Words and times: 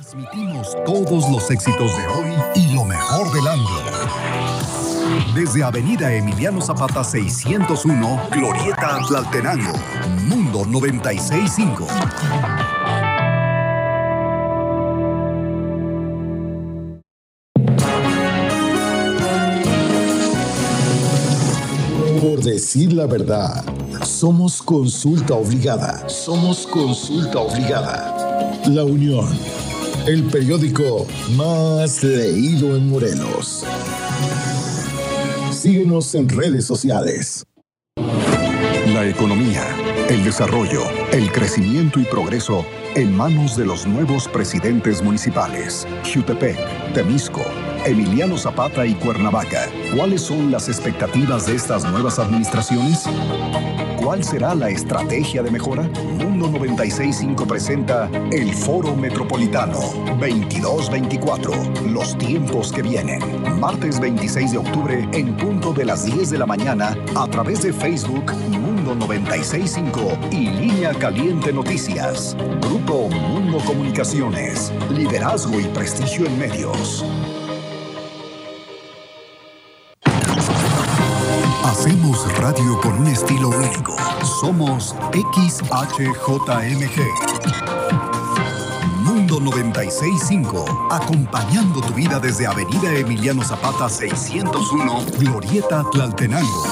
Transmitimos 0.00 0.76
todos 0.86 1.28
los 1.28 1.50
éxitos 1.50 1.90
de 1.96 2.06
hoy 2.06 2.30
y 2.54 2.72
lo 2.72 2.84
mejor 2.84 3.32
del 3.32 3.48
año. 3.48 3.66
Desde 5.34 5.64
Avenida 5.64 6.14
Emiliano 6.14 6.60
Zapata 6.60 7.02
601, 7.02 8.28
Glorieta 8.30 9.00
Tlaltenango, 9.08 9.72
Mundo 10.28 10.64
965. 10.66 11.88
Por 22.22 22.44
decir 22.44 22.92
la 22.92 23.06
verdad, 23.06 23.64
somos 24.04 24.62
consulta 24.62 25.34
obligada. 25.34 26.08
Somos 26.08 26.68
consulta 26.68 27.40
obligada. 27.40 28.14
La 28.66 28.84
Unión, 28.84 29.26
el 30.08 30.24
periódico 30.24 31.06
más 31.36 32.02
leído 32.02 32.74
en 32.74 32.88
Morelos. 32.88 33.62
Síguenos 35.52 36.14
en 36.14 36.30
redes 36.30 36.64
sociales. 36.64 37.44
La 38.94 39.06
economía, 39.06 39.66
el 40.08 40.24
desarrollo, 40.24 40.80
el 41.12 41.30
crecimiento 41.30 42.00
y 42.00 42.04
progreso 42.04 42.64
en 42.94 43.14
manos 43.14 43.54
de 43.58 43.66
los 43.66 43.86
nuevos 43.86 44.28
presidentes 44.28 45.02
municipales, 45.02 45.86
Jutepec, 46.10 46.56
Temisco, 46.94 47.44
Emiliano 47.88 48.36
Zapata 48.36 48.84
y 48.84 48.94
Cuernavaca. 48.94 49.68
¿Cuáles 49.96 50.20
son 50.20 50.50
las 50.50 50.68
expectativas 50.68 51.46
de 51.46 51.56
estas 51.56 51.84
nuevas 51.90 52.18
administraciones? 52.18 53.04
¿Cuál 53.96 54.22
será 54.22 54.54
la 54.54 54.68
estrategia 54.68 55.42
de 55.42 55.50
mejora? 55.50 55.82
Mundo 56.18 56.48
965 56.48 57.46
presenta 57.46 58.10
el 58.30 58.52
Foro 58.52 58.94
Metropolitano 58.94 59.78
2224. 60.20 61.52
Los 61.86 62.16
tiempos 62.18 62.72
que 62.72 62.82
vienen. 62.82 63.20
Martes 63.58 63.98
26 63.98 64.52
de 64.52 64.58
octubre 64.58 65.08
en 65.12 65.36
punto 65.36 65.72
de 65.72 65.84
las 65.86 66.04
10 66.04 66.30
de 66.30 66.38
la 66.38 66.46
mañana 66.46 66.96
a 67.16 67.26
través 67.26 67.62
de 67.62 67.72
Facebook 67.72 68.32
Mundo 68.50 68.94
965 68.94 70.18
y 70.30 70.48
Línea 70.50 70.92
Caliente 70.92 71.52
Noticias. 71.52 72.36
Grupo 72.60 73.08
Mundo 73.08 73.58
Comunicaciones. 73.64 74.72
Liderazgo 74.90 75.58
y 75.58 75.64
prestigio 75.64 76.26
en 76.26 76.38
medios. 76.38 77.04
Radio 82.36 82.80
con 82.80 83.00
un 83.00 83.06
estilo 83.06 83.48
único. 83.48 83.96
Somos 84.40 84.94
XHJMG. 85.12 86.08
Mundo 89.02 89.40
965, 89.40 90.88
acompañando 90.90 91.80
tu 91.80 91.94
vida 91.94 92.18
desde 92.20 92.46
Avenida 92.46 92.92
Emiliano 92.94 93.42
Zapata 93.42 93.88
601, 93.88 95.04
Glorieta 95.18 95.84
Tlaltenango. 95.90 96.64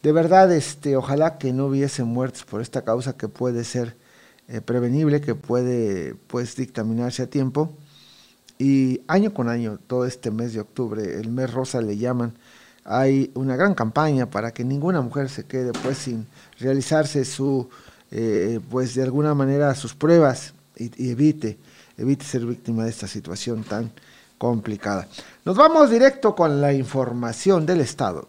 De 0.02 0.12
verdad, 0.12 0.52
este, 0.52 0.96
ojalá 0.96 1.38
que 1.38 1.52
no 1.52 1.66
hubiese 1.66 2.04
muertes 2.04 2.44
por 2.44 2.62
esta 2.62 2.82
causa 2.82 3.16
que 3.16 3.28
puede 3.28 3.64
ser 3.64 3.96
eh, 4.48 4.60
prevenible, 4.60 5.20
que 5.20 5.34
puede 5.34 6.14
pues 6.28 6.56
dictaminarse 6.56 7.22
a 7.22 7.26
tiempo. 7.30 7.72
Y 8.58 9.02
año 9.08 9.34
con 9.34 9.48
año, 9.48 9.78
todo 9.86 10.04
este 10.04 10.30
mes 10.30 10.52
de 10.52 10.60
octubre, 10.60 11.20
el 11.20 11.30
mes 11.30 11.52
rosa 11.52 11.80
le 11.80 11.96
llaman, 11.96 12.34
hay 12.84 13.30
una 13.34 13.54
gran 13.56 13.74
campaña 13.74 14.30
para 14.30 14.52
que 14.52 14.64
ninguna 14.64 15.02
mujer 15.02 15.28
se 15.28 15.44
quede 15.44 15.72
pues 15.82 15.98
sin 15.98 16.26
realizarse 16.58 17.24
su 17.24 17.68
eh, 18.10 18.60
pues 18.70 18.94
de 18.94 19.02
alguna 19.02 19.34
manera 19.34 19.74
sus 19.74 19.94
pruebas 19.94 20.54
y, 20.74 20.90
y, 20.96 21.10
evite 21.10 21.58
evite 21.98 22.24
ser 22.24 22.46
víctima 22.46 22.84
de 22.84 22.90
esta 22.90 23.06
situación 23.06 23.62
tan 23.62 23.92
complicada. 24.38 25.06
Nos 25.44 25.56
vamos 25.56 25.90
directo 25.90 26.34
con 26.34 26.60
la 26.60 26.72
información 26.72 27.66
del 27.66 27.80
estado. 27.80 28.28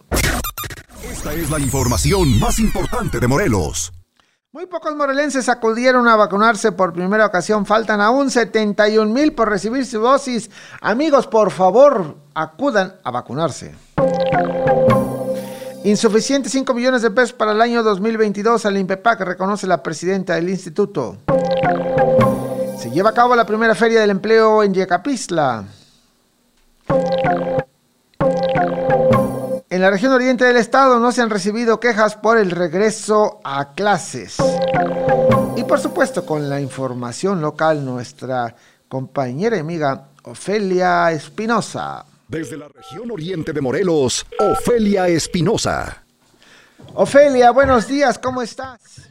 Esta 1.03 1.33
es 1.33 1.49
la 1.49 1.59
información 1.59 2.39
más 2.39 2.59
importante 2.59 3.19
de 3.19 3.27
Morelos. 3.27 3.93
Muy 4.51 4.65
pocos 4.65 4.95
morelenses 4.95 5.47
acudieron 5.47 6.07
a 6.07 6.15
vacunarse 6.15 6.71
por 6.71 6.91
primera 6.91 7.27
ocasión. 7.27 7.67
Faltan 7.67 8.01
aún 8.01 8.31
71 8.31 9.13
mil 9.13 9.33
por 9.33 9.47
recibir 9.47 9.85
su 9.85 9.99
dosis. 9.99 10.49
Amigos, 10.81 11.27
por 11.27 11.51
favor, 11.51 12.17
acudan 12.33 12.95
a 13.03 13.11
vacunarse. 13.11 13.75
Insuficiente 15.83 16.49
5 16.49 16.73
millones 16.73 17.03
de 17.03 17.11
pesos 17.11 17.33
para 17.33 17.51
el 17.51 17.61
año 17.61 17.83
2022 17.83 18.65
al 18.65 18.77
INPEPAC, 18.77 19.21
reconoce 19.21 19.67
la 19.67 19.83
presidenta 19.83 20.35
del 20.35 20.49
instituto. 20.49 21.17
Se 22.79 22.89
lleva 22.89 23.11
a 23.11 23.13
cabo 23.13 23.35
la 23.35 23.45
primera 23.45 23.75
feria 23.75 24.01
del 24.01 24.09
empleo 24.09 24.63
en 24.63 24.73
Yecapistla. 24.73 25.63
En 29.71 29.83
la 29.83 29.91
región 29.91 30.11
oriente 30.11 30.45
del 30.45 30.57
estado 30.57 30.99
no 30.99 31.11
se 31.11 31.21
han 31.21 31.29
recibido 31.29 31.79
quejas 31.79 32.17
por 32.17 32.37
el 32.37 32.51
regreso 32.51 33.39
a 33.43 33.73
clases. 33.75 34.37
Y 35.55 35.63
por 35.63 35.79
supuesto 35.79 36.25
con 36.25 36.49
la 36.49 36.59
información 36.59 37.39
local 37.39 37.85
nuestra 37.85 38.55
compañera 38.87 39.55
y 39.55 39.59
amiga 39.59 40.09
Ofelia 40.23 41.11
Espinosa. 41.11 42.03
Desde 42.27 42.57
la 42.57 42.67
región 42.67 43.09
oriente 43.11 43.53
de 43.53 43.61
Morelos, 43.61 44.25
Ofelia 44.39 45.07
Espinosa. 45.07 46.03
Ofelia, 46.95 47.51
buenos 47.51 47.87
días, 47.87 48.19
¿cómo 48.19 48.41
estás? 48.41 49.09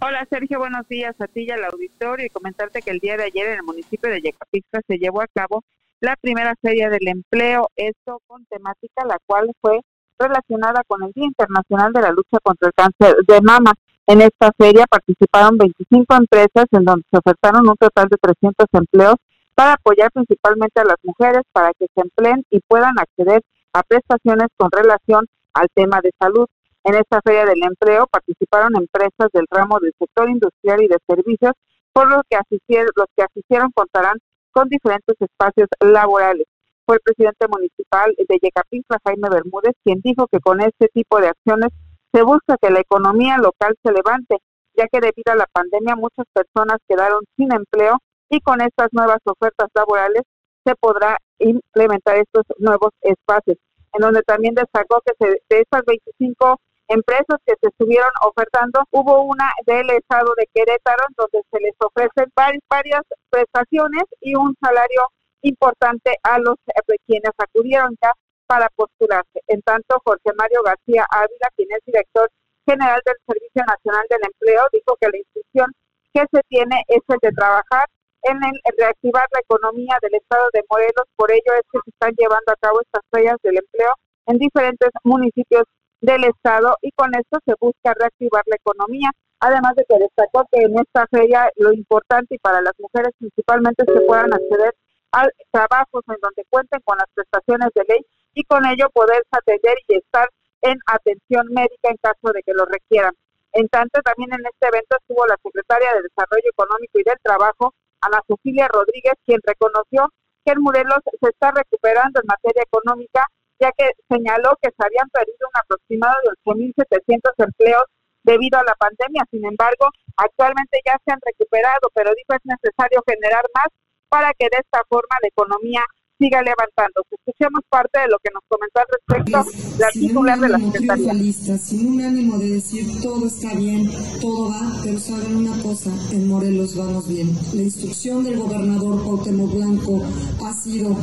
Hola 0.00 0.26
Sergio, 0.30 0.60
buenos 0.60 0.86
días 0.88 1.14
a 1.18 1.26
ti 1.26 1.44
y 1.48 1.50
al 1.50 1.64
auditorio 1.64 2.24
y 2.24 2.30
comentarte 2.30 2.80
que 2.80 2.90
el 2.90 3.00
día 3.00 3.16
de 3.16 3.24
ayer 3.24 3.48
en 3.48 3.54
el 3.54 3.62
municipio 3.64 4.08
de 4.08 4.20
Yecapixtla 4.20 4.80
se 4.86 4.96
llevó 4.96 5.20
a 5.20 5.26
cabo 5.26 5.64
la 6.00 6.16
primera 6.20 6.54
feria 6.60 6.88
del 6.90 7.08
empleo, 7.08 7.68
esto 7.76 8.20
con 8.26 8.44
temática 8.46 9.04
la 9.04 9.18
cual 9.26 9.50
fue 9.60 9.80
relacionada 10.18 10.82
con 10.86 11.02
el 11.02 11.12
Día 11.12 11.26
Internacional 11.26 11.92
de 11.92 12.02
la 12.02 12.12
Lucha 12.12 12.38
contra 12.42 12.68
el 12.68 12.74
Cáncer 12.74 13.16
de 13.26 13.40
Mama. 13.40 13.72
En 14.06 14.22
esta 14.22 14.50
feria 14.56 14.86
participaron 14.88 15.58
25 15.58 16.14
empresas 16.14 16.66
en 16.72 16.84
donde 16.84 17.04
se 17.10 17.18
ofertaron 17.18 17.68
un 17.68 17.76
total 17.76 18.08
de 18.08 18.16
300 18.16 18.66
empleos 18.72 19.16
para 19.54 19.74
apoyar 19.74 20.10
principalmente 20.12 20.80
a 20.80 20.84
las 20.84 20.96
mujeres 21.02 21.42
para 21.52 21.72
que 21.78 21.86
se 21.94 22.00
empleen 22.00 22.44
y 22.50 22.60
puedan 22.60 22.94
acceder 22.98 23.42
a 23.72 23.82
prestaciones 23.82 24.48
con 24.56 24.70
relación 24.70 25.26
al 25.52 25.66
tema 25.74 26.00
de 26.00 26.12
salud. 26.18 26.46
En 26.84 26.94
esta 26.94 27.20
feria 27.22 27.44
del 27.44 27.62
empleo 27.62 28.06
participaron 28.06 28.76
empresas 28.76 29.28
del 29.32 29.46
ramo 29.50 29.78
del 29.80 29.92
sector 29.98 30.30
industrial 30.30 30.82
y 30.82 30.88
de 30.88 30.96
servicios, 31.06 31.52
por 31.92 32.08
lo 32.08 32.22
que 32.30 32.36
asistieron, 32.36 32.88
los 32.94 33.06
que 33.16 33.24
asistieron 33.24 33.70
contarán 33.72 34.16
con 34.52 34.68
diferentes 34.68 35.16
espacios 35.20 35.68
laborales. 35.80 36.46
Fue 36.86 36.96
el 36.96 37.02
presidente 37.02 37.46
municipal 37.48 38.14
de 38.16 38.38
Yecapixtla, 38.40 38.98
Jaime 39.04 39.28
Bermúdez, 39.28 39.74
quien 39.84 40.00
dijo 40.02 40.26
que 40.26 40.40
con 40.40 40.60
este 40.60 40.88
tipo 40.88 41.20
de 41.20 41.28
acciones 41.28 41.70
se 42.12 42.22
busca 42.22 42.56
que 42.60 42.70
la 42.70 42.80
economía 42.80 43.36
local 43.38 43.76
se 43.82 43.92
levante, 43.92 44.38
ya 44.74 44.86
que 44.90 45.00
debido 45.00 45.32
a 45.32 45.36
la 45.36 45.46
pandemia 45.52 45.96
muchas 45.96 46.26
personas 46.32 46.78
quedaron 46.88 47.20
sin 47.36 47.52
empleo 47.52 47.98
y 48.30 48.40
con 48.40 48.60
estas 48.60 48.88
nuevas 48.92 49.18
ofertas 49.24 49.68
laborales 49.74 50.22
se 50.64 50.74
podrá 50.76 51.18
implementar 51.38 52.16
estos 52.16 52.44
nuevos 52.58 52.90
espacios, 53.02 53.58
en 53.92 54.00
donde 54.00 54.22
también 54.22 54.54
destacó 54.54 55.00
que 55.04 55.12
se, 55.18 55.42
de 55.48 55.60
estas 55.60 55.82
25 55.86 56.60
empresas 56.88 57.38
que 57.46 57.54
se 57.60 57.68
estuvieron 57.68 58.10
ofertando, 58.22 58.82
hubo 58.90 59.22
una 59.22 59.52
del 59.66 59.90
estado 59.90 60.32
de 60.36 60.48
Querétaro 60.52 61.04
donde 61.16 61.42
se 61.50 61.60
les 61.60 61.74
ofrecen 61.80 62.32
varias 62.34 63.02
prestaciones 63.30 64.04
y 64.20 64.34
un 64.34 64.54
salario 64.60 65.02
importante 65.42 66.16
a 66.22 66.38
los 66.38 66.56
eh, 66.66 66.96
quienes 67.06 67.32
acudieron 67.38 67.94
ya 68.02 68.12
para 68.46 68.68
postularse. 68.74 69.40
En 69.46 69.60
tanto, 69.62 70.00
Jorge 70.04 70.32
Mario 70.36 70.62
García 70.64 71.06
Ávila, 71.10 71.52
quien 71.54 71.68
es 71.70 71.84
director 71.84 72.28
general 72.66 73.00
del 73.04 73.16
Servicio 73.26 73.62
Nacional 73.64 74.04
del 74.08 74.20
Empleo, 74.24 74.66
dijo 74.72 74.96
que 75.00 75.08
la 75.08 75.18
instrucción 75.18 75.72
que 76.12 76.24
se 76.32 76.40
tiene 76.48 76.82
es 76.88 77.02
el 77.08 77.18
de 77.20 77.32
trabajar 77.32 77.86
en 78.22 78.36
el 78.42 78.56
reactivar 78.76 79.26
la 79.32 79.40
economía 79.40 79.98
del 80.02 80.14
estado 80.14 80.48
de 80.52 80.64
Morelos. 80.68 81.06
Por 81.16 81.30
ello 81.30 81.52
es 81.54 81.62
que 81.70 81.78
se 81.84 81.90
están 81.90 82.14
llevando 82.16 82.52
a 82.52 82.60
cabo 82.60 82.80
estas 82.80 83.04
ferias 83.12 83.36
del 83.42 83.58
empleo 83.58 83.92
en 84.26 84.38
diferentes 84.38 84.90
municipios 85.04 85.64
del 86.00 86.24
Estado 86.24 86.76
y 86.82 86.90
con 86.92 87.14
esto 87.14 87.38
se 87.44 87.54
busca 87.60 87.94
reactivar 87.94 88.42
la 88.46 88.56
economía. 88.56 89.10
Además 89.40 89.74
de 89.76 89.84
que 89.88 89.98
destacó 89.98 90.44
que 90.50 90.62
en 90.62 90.78
esta 90.78 91.06
feria 91.06 91.50
lo 91.56 91.72
importante 91.72 92.34
y 92.34 92.38
para 92.38 92.60
las 92.60 92.74
mujeres 92.78 93.14
principalmente 93.18 93.84
es 93.86 93.92
que 93.92 94.06
puedan 94.06 94.32
acceder 94.32 94.74
a 95.12 95.26
trabajos 95.52 96.02
en 96.08 96.16
donde 96.20 96.44
cuenten 96.50 96.80
con 96.84 96.98
las 96.98 97.06
prestaciones 97.14 97.68
de 97.74 97.84
ley 97.88 98.06
y 98.34 98.44
con 98.44 98.66
ello 98.66 98.90
poder 98.90 99.22
atender 99.30 99.76
y 99.86 99.96
estar 99.96 100.28
en 100.62 100.78
atención 100.86 101.46
médica 101.50 101.88
en 101.90 101.96
caso 102.02 102.32
de 102.32 102.42
que 102.42 102.52
lo 102.52 102.66
requieran. 102.66 103.12
En 103.52 103.68
tanto, 103.68 104.00
también 104.02 104.32
en 104.32 104.44
este 104.44 104.68
evento 104.68 104.96
estuvo 104.96 105.26
la 105.26 105.38
secretaria 105.42 105.94
de 105.94 106.02
Desarrollo 106.02 106.50
Económico 106.50 106.98
y 106.98 107.04
del 107.04 107.18
Trabajo, 107.22 107.74
Ana 108.00 108.20
Cecilia 108.26 108.68
Rodríguez, 108.68 109.14
quien 109.24 109.40
reconoció 109.42 110.12
que 110.44 110.52
el 110.52 110.60
Morelos 110.60 111.00
se 111.04 111.28
está 111.28 111.52
recuperando 111.52 112.20
en 112.20 112.26
materia 112.26 112.62
económica 112.62 113.26
ya 113.60 113.72
que 113.76 113.90
señaló 114.08 114.56
que 114.62 114.70
se 114.70 114.82
habían 114.84 115.08
perdido 115.10 115.48
un 115.48 115.60
aproximado 115.60 116.14
de 116.24 116.30
8.700 116.44 117.32
empleos 117.38 117.84
debido 118.22 118.58
a 118.58 118.64
la 118.64 118.74
pandemia. 118.74 119.24
Sin 119.30 119.44
embargo, 119.44 119.88
actualmente 120.16 120.80
ya 120.84 120.96
se 121.04 121.12
han 121.12 121.20
recuperado, 121.24 121.90
pero 121.94 122.10
dijo 122.14 122.34
es 122.34 122.44
necesario 122.44 123.02
generar 123.06 123.44
más 123.54 123.68
para 124.08 124.32
que 124.34 124.48
de 124.50 124.58
esta 124.58 124.82
forma 124.88 125.16
la 125.22 125.28
economía 125.28 125.84
siga 126.18 126.42
levantándose. 126.42 127.08
Escuchemos 127.12 127.62
parte 127.70 128.00
de 128.00 128.08
lo 128.08 128.18
que 128.18 128.30
nos 128.34 128.42
comentó 128.48 128.80
al 128.80 128.86
respecto 128.90 129.78
la 129.78 129.88
titular 129.88 130.40
de 130.40 130.48
la 130.48 130.58
Secretaría. 130.58 131.58
sin 131.58 131.86
un 131.86 132.00
ánimo 132.00 132.38
de 132.38 132.50
decir 132.50 133.00
todo 133.02 133.26
está 133.26 133.54
bien, 133.54 133.90
todo 134.20 134.50
va, 134.50 134.80
pero 134.82 134.98
saben 134.98 135.36
una 135.36 135.62
cosa, 135.62 135.90
en 136.10 136.28
Morelos 136.28 136.76
vamos 136.76 137.08
bien. 137.08 137.36
La 137.54 137.62
instrucción 137.62 138.24
del 138.24 138.38
gobernador 138.38 139.02
Cuauhtémoc 139.04 139.54
Blanco 139.54 140.02
ha 140.44 140.52
sido 140.52 140.96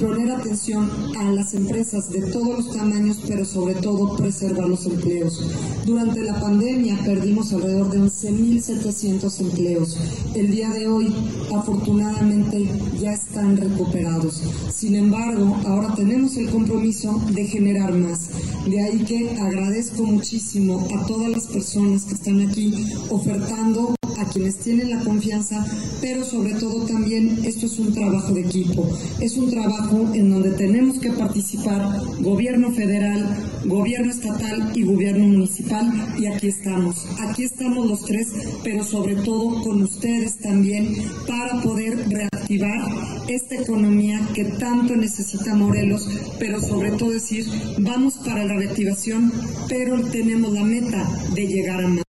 poner 0.00 0.30
atención 0.30 0.90
a 1.18 1.24
las 1.32 1.54
empresas 1.54 2.10
de 2.10 2.30
todos 2.30 2.64
los 2.64 2.76
tamaños, 2.76 3.18
pero 3.26 3.44
sobre 3.44 3.74
todo 3.74 4.16
preservar 4.16 4.68
los 4.68 4.86
empleos. 4.86 5.84
Durante 5.84 6.22
la 6.22 6.40
pandemia 6.40 6.98
perdimos 7.04 7.52
alrededor 7.52 7.90
de 7.90 7.98
11.700 7.98 9.40
empleos. 9.40 9.98
El 10.34 10.50
día 10.50 10.70
de 10.70 10.86
hoy, 10.86 11.14
afortunadamente, 11.54 12.70
ya 12.98 13.12
están 13.12 13.56
recuperados. 13.56 14.37
Sin 14.72 14.94
embargo, 14.94 15.56
ahora 15.66 15.94
tenemos 15.94 16.36
el 16.36 16.50
compromiso 16.50 17.20
de 17.32 17.44
generar 17.46 17.92
más. 17.92 18.30
De 18.66 18.82
ahí 18.82 19.04
que 19.04 19.30
agradezco 19.38 20.04
muchísimo 20.04 20.86
a 20.96 21.06
todas 21.06 21.30
las 21.30 21.46
personas 21.46 22.04
que 22.04 22.14
están 22.14 22.40
aquí 22.48 22.92
ofertando, 23.10 23.97
a 24.18 24.24
quienes 24.26 24.56
tienen 24.58 24.90
la 24.90 25.00
confianza, 25.00 25.64
pero 26.00 26.24
sobre 26.24 26.54
todo 26.54 26.86
también 26.86 27.40
esto 27.44 27.66
es 27.66 27.78
un 27.78 27.92
trabajo 27.92 28.32
de 28.32 28.40
equipo. 28.40 28.88
Es 29.20 29.36
un 29.36 29.50
trabajo 29.50 30.08
en 30.14 30.30
donde 30.30 30.50
tenemos 30.50 30.98
que 30.98 31.10
participar 31.12 32.00
gobierno 32.20 32.70
federal, 32.72 33.26
gobierno 33.64 34.10
estatal 34.10 34.72
y 34.74 34.82
gobierno 34.82 35.26
municipal 35.26 35.92
y 36.18 36.26
aquí 36.26 36.48
estamos. 36.48 37.06
Aquí 37.20 37.44
estamos 37.44 37.86
los 37.86 38.04
tres, 38.04 38.28
pero 38.64 38.84
sobre 38.84 39.16
todo 39.16 39.62
con 39.62 39.82
ustedes 39.82 40.38
también 40.38 40.94
para 41.26 41.60
poder 41.62 42.08
reactivar 42.08 42.88
esta 43.28 43.56
economía 43.56 44.20
que 44.34 44.44
tanto 44.44 44.96
necesita 44.96 45.54
Morelos, 45.54 46.08
pero 46.38 46.60
sobre 46.60 46.92
todo 46.92 47.10
decir, 47.10 47.46
vamos 47.78 48.14
para 48.24 48.44
la 48.44 48.54
reactivación, 48.54 49.32
pero 49.68 50.02
tenemos 50.10 50.52
la 50.52 50.64
meta 50.64 51.06
de 51.34 51.46
llegar 51.46 51.84
a 51.84 51.88
más. 51.88 52.07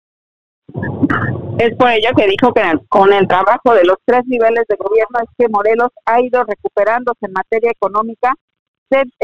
Es 1.59 1.75
por 1.75 1.89
ello 1.89 2.09
que 2.15 2.27
dijo 2.27 2.53
que 2.53 2.61
con 2.87 3.11
el 3.11 3.27
trabajo 3.27 3.73
de 3.73 3.83
los 3.83 3.97
tres 4.05 4.21
niveles 4.27 4.63
de 4.69 4.75
gobierno 4.75 5.19
es 5.23 5.29
que 5.37 5.49
Morelos 5.49 5.89
ha 6.05 6.21
ido 6.21 6.43
recuperándose 6.43 7.25
en 7.25 7.33
materia 7.33 7.71
económica 7.71 8.33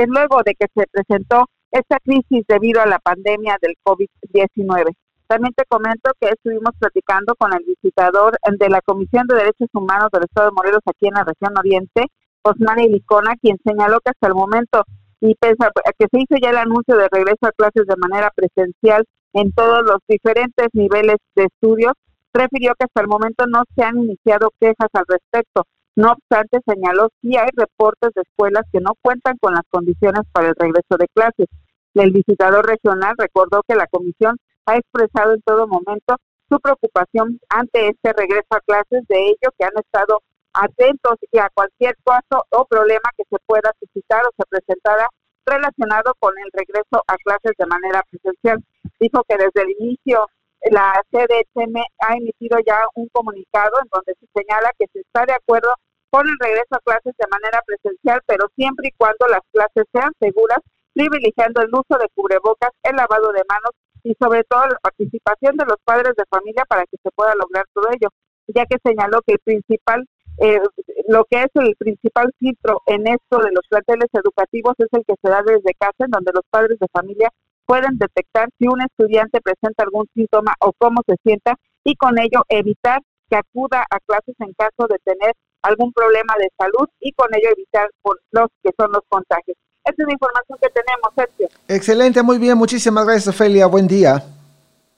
luego 0.07 0.41
de 0.43 0.55
que 0.55 0.65
se 0.75 0.85
presentó 0.91 1.45
esta 1.71 1.97
crisis 1.99 2.43
debido 2.47 2.81
a 2.81 2.87
la 2.87 2.99
pandemia 2.99 3.57
del 3.61 3.75
COVID-19. 3.83 4.93
También 5.27 5.53
te 5.55 5.63
comento 5.65 6.11
que 6.19 6.29
estuvimos 6.29 6.73
platicando 6.79 7.35
con 7.35 7.53
el 7.53 7.63
visitador 7.65 8.35
de 8.59 8.69
la 8.69 8.81
Comisión 8.81 9.25
de 9.27 9.35
Derechos 9.35 9.69
Humanos 9.73 10.09
del 10.11 10.23
Estado 10.23 10.49
de 10.49 10.55
Morelos 10.55 10.81
aquí 10.85 11.07
en 11.07 11.13
la 11.13 11.23
región 11.23 11.57
oriente, 11.57 12.05
Osmani 12.43 12.89
Licona, 12.89 13.35
quien 13.41 13.57
señaló 13.63 13.99
que 14.01 14.09
hasta 14.09 14.27
el 14.27 14.35
momento, 14.35 14.83
y 15.21 15.35
pese 15.35 15.55
que 15.97 16.07
se 16.11 16.19
hizo 16.19 16.35
ya 16.41 16.49
el 16.49 16.57
anuncio 16.57 16.97
de 16.97 17.07
regreso 17.11 17.45
a 17.45 17.51
clases 17.51 17.85
de 17.87 17.95
manera 17.95 18.31
presencial 18.35 19.05
en 19.33 19.51
todos 19.53 19.83
los 19.83 19.99
diferentes 20.07 20.67
niveles 20.73 21.17
de 21.35 21.45
estudios, 21.45 21.93
refirió 22.33 22.73
que 22.75 22.85
hasta 22.85 23.01
el 23.01 23.07
momento 23.07 23.45
no 23.47 23.63
se 23.75 23.83
han 23.83 23.97
iniciado 23.97 24.51
quejas 24.59 24.89
al 24.93 25.05
respecto. 25.07 25.65
No 25.95 26.11
obstante, 26.13 26.59
señaló 26.65 27.09
que 27.21 27.37
hay 27.37 27.49
reportes 27.55 28.11
de 28.15 28.23
escuelas 28.23 28.63
que 28.71 28.79
no 28.79 28.93
cuentan 29.01 29.37
con 29.39 29.53
las 29.53 29.63
condiciones 29.69 30.23
para 30.31 30.49
el 30.49 30.55
regreso 30.57 30.97
de 30.97 31.07
clases. 31.13 31.47
El 31.93 32.11
visitador 32.11 32.65
regional 32.65 33.13
recordó 33.17 33.61
que 33.67 33.75
la 33.75 33.85
comisión 33.87 34.37
ha 34.65 34.77
expresado 34.77 35.33
en 35.33 35.41
todo 35.41 35.67
momento 35.67 36.17
su 36.49 36.59
preocupación 36.59 37.39
ante 37.49 37.89
este 37.89 38.13
regreso 38.13 38.47
a 38.49 38.61
clases, 38.61 39.07
de 39.07 39.27
ello 39.27 39.53
que 39.57 39.65
han 39.65 39.77
estado 39.77 40.21
atentos 40.53 41.17
y 41.31 41.37
a 41.37 41.49
cualquier 41.53 41.95
caso 42.03 42.45
o 42.49 42.65
problema 42.65 43.09
que 43.17 43.23
se 43.29 43.37
pueda 43.45 43.71
suscitar 43.79 44.21
o 44.25 44.31
se 44.37 44.43
presentara 44.49 45.07
relacionado 45.45 46.13
con 46.19 46.33
el 46.37 46.49
regreso 46.53 47.03
a 47.07 47.15
clases 47.17 47.53
de 47.57 47.65
manera 47.65 48.03
presencial. 48.09 48.63
Dijo 48.99 49.23
que 49.27 49.37
desde 49.37 49.61
el 49.61 49.75
inicio 49.79 50.27
la 50.71 51.01
CDHM 51.11 51.75
ha 51.99 52.15
emitido 52.15 52.57
ya 52.65 52.85
un 52.95 53.07
comunicado 53.09 53.73
en 53.81 53.89
donde 53.91 54.13
se 54.19 54.27
señala 54.33 54.71
que 54.77 54.87
se 54.93 55.01
está 55.01 55.25
de 55.25 55.33
acuerdo 55.33 55.73
con 56.09 56.27
el 56.27 56.35
regreso 56.39 56.75
a 56.75 56.79
clases 56.85 57.13
de 57.17 57.27
manera 57.27 57.61
presencial, 57.65 58.21
pero 58.27 58.47
siempre 58.55 58.89
y 58.89 58.97
cuando 58.97 59.27
las 59.27 59.41
clases 59.51 59.85
sean 59.91 60.11
seguras, 60.19 60.59
privilegiando 60.93 61.61
el 61.61 61.73
uso 61.73 61.97
de 61.99 62.07
cubrebocas, 62.13 62.69
el 62.83 62.95
lavado 62.95 63.31
de 63.31 63.41
manos 63.49 63.71
y 64.03 64.13
sobre 64.21 64.43
todo 64.43 64.67
la 64.67 64.77
participación 64.81 65.57
de 65.57 65.65
los 65.65 65.77
padres 65.83 66.13
de 66.15 66.23
familia 66.29 66.65
para 66.69 66.83
que 66.85 66.97
se 67.01 67.09
pueda 67.15 67.33
lograr 67.35 67.65
todo 67.73 67.89
ello, 67.89 68.09
ya 68.47 68.65
que 68.65 68.77
señaló 68.83 69.21
que 69.25 69.33
el 69.33 69.39
principal 69.39 70.05
eh, 70.39 70.59
lo 71.07 71.25
que 71.25 71.43
es 71.43 71.49
el 71.55 71.75
principal 71.75 72.31
filtro 72.39 72.81
en 72.87 73.05
esto 73.07 73.37
de 73.37 73.51
los 73.51 73.67
planteles 73.69 74.09
educativos 74.13 74.73
es 74.79 74.87
el 74.91 75.05
que 75.05 75.13
se 75.21 75.29
da 75.29 75.43
desde 75.45 75.75
casa, 75.77 76.05
en 76.05 76.11
donde 76.11 76.31
los 76.33 76.43
padres 76.49 76.79
de 76.79 76.87
familia 76.91 77.29
pueden 77.65 77.97
detectar 77.97 78.49
si 78.59 78.67
un 78.67 78.81
estudiante 78.81 79.41
presenta 79.41 79.83
algún 79.83 80.07
síntoma 80.13 80.53
o 80.59 80.73
cómo 80.77 81.01
se 81.07 81.15
sienta 81.23 81.55
y 81.83 81.95
con 81.95 82.19
ello 82.19 82.43
evitar 82.49 83.01
que 83.29 83.37
acuda 83.37 83.85
a 83.89 83.99
clases 83.99 84.35
en 84.39 84.53
caso 84.53 84.87
de 84.89 84.97
tener 85.03 85.33
algún 85.61 85.91
problema 85.93 86.33
de 86.37 86.49
salud 86.57 86.87
y 86.99 87.11
con 87.13 87.27
ello 87.33 87.49
evitar 87.51 87.89
los 88.31 88.47
que 88.61 88.71
son 88.77 88.91
los 88.91 89.01
contagios. 89.07 89.57
Esa 89.85 89.95
es 89.97 90.07
la 90.07 90.13
información 90.13 90.57
que 90.61 90.69
tenemos, 90.69 91.11
Sergio. 91.15 91.47
Excelente, 91.67 92.21
muy 92.21 92.37
bien, 92.37 92.57
muchísimas 92.57 93.05
gracias, 93.05 93.27
Ofelia. 93.27 93.67
Buen 93.67 93.87
día. 93.87 94.23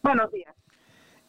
Buenos 0.04 0.32
días. 0.32 0.54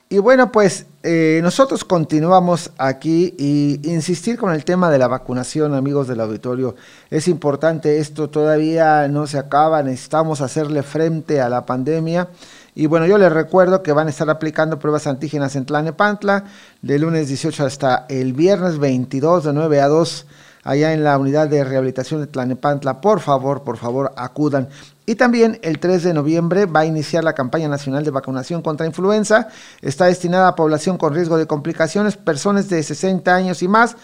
Y 0.08 0.18
bueno, 0.18 0.52
pues 0.52 0.86
eh, 1.02 1.40
nosotros 1.42 1.84
continuamos 1.84 2.70
aquí 2.78 3.34
y 3.38 3.80
insistir 3.90 4.38
con 4.38 4.52
el 4.52 4.64
tema 4.64 4.88
de 4.88 4.98
la 4.98 5.08
vacunación, 5.08 5.74
amigos 5.74 6.06
del 6.06 6.20
auditorio. 6.20 6.76
Es 7.10 7.26
importante 7.26 7.98
esto, 7.98 8.30
todavía 8.30 9.08
no 9.08 9.26
se 9.26 9.36
acaba, 9.36 9.82
necesitamos 9.82 10.40
hacerle 10.42 10.84
frente 10.84 11.40
a 11.40 11.48
la 11.48 11.66
pandemia. 11.66 12.28
Y 12.76 12.86
bueno, 12.86 13.06
yo 13.06 13.18
les 13.18 13.32
recuerdo 13.32 13.82
que 13.82 13.90
van 13.90 14.06
a 14.06 14.10
estar 14.10 14.30
aplicando 14.30 14.78
pruebas 14.78 15.08
antígenas 15.08 15.56
en 15.56 15.66
Tlanepantla 15.66 16.44
de 16.82 16.98
lunes 17.00 17.26
18 17.26 17.66
hasta 17.66 18.06
el 18.08 18.32
viernes 18.32 18.78
22 18.78 19.42
de 19.42 19.52
9 19.54 19.80
a 19.80 19.88
2 19.88 20.26
allá 20.62 20.92
en 20.92 21.02
la 21.02 21.18
unidad 21.18 21.48
de 21.48 21.64
rehabilitación 21.64 22.20
de 22.20 22.28
Tlanepantla. 22.28 23.00
Por 23.00 23.18
favor, 23.18 23.64
por 23.64 23.76
favor, 23.76 24.12
acudan. 24.16 24.68
Y 25.08 25.14
también 25.14 25.60
el 25.62 25.78
3 25.78 26.02
de 26.02 26.12
noviembre 26.12 26.66
va 26.66 26.80
a 26.80 26.86
iniciar 26.86 27.22
la 27.22 27.32
campaña 27.32 27.68
nacional 27.68 28.04
de 28.04 28.10
vacunación 28.10 28.60
contra 28.60 28.86
influenza. 28.86 29.48
Está 29.80 30.06
destinada 30.06 30.48
a 30.48 30.56
población 30.56 30.98
con 30.98 31.14
riesgo 31.14 31.38
de 31.38 31.46
complicaciones, 31.46 32.16
personas 32.16 32.68
de 32.68 32.82
60 32.82 33.32
años 33.32 33.62
y 33.62 33.68
más, 33.68 33.96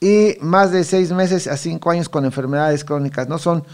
y 0.00 0.36
más 0.40 0.70
de 0.70 0.84
6 0.84 1.10
meses 1.10 1.48
a 1.48 1.56
5 1.56 1.90
años 1.90 2.08
con 2.08 2.24
enfermedades 2.24 2.84
crónicas. 2.84 3.28
No 3.28 3.38
son 3.38 3.64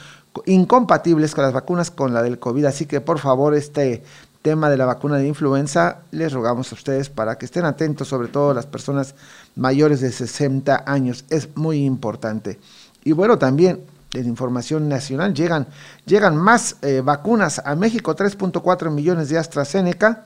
incompatibles 0.46 1.34
con 1.34 1.44
las 1.44 1.52
vacunas 1.52 1.90
con 1.90 2.14
la 2.14 2.22
del 2.22 2.38
COVID. 2.38 2.64
Así 2.64 2.86
que 2.86 3.02
por 3.02 3.18
favor, 3.18 3.54
este 3.54 4.02
tema 4.40 4.70
de 4.70 4.78
la 4.78 4.86
vacuna 4.86 5.18
de 5.18 5.28
influenza, 5.28 5.98
les 6.12 6.32
rogamos 6.32 6.72
a 6.72 6.74
ustedes 6.74 7.10
para 7.10 7.36
que 7.36 7.44
estén 7.44 7.66
atentos, 7.66 8.08
sobre 8.08 8.28
todo 8.28 8.54
las 8.54 8.64
personas 8.64 9.14
mayores 9.54 10.00
de 10.00 10.10
60 10.10 10.84
años. 10.86 11.26
Es 11.28 11.54
muy 11.56 11.84
importante. 11.84 12.58
Y 13.04 13.12
bueno, 13.12 13.38
también 13.38 13.80
en 14.14 14.26
información 14.26 14.88
nacional 14.88 15.34
llegan, 15.34 15.66
llegan 16.04 16.36
más 16.36 16.76
eh, 16.82 17.00
vacunas 17.04 17.60
a 17.64 17.74
México, 17.76 18.14
3.4 18.14 18.90
millones 18.90 19.28
de 19.28 19.38
AstraZeneca. 19.38 20.24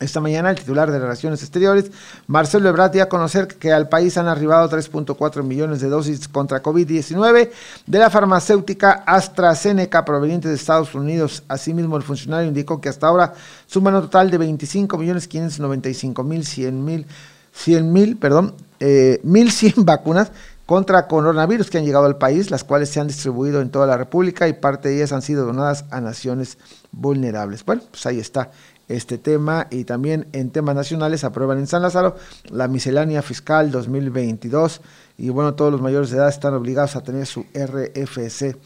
Esta 0.00 0.20
mañana 0.20 0.50
el 0.50 0.56
titular 0.56 0.90
de 0.90 0.98
Relaciones 0.98 1.40
Exteriores, 1.42 1.90
Marcelo 2.26 2.68
Ebrard, 2.68 2.90
dio 2.90 3.02
a 3.02 3.08
conocer 3.08 3.46
que 3.46 3.72
al 3.72 3.88
país 3.88 4.18
han 4.18 4.26
arribado 4.26 4.68
3.4 4.68 5.42
millones 5.44 5.80
de 5.80 5.88
dosis 5.88 6.26
contra 6.26 6.62
COVID-19 6.62 7.50
de 7.86 7.98
la 7.98 8.10
farmacéutica 8.10 9.04
AstraZeneca 9.06 10.04
proveniente 10.04 10.48
de 10.48 10.56
Estados 10.56 10.94
Unidos. 10.94 11.44
Asimismo, 11.46 11.96
el 11.96 12.02
funcionario 12.02 12.48
indicó 12.48 12.80
que 12.80 12.88
hasta 12.88 13.06
ahora 13.06 13.34
suman 13.66 13.94
un 13.94 14.02
total 14.02 14.30
de 14.30 14.38
25 14.38 14.98
millones 14.98 15.28
595 15.28 16.22
mil 16.24 16.44
100 16.44 16.84
mil 16.84 17.06
100 17.54 17.92
mil, 17.92 18.16
perdón, 18.16 18.54
eh, 18.80 19.20
1.100 19.24 19.74
vacunas 19.84 20.32
contra 20.66 21.06
coronavirus 21.06 21.70
que 21.70 21.78
han 21.78 21.84
llegado 21.84 22.06
al 22.06 22.16
país, 22.16 22.50
las 22.50 22.64
cuales 22.64 22.88
se 22.88 23.00
han 23.00 23.06
distribuido 23.06 23.60
en 23.60 23.70
toda 23.70 23.86
la 23.86 23.96
República 23.96 24.48
y 24.48 24.54
parte 24.54 24.88
de 24.88 24.96
ellas 24.96 25.12
han 25.12 25.22
sido 25.22 25.44
donadas 25.44 25.84
a 25.90 26.00
naciones 26.00 26.58
vulnerables. 26.92 27.64
Bueno, 27.64 27.82
pues 27.90 28.06
ahí 28.06 28.18
está 28.18 28.50
este 28.88 29.18
tema 29.18 29.66
y 29.70 29.84
también 29.84 30.26
en 30.32 30.50
temas 30.50 30.74
nacionales 30.74 31.24
aprueban 31.24 31.58
en 31.58 31.66
San 31.66 31.82
Lázaro 31.82 32.16
la 32.50 32.68
miscelánea 32.68 33.22
fiscal 33.22 33.70
2022 33.70 34.80
y 35.18 35.30
bueno, 35.30 35.54
todos 35.54 35.72
los 35.72 35.80
mayores 35.80 36.10
de 36.10 36.18
edad 36.18 36.28
están 36.28 36.54
obligados 36.54 36.96
a 36.96 37.02
tener 37.02 37.26
su 37.26 37.46
RFC. 37.54 38.56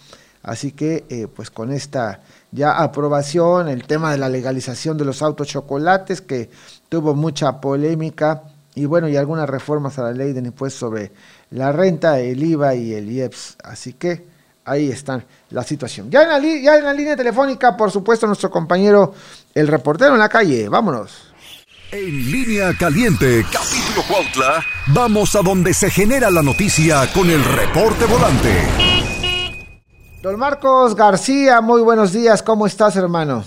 Así 0.43 0.73
que 0.73 1.05
eh, 1.09 1.27
pues 1.27 1.51
con 1.51 1.73
esta 1.73 2.23
ya 2.53 2.79
aprobación, 2.79 3.69
el 3.69 3.85
tema 3.85 4.13
de 4.13 4.19
la 4.19 4.29
legalización 4.29 4.97
de 4.97 5.05
los 5.05 5.21
autos 5.21 5.49
chocolates 5.49 6.21
que 6.21 6.49
tuvo 6.89 7.15
mucha 7.15 7.61
polémica 7.61 8.45
y 8.75 8.87
bueno, 8.87 9.09
y 9.09 9.17
algunas 9.17 9.49
reformas 9.49 9.99
a 9.99 10.05
la 10.05 10.13
ley 10.13 10.33
del 10.33 10.47
impuesto 10.47 10.79
sobre 10.79 11.11
la 11.51 11.73
renta, 11.73 12.21
el 12.21 12.43
IVA 12.43 12.75
y 12.75 12.95
el 12.95 13.11
IEPS. 13.11 13.57
Así 13.63 13.95
que 13.95 14.25
ahí 14.65 14.91
está 14.91 15.25
la 15.51 15.63
situación. 15.63 16.11
Ya 16.11 16.23
en 16.23 16.29
la, 16.29 16.39
ya 16.41 16.79
en 16.79 16.85
la 16.85 16.93
línea 16.93 17.17
telefónica, 17.17 17.77
por 17.77 17.91
supuesto, 17.91 18.27
nuestro 18.27 18.51
compañero, 18.51 19.15
el 19.55 19.69
reportero 19.69 20.15
en 20.15 20.21
la 20.21 20.29
calle. 20.29 20.69
Vámonos. 20.69 21.33
En 21.91 22.31
línea 22.31 22.75
caliente, 22.79 23.45
capítulo 23.51 24.03
Cuautla, 24.07 24.63
vamos 24.89 25.35
a 25.35 25.41
donde 25.41 25.73
se 25.73 25.89
genera 25.89 26.31
la 26.31 26.43
noticia 26.43 27.11
con 27.15 27.31
el 27.31 27.43
reporte 27.43 28.05
volante. 28.05 28.53
Don 30.21 30.39
Marcos 30.39 30.95
García, 30.95 31.63
muy 31.63 31.81
buenos 31.81 32.13
días, 32.13 32.43
¿cómo 32.43 32.67
estás, 32.67 32.97
hermano? 32.97 33.43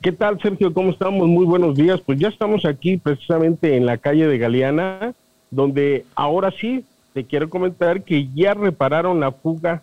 ¿Qué 0.00 0.12
tal, 0.12 0.40
Sergio? 0.40 0.72
¿Cómo 0.72 0.90
estamos? 0.92 1.26
Muy 1.26 1.44
buenos 1.44 1.74
días. 1.74 2.00
Pues 2.06 2.20
ya 2.20 2.28
estamos 2.28 2.64
aquí 2.64 2.98
precisamente 2.98 3.76
en 3.76 3.84
la 3.84 3.98
calle 3.98 4.28
de 4.28 4.38
Galeana, 4.38 5.14
donde 5.50 6.04
ahora 6.14 6.50
sí 6.50 6.84
te 7.14 7.24
quiero 7.24 7.48
comentar 7.50 8.02
que 8.02 8.28
ya 8.34 8.54
repararon 8.54 9.20
la 9.20 9.32
fuga 9.32 9.82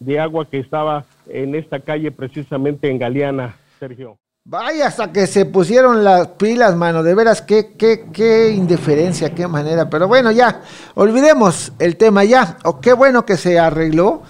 de 0.00 0.20
agua 0.20 0.46
que 0.46 0.58
estaba 0.58 1.04
en 1.28 1.54
esta 1.54 1.80
calle 1.80 2.10
precisamente 2.10 2.90
en 2.90 2.98
Galeana, 2.98 3.56
Sergio. 3.78 4.18
Vaya, 4.46 4.88
hasta 4.88 5.10
que 5.10 5.26
se 5.26 5.46
pusieron 5.46 6.04
las 6.04 6.28
pilas, 6.28 6.76
mano. 6.76 7.02
De 7.02 7.14
veras, 7.14 7.40
qué, 7.40 7.72
qué, 7.78 8.04
qué 8.12 8.50
indiferencia, 8.50 9.34
qué 9.34 9.48
manera. 9.48 9.88
Pero 9.88 10.06
bueno, 10.06 10.30
ya, 10.30 10.60
olvidemos 10.94 11.72
el 11.78 11.96
tema 11.96 12.24
ya. 12.24 12.58
O 12.64 12.78
qué 12.78 12.92
bueno 12.92 13.24
que 13.24 13.38
se 13.38 13.58
arregló. 13.58 14.22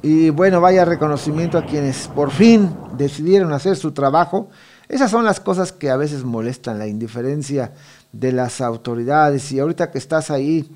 Y 0.00 0.30
bueno, 0.30 0.62
vaya 0.62 0.86
reconocimiento 0.86 1.58
a 1.58 1.66
quienes 1.66 2.08
por 2.08 2.30
fin 2.30 2.70
decidieron 2.96 3.52
hacer 3.52 3.76
su 3.76 3.92
trabajo. 3.92 4.48
Esas 4.88 5.10
son 5.10 5.24
las 5.24 5.40
cosas 5.40 5.72
que 5.72 5.90
a 5.90 5.96
veces 5.96 6.24
molestan, 6.24 6.78
la 6.78 6.86
indiferencia 6.86 7.72
de 8.12 8.32
las 8.32 8.60
autoridades. 8.60 9.52
Y 9.52 9.60
ahorita 9.60 9.90
que 9.90 9.98
estás 9.98 10.30
ahí 10.30 10.70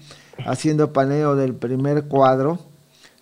haciendo 0.46 0.92
paneo 0.92 1.34
del 1.34 1.54
primer 1.54 2.04
cuadro, 2.04 2.58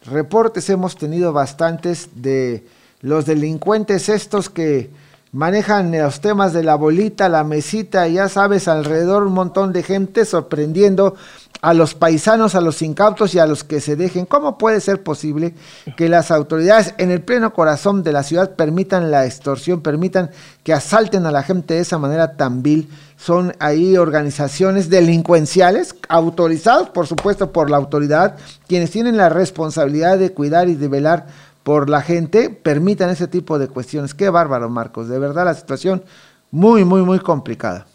reportes 0.05 0.69
hemos 0.69 0.97
tenido 0.97 1.33
bastantes 1.33 2.09
de 2.17 2.67
los 3.03 3.25
delincuentes 3.25 4.09
estos 4.09 4.51
que 4.51 4.91
manejan 5.33 5.93
los 5.97 6.21
temas 6.21 6.53
de 6.53 6.65
la 6.65 6.75
bolita, 6.75 7.29
la 7.29 7.45
mesita, 7.45 8.09
ya 8.09 8.29
sabes, 8.29 8.67
alrededor 8.67 9.25
un 9.25 9.33
montón 9.33 9.73
de 9.73 9.83
gente 9.83 10.25
sorprendiendo 10.25 11.15
a 11.63 11.75
los 11.75 11.95
paisanos, 11.95 12.55
a 12.55 12.61
los 12.61 12.83
incautos 12.83 13.35
y 13.35 13.39
a 13.39 13.47
los 13.47 13.65
que 13.65 13.81
se 13.81 13.97
dejen. 13.97 14.27
¿Cómo 14.27 14.59
puede 14.59 14.81
ser 14.81 15.03
posible 15.03 15.55
que 15.97 16.09
las 16.09 16.31
autoridades 16.31 16.95
en 16.99 17.11
el 17.11 17.23
pleno 17.23 17.53
corazón 17.53 18.03
de 18.03 18.13
la 18.13 18.23
ciudad 18.23 18.55
permitan 18.55 19.11
la 19.11 19.27
extorsión, 19.27 19.81
permitan 19.81 20.31
que 20.63 20.73
asalten 20.73 21.27
a 21.27 21.33
la 21.33 21.43
gente 21.43 21.75
de 21.75 21.81
esa 21.81 21.99
manera 21.99 22.37
tan 22.37 22.63
vil? 22.63 22.89
Son 23.17 23.55
ahí 23.59 23.97
organizaciones 23.97 24.89
delincuenciales, 24.89 25.95
autorizados 26.09 26.89
por 26.89 27.07
supuesto 27.07 27.53
por 27.53 27.71
la 27.71 27.77
autoridad, 27.77 28.37
quienes 28.67 28.91
tienen 28.91 29.17
la 29.17 29.29
responsabilidad 29.29 30.19
de 30.19 30.33
cuidar 30.33 30.69
y 30.69 30.75
de 30.75 30.89
velar 30.89 31.27
por 31.63 31.91
la 31.91 32.01
gente, 32.01 32.49
permitan 32.49 33.11
ese 33.11 33.27
tipo 33.29 33.59
de 33.59 33.69
cuestiones. 33.69 34.15
Qué 34.15 34.31
bárbaro, 34.31 34.71
Marcos. 34.71 35.09
De 35.09 35.19
verdad 35.19 35.45
la 35.45 35.55
situación 35.55 36.03
muy, 36.51 36.85
muy, 36.85 37.03
muy 37.03 37.21
complicada. 37.21 37.87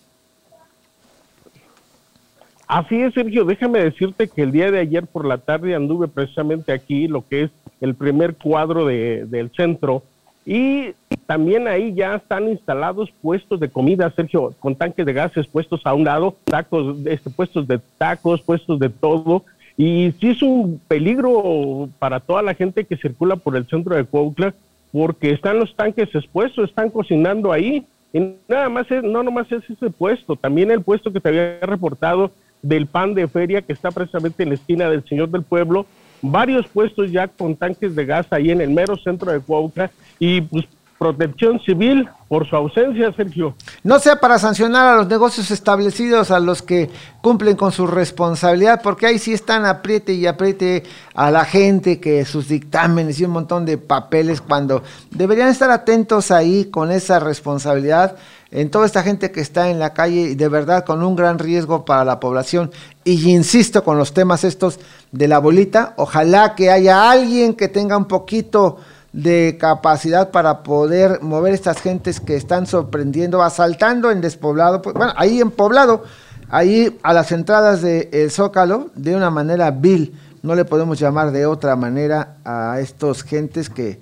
Así 2.67 3.01
es, 3.01 3.13
Sergio. 3.13 3.45
Déjame 3.45 3.79
decirte 3.79 4.27
que 4.27 4.41
el 4.41 4.51
día 4.51 4.71
de 4.71 4.79
ayer 4.79 5.05
por 5.05 5.25
la 5.25 5.37
tarde 5.37 5.75
anduve 5.75 6.07
precisamente 6.07 6.71
aquí, 6.71 7.07
lo 7.07 7.27
que 7.27 7.43
es 7.43 7.51
el 7.81 7.95
primer 7.95 8.35
cuadro 8.35 8.85
de, 8.85 9.25
del 9.25 9.51
centro, 9.51 10.03
y 10.45 10.93
también 11.25 11.67
ahí 11.67 11.93
ya 11.95 12.15
están 12.15 12.47
instalados 12.47 13.11
puestos 13.21 13.59
de 13.59 13.69
comida, 13.69 14.11
Sergio, 14.15 14.53
con 14.59 14.75
tanques 14.75 15.05
de 15.05 15.13
gases 15.13 15.47
puestos 15.47 15.81
a 15.85 15.93
un 15.93 16.03
lado, 16.03 16.35
tacos, 16.43 16.97
este, 17.05 17.31
puestos 17.31 17.67
de 17.67 17.79
tacos, 17.97 18.41
puestos 18.41 18.79
de 18.79 18.89
todo. 18.89 19.43
Y 19.75 20.13
sí 20.19 20.29
es 20.29 20.41
un 20.43 20.79
peligro 20.87 21.89
para 21.99 22.19
toda 22.19 22.43
la 22.43 22.53
gente 22.53 22.85
que 22.85 22.95
circula 22.95 23.35
por 23.35 23.57
el 23.57 23.67
centro 23.67 23.95
de 23.95 24.05
Cuautla, 24.05 24.53
porque 24.91 25.31
están 25.31 25.59
los 25.59 25.75
tanques 25.75 26.13
expuestos, 26.13 26.69
están 26.69 26.91
cocinando 26.91 27.51
ahí. 27.51 27.85
Y 28.13 28.35
nada 28.47 28.69
más 28.69 28.89
es, 28.91 29.03
no 29.03 29.23
nomás 29.23 29.51
es 29.51 29.67
ese 29.69 29.89
puesto, 29.89 30.35
también 30.35 30.71
el 30.71 30.81
puesto 30.81 31.11
que 31.11 31.19
te 31.19 31.29
había 31.29 31.59
reportado 31.61 32.31
del 32.65 32.87
pan 32.87 33.13
de 33.13 33.27
feria 33.27 33.61
que 33.61 33.73
está 33.73 33.91
precisamente 33.91 34.41
en 34.41 34.49
la 34.49 34.55
esquina 34.55 34.89
del 34.89 35.05
Señor 35.07 35.29
del 35.29 35.43
Pueblo, 35.43 35.85
varios 36.21 36.67
puestos 36.67 37.11
ya 37.11 37.27
con 37.27 37.55
tanques 37.55 37.95
de 37.95 38.05
gas 38.05 38.25
ahí 38.31 38.49
en 38.49 38.59
el 38.59 38.71
mero 38.71 38.97
centro 38.97 39.31
de 39.31 39.39
Cuautla 39.39 39.91
y 40.17 40.41
pues 40.41 40.65
protección 40.97 41.59
civil 41.59 42.07
por 42.27 42.49
su 42.49 42.55
ausencia, 42.55 43.13
Sergio. 43.13 43.53
No 43.83 43.99
sea 43.99 44.19
para 44.19 44.39
sancionar 44.39 44.87
a 44.87 44.95
los 44.97 45.07
negocios 45.07 45.51
establecidos, 45.51 46.31
a 46.31 46.39
los 46.39 46.61
que 46.61 46.89
cumplen 47.21 47.55
con 47.55 47.71
su 47.71 47.85
responsabilidad, 47.85 48.81
porque 48.81 49.05
ahí 49.05 49.19
sí 49.19 49.33
están 49.33 49.65
apriete 49.65 50.13
y 50.13 50.25
apriete 50.25 50.83
a 51.13 51.29
la 51.29 51.45
gente 51.45 51.99
que 51.99 52.25
sus 52.25 52.47
dictámenes 52.47 53.19
y 53.19 53.25
un 53.25 53.31
montón 53.31 53.65
de 53.65 53.77
papeles 53.77 54.41
cuando 54.41 54.81
deberían 55.11 55.49
estar 55.49 55.69
atentos 55.69 56.31
ahí 56.31 56.65
con 56.65 56.91
esa 56.91 57.19
responsabilidad 57.19 58.15
en 58.51 58.69
toda 58.69 58.85
esta 58.85 59.03
gente 59.03 59.31
que 59.31 59.41
está 59.41 59.69
en 59.69 59.79
la 59.79 59.93
calle 59.93 60.21
y 60.21 60.35
de 60.35 60.47
verdad 60.47 60.85
con 60.85 61.03
un 61.03 61.15
gran 61.15 61.39
riesgo 61.39 61.85
para 61.85 62.05
la 62.05 62.19
población. 62.19 62.71
Y 63.03 63.31
insisto 63.31 63.83
con 63.83 63.97
los 63.97 64.13
temas 64.13 64.43
estos 64.43 64.79
de 65.11 65.27
la 65.27 65.39
bolita, 65.39 65.93
ojalá 65.97 66.55
que 66.55 66.71
haya 66.71 67.11
alguien 67.11 67.53
que 67.53 67.67
tenga 67.67 67.97
un 67.97 68.05
poquito 68.05 68.77
de 69.15 69.57
capacidad 69.59 70.31
para 70.31 70.61
poder 70.61 71.21
mover 71.21 71.53
estas 71.53 71.81
gentes 71.81 72.19
que 72.19 72.35
están 72.35 72.67
sorprendiendo, 72.67 73.41
asaltando 73.41 74.11
en 74.11 74.19
despoblado, 74.19 74.81
pues, 74.81 74.93
bueno, 74.93 75.13
ahí 75.15 75.39
en 75.39 75.51
poblado, 75.51 76.03
ahí 76.49 76.99
a 77.01 77.13
las 77.13 77.31
entradas 77.31 77.81
del 77.81 78.29
Zócalo, 78.29 78.89
de 78.93 79.15
una 79.15 79.29
manera 79.29 79.71
vil, 79.71 80.19
no 80.43 80.53
le 80.53 80.65
podemos 80.65 80.99
llamar 80.99 81.31
de 81.31 81.45
otra 81.45 81.77
manera 81.77 82.35
a 82.43 82.79
estos 82.81 83.23
gentes 83.23 83.69
que, 83.69 83.99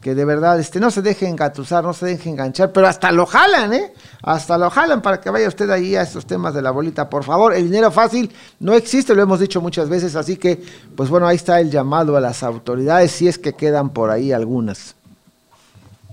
que 0.00 0.14
de 0.14 0.24
verdad 0.24 0.58
este, 0.58 0.80
no 0.80 0.90
se 0.90 1.02
dejen 1.02 1.30
engatusar, 1.30 1.84
no 1.84 1.92
se 1.92 2.06
dejen 2.06 2.32
enganchar, 2.32 2.72
pero 2.72 2.86
hasta 2.86 3.12
lo 3.12 3.26
jalan, 3.26 3.72
¿eh? 3.72 3.92
Hasta 4.22 4.56
lo 4.58 4.70
jalan 4.70 5.02
para 5.02 5.20
que 5.20 5.30
vaya 5.30 5.48
usted 5.48 5.68
ahí 5.70 5.96
a 5.96 6.02
estos 6.02 6.26
temas 6.26 6.54
de 6.54 6.62
la 6.62 6.70
bolita. 6.70 7.10
Por 7.10 7.24
favor, 7.24 7.54
el 7.54 7.64
dinero 7.64 7.90
fácil 7.90 8.30
no 8.60 8.74
existe, 8.74 9.14
lo 9.14 9.22
hemos 9.22 9.40
dicho 9.40 9.60
muchas 9.60 9.88
veces, 9.88 10.16
así 10.16 10.36
que, 10.36 10.60
pues 10.96 11.10
bueno, 11.10 11.26
ahí 11.26 11.36
está 11.36 11.60
el 11.60 11.70
llamado 11.70 12.16
a 12.16 12.20
las 12.20 12.42
autoridades, 12.42 13.10
si 13.10 13.28
es 13.28 13.38
que 13.38 13.52
quedan 13.52 13.90
por 13.90 14.10
ahí 14.10 14.32
algunas. 14.32 14.96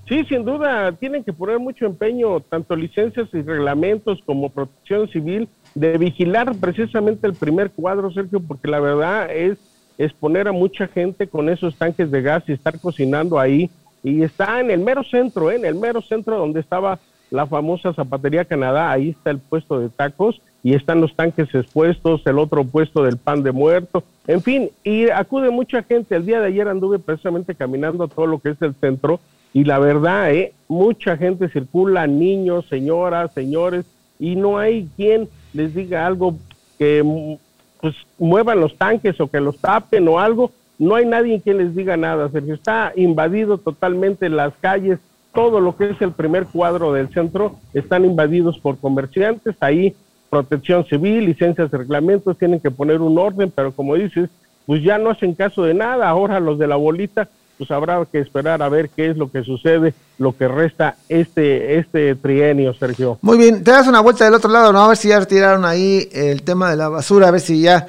Sí, 0.08 0.26
sin 0.26 0.44
duda, 0.44 0.92
tienen 0.92 1.24
que 1.24 1.32
poner 1.32 1.60
mucho 1.60 1.86
empeño, 1.86 2.42
tanto 2.42 2.76
licencias 2.76 3.30
y 3.32 3.42
reglamentos 3.42 4.20
como 4.26 4.50
protección 4.50 5.08
civil, 5.10 5.48
de 5.76 5.98
vigilar 5.98 6.54
precisamente 6.56 7.26
el 7.26 7.34
primer 7.34 7.72
cuadro, 7.72 8.12
Sergio, 8.12 8.40
porque 8.40 8.68
la 8.68 8.80
verdad 8.80 9.32
es 9.32 9.58
exponer 9.98 10.48
a 10.48 10.52
mucha 10.52 10.88
gente 10.88 11.28
con 11.28 11.50
esos 11.50 11.76
tanques 11.76 12.12
de 12.12 12.22
gas 12.22 12.44
y 12.48 12.54
estar 12.54 12.80
cocinando 12.80 13.40
ahí. 13.40 13.70
Y 14.04 14.24
está 14.24 14.60
en 14.60 14.70
el 14.72 14.80
mero 14.80 15.04
centro, 15.04 15.50
¿eh? 15.52 15.56
en 15.56 15.66
el 15.66 15.76
mero 15.76 16.02
centro 16.02 16.38
donde 16.38 16.60
estaba 16.60 17.00
la 17.32 17.48
famosa 17.48 17.94
Zapatería 17.94 18.46
Canadá, 18.46 18.92
ahí 18.92 19.10
está 19.10 19.32
el 19.32 19.40
puesto 19.40 19.80
de 19.80 19.90
tacos 19.90 20.40
y 20.62 20.76
están 20.76 21.02
los 21.02 21.16
tanques 21.16 21.54
expuestos, 21.56 22.22
el 22.26 22.38
otro 22.38 22.64
puesto 22.64 23.04
del 23.04 23.18
pan 23.18 23.42
de 23.44 23.52
muerto, 23.52 24.04
en 24.28 24.42
fin, 24.42 24.70
y 24.84 25.10
acude 25.10 25.50
mucha 25.50 25.82
gente. 25.84 26.16
El 26.16 26.26
día 26.26 26.40
de 26.40 26.48
ayer 26.48 26.68
anduve 26.68 27.00
precisamente 27.00 27.56
caminando 27.56 28.08
todo 28.08 28.28
lo 28.28 28.40
que 28.40 28.50
es 28.50 28.62
el 28.62 28.76
centro 28.76 29.20
y 29.54 29.64
la 29.64 29.80
verdad, 29.80 30.34
¿eh? 30.34 30.54
mucha 30.68 31.18
gente 31.18 31.50
circula, 31.50 32.08
niños, 32.08 32.66
señoras, 32.70 33.34
señores, 33.34 33.86
y 34.20 34.36
no 34.36 34.58
hay 34.58 34.88
quien 34.96 35.28
les 35.54 35.76
diga 35.76 36.06
algo 36.06 36.38
que 36.78 37.38
pues 37.84 37.98
muevan 38.18 38.62
los 38.62 38.78
tanques 38.78 39.20
o 39.20 39.28
que 39.28 39.42
los 39.42 39.58
tapen 39.58 40.08
o 40.08 40.18
algo, 40.18 40.52
no 40.80 40.96
hay 40.96 41.06
nadie 41.06 41.42
quien 41.42 41.58
les 41.58 41.76
diga 41.76 41.98
nada, 41.98 42.30
Sergio. 42.30 42.54
Está 42.54 42.94
invadido 42.96 43.58
totalmente 43.58 44.30
las 44.30 44.54
calles, 44.62 45.00
todo 45.34 45.60
lo 45.60 45.76
que 45.76 45.90
es 45.90 46.02
el 46.02 46.14
primer 46.14 46.46
cuadro 46.46 46.94
del 46.94 47.10
centro 47.10 47.58
están 47.74 48.06
invadidos 48.06 48.58
por 48.58 48.78
comerciantes, 48.78 49.58
ahí 49.60 49.94
protección 50.30 50.86
civil, 50.86 51.26
licencias 51.26 51.72
reglamentos, 51.72 52.38
tienen 52.38 52.62
que 52.62 52.72
poner 52.72 53.02
un 53.02 53.20
orden, 53.20 53.52
pero 53.54 53.74
como 53.74 53.96
dices, 53.96 54.30
pues 54.66 54.82
ya 54.82 54.98
no 54.98 55.10
hacen 55.10 55.34
caso 55.34 55.64
de 55.64 55.74
nada, 55.74 56.08
ahora 56.08 56.40
los 56.40 56.58
de 56.58 56.68
la 56.68 56.78
bolita 56.78 57.28
pues 57.64 57.72
habrá 57.72 58.06
que 58.06 58.20
esperar 58.20 58.62
a 58.62 58.68
ver 58.68 58.90
qué 58.90 59.10
es 59.10 59.18
lo 59.18 59.32
que 59.32 59.42
sucede, 59.44 59.94
lo 60.18 60.36
que 60.36 60.50
resta 60.50 60.98
este, 61.08 61.80
este 61.80 62.14
trienio, 62.16 62.74
Sergio. 62.74 63.20
Muy 63.22 63.38
bien, 63.38 63.64
te 63.64 63.72
das 63.72 63.88
una 63.88 64.02
vuelta 64.02 64.26
del 64.26 64.34
otro 64.34 64.52
lado, 64.52 64.74
¿no? 64.74 64.84
A 64.84 64.90
ver 64.90 64.98
si 64.98 65.08
ya 65.08 65.20
retiraron 65.20 65.64
ahí 65.64 66.10
el 66.12 66.44
tema 66.44 66.70
de 66.70 66.76
la 66.76 66.90
basura, 66.90 67.30
a 67.30 67.32
ver 67.32 67.40
si 67.40 67.62
ya 67.62 67.88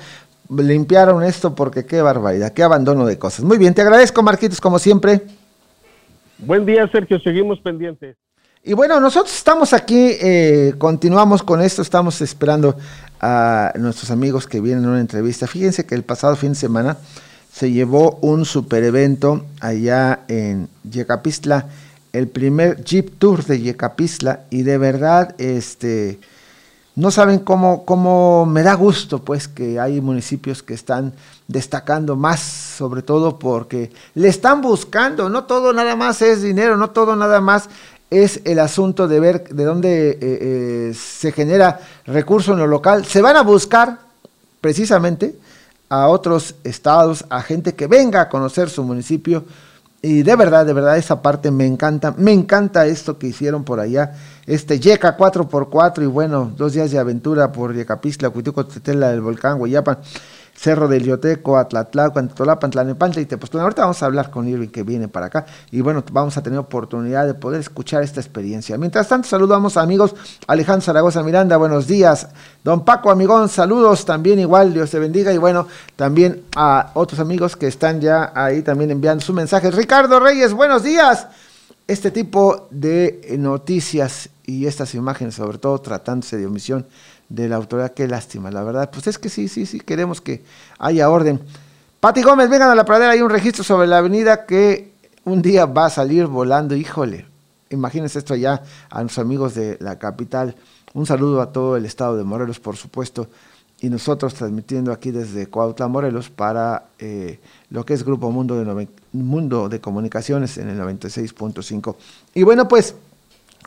limpiaron 0.49 1.25
esto, 1.25 1.57
porque 1.57 1.85
qué 1.85 2.03
barbaridad, 2.03 2.53
qué 2.53 2.63
abandono 2.63 3.05
de 3.05 3.19
cosas. 3.19 3.45
Muy 3.45 3.59
bien, 3.59 3.75
te 3.75 3.83
agradezco, 3.83 4.23
Marquitos, 4.23 4.61
como 4.61 4.79
siempre. 4.79 5.23
Buen 6.39 6.65
día, 6.65 6.89
Sergio, 6.93 7.19
seguimos 7.19 7.59
pendientes. 7.59 8.17
Y 8.63 8.75
bueno, 8.75 9.01
nosotros 9.01 9.37
estamos 9.37 9.73
aquí, 9.73 10.13
eh, 10.21 10.75
continuamos 10.79 11.43
con 11.43 11.61
esto, 11.61 11.83
estamos 11.83 12.21
esperando 12.21 12.77
a 13.21 13.73
nuestros 13.75 14.13
amigos 14.13 14.47
que 14.47 14.61
vienen 14.61 14.85
a 14.85 14.89
una 14.91 15.01
entrevista. 15.01 15.49
Fíjense 15.49 15.85
que 15.85 15.97
el 15.97 16.05
pasado 16.05 16.37
fin 16.37 16.51
de 16.51 16.55
semana 16.55 16.97
se 17.55 17.71
llevó 17.71 18.19
un 18.21 18.45
super 18.45 18.83
evento 18.83 19.45
allá 19.61 20.25
en 20.27 20.69
Yecapistla, 20.83 21.67
el 22.13 22.27
primer 22.27 22.83
Jeep 22.83 23.17
Tour 23.19 23.45
de 23.45 23.61
Yecapistla, 23.61 24.41
y 24.51 24.63
de 24.63 24.77
verdad, 24.77 25.37
este, 25.39 26.19
no 26.97 27.13
saben 27.13 27.39
cómo, 27.39 27.85
cómo 27.85 28.45
me 28.45 28.65
da 28.65 28.75
gusto, 28.75 29.21
pues, 29.21 29.47
que 29.47 29.79
hay 29.79 30.01
municipios 30.01 30.65
que 30.65 30.75
están 30.75 31.13
destacando 31.47 32.17
más, 32.17 32.41
sobre 32.41 33.03
todo 33.03 33.39
porque 33.39 33.93
le 34.15 34.29
están 34.29 34.61
buscando, 34.61 35.29
no 35.29 35.45
todo 35.45 35.73
nada 35.73 35.95
más 35.95 36.23
es 36.23 36.43
dinero, 36.43 36.77
no 36.77 36.91
todo 36.91 37.15
nada 37.15 37.41
más 37.41 37.69
es 38.11 38.41
el 38.45 38.59
asunto 38.59 39.07
de 39.07 39.21
ver 39.21 39.49
de 39.49 39.65
dónde 39.65 40.11
eh, 40.11 40.19
eh, 40.21 40.95
se 40.95 41.31
genera 41.31 41.79
recurso 42.05 42.53
en 42.53 42.59
lo 42.59 42.67
local. 42.67 43.05
Se 43.05 43.23
van 43.23 43.37
a 43.37 43.43
buscar 43.43 43.99
precisamente 44.61 45.37
a 45.89 46.09
otros 46.09 46.57
estados, 46.65 47.25
a 47.29 47.43
gente 47.43 47.75
que 47.75 47.87
venga 47.87 48.21
a 48.21 48.29
conocer 48.29 48.71
su 48.71 48.83
municipio. 48.83 49.45
Y 50.03 50.23
de 50.23 50.37
verdad, 50.37 50.67
de 50.67 50.75
verdad, 50.75 50.99
esa 50.99 51.23
parte 51.23 51.51
me 51.51 51.67
encanta. 51.67 52.15
Me 52.19 52.33
encanta 52.33 52.87
esto 52.87 53.19
que 53.19 53.29
hicieron 53.29 53.65
por 53.65 53.81
allá. 53.81 54.13
Este 54.47 54.79
Yeca 54.79 55.17
4x4 55.17 56.03
y 56.03 56.07
bueno, 56.07 56.53
dos 56.55 56.75
días 56.75 56.91
de 56.91 56.99
aventura 56.99 57.51
por 57.51 57.75
Yecapistla, 57.75 58.29
Cuituco, 58.29 58.67
Tetela, 58.67 59.11
del 59.11 59.23
Volcán, 59.23 59.59
Guayapa. 59.59 60.01
Cerro 60.55 60.89
del 60.89 61.05
Yoteco, 61.05 61.59
Atlatlaucan, 61.59 62.29
Tolapan, 62.29 62.71
Tlanepantla 62.71 63.21
y 63.21 63.27
Tepoztlán. 63.27 63.65
Ahorita 63.65 63.83
vamos 63.83 64.03
a 64.03 64.07
hablar 64.07 64.31
con 64.31 64.49
Irving 64.49 64.69
que 64.69 64.83
viene 64.83 65.09
para 65.09 65.27
acá 65.27 65.47
y 65.71 65.81
bueno, 65.81 66.05
vamos 66.13 66.37
a 66.37 66.43
tener 66.43 66.59
oportunidad 66.59 67.27
de 67.27 67.35
poder 67.35 67.61
escuchar 67.61 68.03
esta 68.03 68.21
experiencia. 68.21 68.79
Mientras 68.79 69.09
tanto, 69.09 69.29
saludamos 69.29 69.77
amigos 69.77 70.15
Alejandro 70.47 70.87
Zaragoza 70.87 71.23
Miranda, 71.23 71.57
buenos 71.57 71.87
días. 71.87 72.29
Don 72.63 72.85
Paco 72.85 73.11
Amigón, 73.11 73.49
saludos 73.49 74.05
también 74.05 74.39
igual, 74.39 74.73
Dios 74.73 74.91
te 74.91 74.99
bendiga 74.99 75.33
y 75.33 75.39
bueno, 75.39 75.67
también 75.97 76.45
a 76.55 76.93
otros 76.95 77.21
amigos 77.21 77.57
que 77.57 77.67
están 77.67 78.01
ya 78.01 78.33
ahí 78.35 78.63
también 78.63 78.91
enviando 78.91 79.25
su 79.25 79.33
mensaje. 79.33 79.71
Ricardo 79.71 80.21
Reyes, 80.21 80.53
buenos 80.53 80.83
días. 80.83 81.27
Este 81.87 82.11
tipo 82.11 82.69
de 82.71 83.37
noticias 83.39 84.31
y 84.47 84.67
estas 84.67 84.95
imágenes, 84.95 85.35
sobre 85.35 85.59
todo 85.59 85.79
tratándose 85.81 86.37
de 86.37 86.47
omisión, 86.47 86.87
de 87.35 87.49
la 87.49 87.57
autoridad. 87.57 87.93
Qué 87.93 88.07
lástima, 88.07 88.51
la 88.51 88.63
verdad. 88.63 88.91
Pues 88.91 89.07
es 89.07 89.19
que 89.19 89.29
sí, 89.29 89.49
sí, 89.49 89.67
sí, 89.67 89.81
queremos 89.81 90.21
que 90.21 90.43
haya 90.79 91.11
orden. 91.11 91.41
Pati 92.01 92.23
Gómez, 92.23 92.51
vengan 92.51 92.71
a 92.71 92.75
la 92.75 92.85
pradera, 92.85 93.13
hay 93.13 93.23
un 93.23 93.31
registro 93.31 93.65
sobre 93.65 93.87
la 93.87 93.99
avenida 93.99 94.45
que 94.47 94.93
un 95.25 95.41
día 95.41 95.67
va 95.67 95.87
a 95.87 95.91
salir 95.91 96.27
volando, 96.27 96.75
híjole. 96.75 97.27
Imagínense 97.71 98.19
esto 98.19 98.37
ya 98.37 98.63
a 98.91 99.01
nuestros 99.01 99.25
amigos 99.25 99.55
de 99.55 99.79
la 99.81 99.99
capital. 99.99 100.55
Un 100.93 101.07
saludo 101.07 101.41
a 101.41 101.51
todo 101.51 101.77
el 101.77 101.87
estado 101.87 102.17
de 102.17 102.23
Morelos, 102.23 102.61
por 102.61 102.77
supuesto, 102.77 103.29
y 103.81 103.89
nosotros 103.89 104.35
transmitiendo 104.35 104.93
aquí 104.93 105.11
desde 105.11 105.49
Cuautla, 105.49 105.89
Morelos, 105.89 106.31
para 106.31 106.85
eh, 106.99 107.41
lo 107.71 107.85
que 107.85 107.95
es 107.95 108.05
Grupo 108.05 108.31
Mundo 108.31 108.63
de, 108.63 108.89
Mundo 109.13 109.69
de 109.69 109.81
Comunicaciones 109.81 110.59
en 110.59 110.69
el 110.69 110.79
96.5. 110.79 111.97
Y 112.35 112.43
bueno, 112.43 112.69
pues 112.69 112.95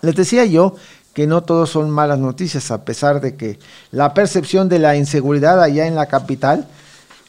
les 0.02 0.16
decía 0.16 0.46
yo 0.46 0.76
que 1.18 1.26
no 1.26 1.42
todos 1.42 1.72
son 1.72 1.90
malas 1.90 2.20
noticias, 2.20 2.70
a 2.70 2.86
pesar 2.86 3.22
de 3.22 3.36
que 3.36 3.58
la 3.90 4.14
percepción 4.14 4.70
de 4.70 4.78
la 4.78 4.96
inseguridad 4.96 5.60
allá 5.60 5.88
en 5.88 5.96
la 5.96 6.06
capital 6.06 6.68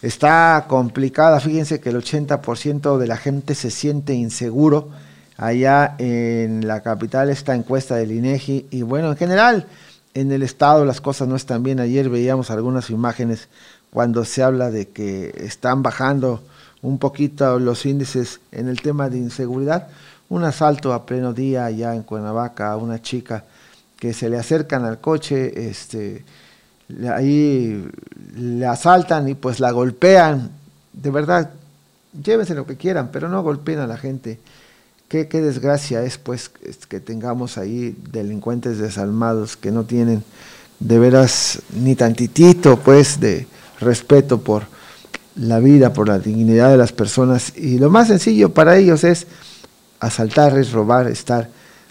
está 0.03 0.67
complicada. 0.69 1.41
Fíjense 1.41 1.81
que 1.81 1.89
el 1.89 1.97
80% 1.97 2.99
de 2.99 3.07
la 3.07 3.17
gente 3.17 3.55
se 3.55 3.71
siente 3.71 4.13
inseguro 4.13 4.91
allá 5.39 5.95
en 5.97 6.69
la 6.69 6.83
capital, 6.83 7.31
esta 7.31 7.55
encuesta 7.55 7.97
del 7.97 8.13
INEGI. 8.13 8.67
Y 8.71 8.83
bueno, 8.83 9.11
en 9.13 9.17
general, 9.17 9.67
en 10.13 10.33
el 10.33 10.43
estado 10.43 10.85
las 10.85 11.01
cosas 11.01 11.27
no 11.27 11.37
están 11.37 11.63
bien. 11.63 11.81
Ayer 11.81 12.11
veíamos 12.11 12.51
algunas 12.51 12.91
imágenes 12.91 13.49
cuando 13.91 14.27
se 14.27 14.43
habla 14.43 14.71
de 14.71 14.89
que 14.89 15.35
están 15.39 15.83
bajando 15.83 16.43
un 16.83 16.99
poquito 16.99 17.59
los 17.59 17.87
índices 17.87 18.41
en 18.53 18.69
el 18.69 18.83
tema 18.83 19.09
de 19.09 19.17
inseguridad. 19.17 19.89
Un 20.29 20.45
asalto 20.45 20.93
a 20.93 21.07
pleno 21.07 21.33
día 21.33 21.65
allá 21.65 21.95
en 21.95 22.03
Cuernavaca 22.03 22.71
a 22.71 22.77
una 22.77 23.01
chica 23.01 23.45
que 23.99 24.13
se 24.13 24.29
le 24.29 24.39
acercan 24.39 24.85
al 24.85 25.01
coche, 25.01 25.69
este, 25.69 26.25
ahí 27.13 27.85
le 28.37 28.67
asaltan 28.67 29.29
y 29.29 29.35
pues 29.35 29.61
la 29.61 29.71
golpean. 29.73 30.51
De 30.93 31.11
verdad, 31.11 31.51
llévense 32.23 32.55
lo 32.55 32.67
que 32.67 32.77
quieran, 32.77 33.11
pero 33.13 33.29
no 33.29 33.43
golpeen 33.43 33.81
a 33.81 33.87
la 33.87 33.97
gente. 33.97 34.39
Qué, 35.09 35.27
qué 35.27 35.41
desgracia 35.41 36.03
es 36.03 36.19
pues 36.19 36.49
que 36.89 37.01
tengamos 37.01 37.59
ahí 37.59 37.97
delincuentes 38.13 38.79
desalmados 38.79 39.57
que 39.57 39.71
no 39.71 39.85
tienen 39.85 40.23
de 40.81 40.99
veras 40.99 41.61
ni 41.75 41.97
tantitito 41.97 42.79
pues 42.79 43.19
de 43.19 43.47
respeto 43.81 44.41
por 44.41 44.65
la 45.35 45.61
vida, 45.61 45.93
por 45.93 46.09
la 46.09 46.19
dignidad 46.19 46.71
de 46.71 46.77
las 46.77 46.93
personas. 46.93 47.57
Y 47.57 47.79
lo 47.79 47.91
más 47.91 48.09
sencillo 48.09 48.53
para 48.53 48.77
ellos 48.77 49.05
es 49.05 49.27
asaltar, 50.01 50.57
es 50.59 50.73
robar, 50.73 51.09
estar 51.09 51.49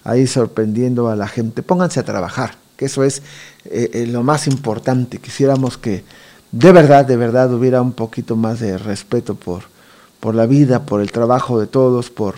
ahí 0.07 0.25
sorprendiendo 0.25 1.09
a 1.09 1.15
la 1.15 1.27
gente. 1.27 1.61
Pónganse 1.61 1.99
a 1.99 2.05
trabajar, 2.05 2.55
que 2.77 2.85
eso 2.85 3.03
es 3.03 3.21
eh, 3.65 3.91
eh, 3.93 4.07
lo 4.07 4.23
más 4.23 4.47
importante. 4.47 5.17
Quisiéramos 5.19 5.77
que 5.77 6.05
de 6.51 6.71
verdad, 6.71 7.05
de 7.05 7.17
verdad 7.17 7.53
hubiera 7.53 7.81
un 7.81 7.91
poquito 7.91 8.37
más 8.37 8.61
de 8.61 8.77
respeto 8.77 9.35
por, 9.35 9.63
por 10.21 10.33
la 10.33 10.45
vida, 10.45 10.83
por 10.83 11.01
el 11.01 11.11
trabajo 11.11 11.59
de 11.59 11.67
todos, 11.67 12.09
por 12.09 12.35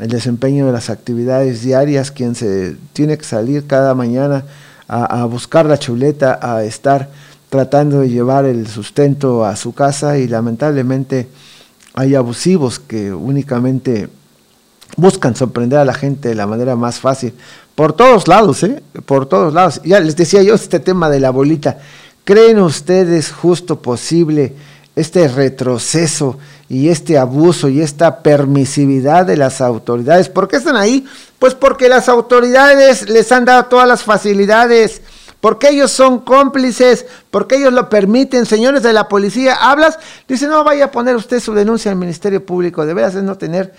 el 0.00 0.08
desempeño 0.08 0.64
de 0.66 0.72
las 0.72 0.88
actividades 0.88 1.62
diarias, 1.62 2.10
quien 2.10 2.34
se 2.34 2.76
tiene 2.94 3.18
que 3.18 3.24
salir 3.24 3.66
cada 3.66 3.94
mañana 3.94 4.44
a, 4.88 5.24
buscar 5.26 5.66
la 5.66 5.78
chuleta, 5.78 6.40
a 6.42 6.64
estar 6.64 7.10
tratando 7.48 8.00
de 8.00 8.08
llevar 8.08 8.46
el 8.46 8.66
sustento 8.66 9.44
a 9.44 9.54
su 9.54 9.72
casa 9.72 10.18
y 10.18 10.26
lamentablemente 10.26 11.28
hay 11.94 12.14
abusivos 12.14 12.80
que 12.80 13.12
únicamente 13.12 14.08
buscan 14.96 15.36
sorprender 15.36 15.78
a 15.78 15.84
la 15.84 15.94
gente 15.94 16.28
de 16.28 16.34
la 16.34 16.46
manera 16.46 16.76
más 16.76 17.00
fácil. 17.00 17.34
Por 17.74 17.92
todos 17.92 18.28
lados, 18.28 18.62
¿eh? 18.62 18.82
Por 19.06 19.26
todos 19.26 19.54
lados. 19.54 19.80
Ya 19.84 20.00
les 20.00 20.16
decía 20.16 20.42
yo 20.42 20.54
este 20.54 20.80
tema 20.80 21.08
de 21.08 21.20
la 21.20 21.30
bolita. 21.30 21.78
¿Creen 22.24 22.58
ustedes 22.58 23.32
justo 23.32 23.80
posible 23.80 24.54
este 24.96 25.28
retroceso 25.28 26.38
y 26.68 26.88
este 26.88 27.18
abuso 27.18 27.68
y 27.68 27.80
esta 27.80 28.22
permisividad 28.22 29.26
de 29.26 29.36
las 29.36 29.60
autoridades. 29.60 30.28
¿Por 30.28 30.48
qué 30.48 30.56
están 30.56 30.76
ahí? 30.76 31.06
Pues 31.38 31.54
porque 31.54 31.88
las 31.88 32.08
autoridades 32.08 33.08
les 33.08 33.32
han 33.32 33.44
dado 33.44 33.64
todas 33.66 33.88
las 33.88 34.02
facilidades, 34.02 35.00
porque 35.40 35.70
ellos 35.70 35.90
son 35.90 36.20
cómplices, 36.20 37.06
porque 37.30 37.56
ellos 37.56 37.72
lo 37.72 37.88
permiten. 37.88 38.46
Señores 38.46 38.82
de 38.82 38.92
la 38.92 39.08
policía, 39.08 39.54
hablas, 39.54 39.98
dice, 40.28 40.46
no 40.46 40.62
vaya 40.62 40.86
a 40.86 40.90
poner 40.90 41.16
usted 41.16 41.40
su 41.40 41.54
denuncia 41.54 41.90
al 41.90 41.96
Ministerio 41.96 42.44
Público, 42.44 42.84
debe 42.84 43.10
no 43.22 43.36
tener 43.36 43.72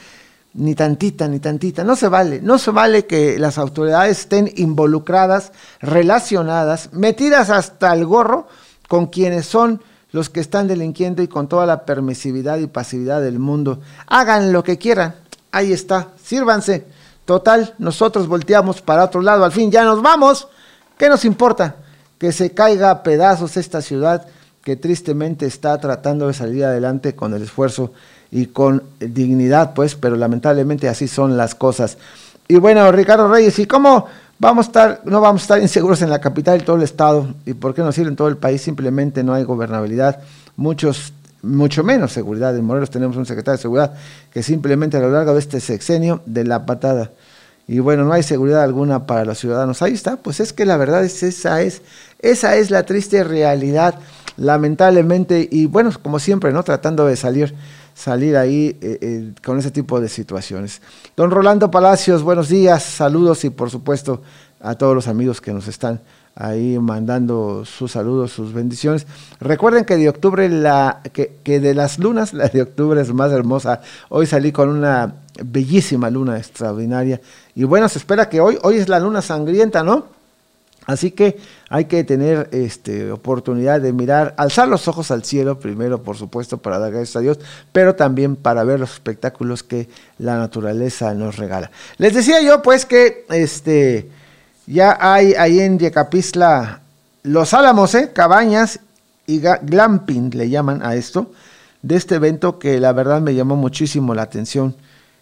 ni 0.53 0.75
tantita, 0.75 1.27
ni 1.27 1.39
tantita. 1.39 1.83
No 1.83 1.95
se 1.95 2.07
vale, 2.07 2.41
no 2.41 2.57
se 2.57 2.71
vale 2.71 3.05
que 3.05 3.39
las 3.39 3.57
autoridades 3.57 4.19
estén 4.19 4.51
involucradas, 4.55 5.51
relacionadas, 5.79 6.93
metidas 6.93 7.49
hasta 7.49 7.93
el 7.93 8.05
gorro 8.05 8.47
con 8.87 9.07
quienes 9.07 9.45
son 9.45 9.81
los 10.11 10.29
que 10.29 10.41
están 10.41 10.67
delinquiendo 10.67 11.23
y 11.23 11.27
con 11.27 11.47
toda 11.47 11.65
la 11.65 11.85
permisividad 11.85 12.57
y 12.57 12.67
pasividad 12.67 13.21
del 13.21 13.39
mundo. 13.39 13.79
Hagan 14.07 14.51
lo 14.51 14.63
que 14.63 14.77
quieran. 14.77 15.15
Ahí 15.51 15.71
está. 15.71 16.09
Sírvanse. 16.21 16.85
Total, 17.23 17.75
nosotros 17.77 18.27
volteamos 18.27 18.81
para 18.81 19.05
otro 19.05 19.21
lado. 19.21 19.45
Al 19.45 19.51
fin 19.53 19.71
ya 19.71 19.85
nos 19.85 20.01
vamos. 20.01 20.49
¿Qué 20.97 21.07
nos 21.07 21.23
importa? 21.23 21.77
Que 22.17 22.33
se 22.33 22.53
caiga 22.53 22.91
a 22.91 23.03
pedazos 23.03 23.55
esta 23.55 23.81
ciudad 23.81 24.27
que 24.63 24.75
tristemente 24.75 25.45
está 25.45 25.79
tratando 25.79 26.27
de 26.27 26.33
salir 26.33 26.65
adelante 26.65 27.15
con 27.15 27.33
el 27.33 27.43
esfuerzo 27.43 27.93
y 28.31 28.47
con 28.47 28.83
dignidad, 28.99 29.73
pues, 29.73 29.95
pero 29.95 30.15
lamentablemente 30.15 30.87
así 30.87 31.07
son 31.07 31.37
las 31.37 31.53
cosas. 31.53 31.97
Y 32.47 32.55
bueno, 32.55 32.91
Ricardo 32.91 33.31
Reyes, 33.31 33.59
¿y 33.59 33.65
cómo 33.65 34.07
Vamos 34.41 34.65
a 34.65 34.69
estar, 34.69 35.01
no 35.05 35.21
vamos 35.21 35.41
a 35.41 35.43
estar 35.43 35.61
inseguros 35.61 36.01
en 36.01 36.09
la 36.09 36.19
capital 36.19 36.59
y 36.59 36.63
todo 36.63 36.75
el 36.75 36.81
estado. 36.81 37.27
¿Y 37.45 37.53
por 37.53 37.75
qué 37.75 37.81
no 37.81 37.87
decir 37.89 38.07
en 38.07 38.15
todo 38.15 38.27
el 38.27 38.37
país? 38.37 38.59
Simplemente 38.59 39.23
no 39.23 39.35
hay 39.35 39.43
gobernabilidad. 39.43 40.19
Muchos, 40.55 41.13
mucho 41.43 41.83
menos 41.83 42.11
seguridad. 42.11 42.57
En 42.57 42.65
Morelos 42.65 42.89
tenemos 42.89 43.15
un 43.17 43.27
secretario 43.27 43.57
de 43.57 43.61
seguridad 43.61 43.93
que 44.33 44.41
simplemente 44.41 44.97
a 44.97 44.99
lo 45.01 45.11
largo 45.11 45.33
de 45.33 45.39
este 45.41 45.59
sexenio 45.59 46.23
de 46.25 46.43
la 46.43 46.65
patada. 46.65 47.11
Y 47.67 47.77
bueno, 47.81 48.03
no 48.03 48.13
hay 48.13 48.23
seguridad 48.23 48.63
alguna 48.63 49.05
para 49.05 49.25
los 49.25 49.37
ciudadanos. 49.37 49.83
Ahí 49.83 49.93
está, 49.93 50.17
pues 50.17 50.39
es 50.39 50.53
que 50.53 50.65
la 50.65 50.75
verdad 50.75 51.03
es 51.03 51.21
esa 51.21 51.61
es, 51.61 51.83
esa 52.17 52.55
es 52.55 52.71
la 52.71 52.81
triste 52.81 53.23
realidad, 53.23 53.93
lamentablemente, 54.37 55.47
y 55.51 55.67
bueno, 55.67 55.91
como 56.01 56.17
siempre, 56.17 56.51
¿no? 56.51 56.63
Tratando 56.63 57.05
de 57.05 57.15
salir 57.15 57.53
salir 57.93 58.37
ahí 58.37 58.77
eh, 58.81 58.97
eh, 59.01 59.33
con 59.43 59.59
ese 59.59 59.71
tipo 59.71 59.99
de 59.99 60.09
situaciones. 60.09 60.81
Don 61.15 61.31
Rolando 61.31 61.69
Palacios, 61.69 62.23
buenos 62.23 62.49
días, 62.49 62.83
saludos 62.83 63.43
y 63.43 63.49
por 63.49 63.69
supuesto 63.69 64.21
a 64.59 64.75
todos 64.75 64.95
los 64.95 65.07
amigos 65.07 65.41
que 65.41 65.53
nos 65.53 65.67
están 65.67 66.01
ahí 66.35 66.77
mandando 66.79 67.65
sus 67.65 67.91
saludos, 67.91 68.31
sus 68.31 68.53
bendiciones. 68.53 69.05
Recuerden 69.39 69.85
que 69.85 69.97
de 69.97 70.09
octubre, 70.09 70.47
la, 70.49 71.01
que, 71.13 71.39
que 71.43 71.59
de 71.59 71.73
las 71.73 71.99
lunas, 71.99 72.33
la 72.33 72.47
de 72.47 72.61
octubre 72.61 73.01
es 73.01 73.13
más 73.13 73.31
hermosa. 73.31 73.81
Hoy 74.09 74.25
salí 74.25 74.51
con 74.51 74.69
una 74.69 75.15
bellísima 75.43 76.09
luna 76.09 76.37
extraordinaria. 76.37 77.21
Y 77.55 77.63
bueno, 77.63 77.89
se 77.89 77.99
espera 77.99 78.29
que 78.29 78.39
hoy, 78.39 78.57
hoy 78.63 78.77
es 78.77 78.89
la 78.89 78.99
luna 78.99 79.21
sangrienta, 79.21 79.83
¿no? 79.83 80.20
Así 80.87 81.11
que 81.11 81.37
hay 81.69 81.85
que 81.85 82.03
tener 82.03 82.49
este, 82.51 83.11
oportunidad 83.11 83.79
de 83.81 83.93
mirar, 83.93 84.33
alzar 84.37 84.67
los 84.67 84.87
ojos 84.87 85.11
al 85.11 85.23
cielo, 85.23 85.59
primero 85.59 86.01
por 86.01 86.17
supuesto 86.17 86.57
para 86.57 86.79
dar 86.79 86.91
gracias 86.91 87.15
a 87.15 87.19
Dios, 87.19 87.39
pero 87.71 87.95
también 87.95 88.35
para 88.35 88.63
ver 88.63 88.79
los 88.79 88.93
espectáculos 88.93 89.61
que 89.61 89.89
la 90.17 90.37
naturaleza 90.37 91.13
nos 91.13 91.37
regala. 91.37 91.69
Les 91.97 92.15
decía 92.15 92.41
yo 92.41 92.63
pues 92.63 92.85
que 92.85 93.25
este, 93.29 94.09
ya 94.65 94.97
hay 94.99 95.33
ahí 95.33 95.59
en 95.59 95.77
Yecapistla 95.77 96.81
los 97.23 97.53
álamos, 97.53 97.93
¿eh? 97.93 98.11
cabañas 98.13 98.79
y 99.27 99.39
glamping 99.39 100.31
le 100.31 100.49
llaman 100.49 100.83
a 100.83 100.95
esto, 100.95 101.31
de 101.83 101.95
este 101.95 102.15
evento 102.15 102.57
que 102.57 102.79
la 102.79 102.91
verdad 102.93 103.21
me 103.21 103.35
llamó 103.35 103.55
muchísimo 103.55 104.15
la 104.15 104.23
atención. 104.23 104.75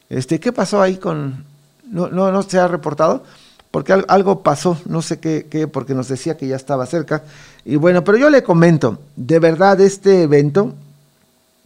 Este, 0.10 0.39
¿Qué 0.39 0.52
pasó 0.54 0.82
ahí 0.82 0.98
con... 0.98 1.45
¿No, 1.84 2.08
no, 2.08 2.32
no 2.32 2.43
se 2.43 2.60
ha 2.60 2.67
reportado? 2.67 3.24
Porque 3.71 3.93
algo 4.08 4.41
pasó, 4.41 4.77
no 4.86 5.01
sé 5.01 5.19
qué, 5.19 5.67
porque 5.71 5.93
nos 5.93 6.08
decía 6.08 6.38
que 6.38 6.47
ya 6.47 6.55
estaba 6.55 6.86
cerca. 6.86 7.23
Y 7.65 7.75
bueno, 7.75 8.03
pero 8.03 8.17
yo 8.17 8.29
le 8.29 8.43
comento, 8.43 8.99
de 9.15 9.39
verdad 9.39 9.79
este 9.82 10.23
evento 10.23 10.73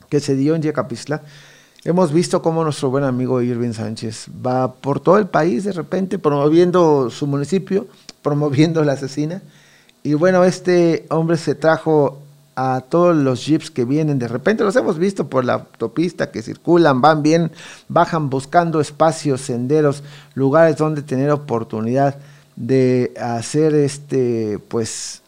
que 0.10 0.20
se 0.20 0.36
dio 0.36 0.56
en 0.56 0.62
Yecapistla, 0.62 1.22
hemos 1.86 2.12
visto 2.12 2.42
cómo 2.42 2.64
nuestro 2.64 2.90
buen 2.90 3.04
amigo 3.04 3.42
Irving 3.42 3.74
Sánchez 3.74 4.28
va 4.46 4.74
por 4.74 5.00
todo 5.00 5.18
el 5.18 5.28
país 5.28 5.64
de 5.64 5.72
repente 5.72 6.20
promoviendo 6.20 7.10
su 7.10 7.26
municipio, 7.26 7.88
promoviendo 8.22 8.84
la 8.84 8.94
asesina. 8.94 9.42
Y 10.04 10.16
bueno, 10.16 10.44
este 10.44 11.06
hombre 11.10 11.38
se 11.38 11.56
trajo 11.56 12.23
a 12.56 12.84
todos 12.88 13.16
los 13.16 13.46
jeeps 13.46 13.72
que 13.72 13.86
vienen 13.86 14.20
de 14.20 14.28
repente, 14.28 14.64
los 14.64 14.76
hemos 14.76 14.98
visto 14.98 15.28
por 15.28 15.46
la 15.46 15.54
autopista 15.54 16.32
que 16.32 16.42
circulan, 16.42 17.02
van 17.02 17.24
bien, 17.24 17.52
bajan 17.88 18.30
buscando 18.30 18.80
espacios, 18.80 19.42
senderos, 19.42 20.04
lugares 20.36 20.78
donde 20.78 21.02
tener 21.02 21.32
oportunidad 21.32 22.16
de 22.56 23.14
hacer 23.20 23.74
este 23.74 24.60
pues 24.68 25.22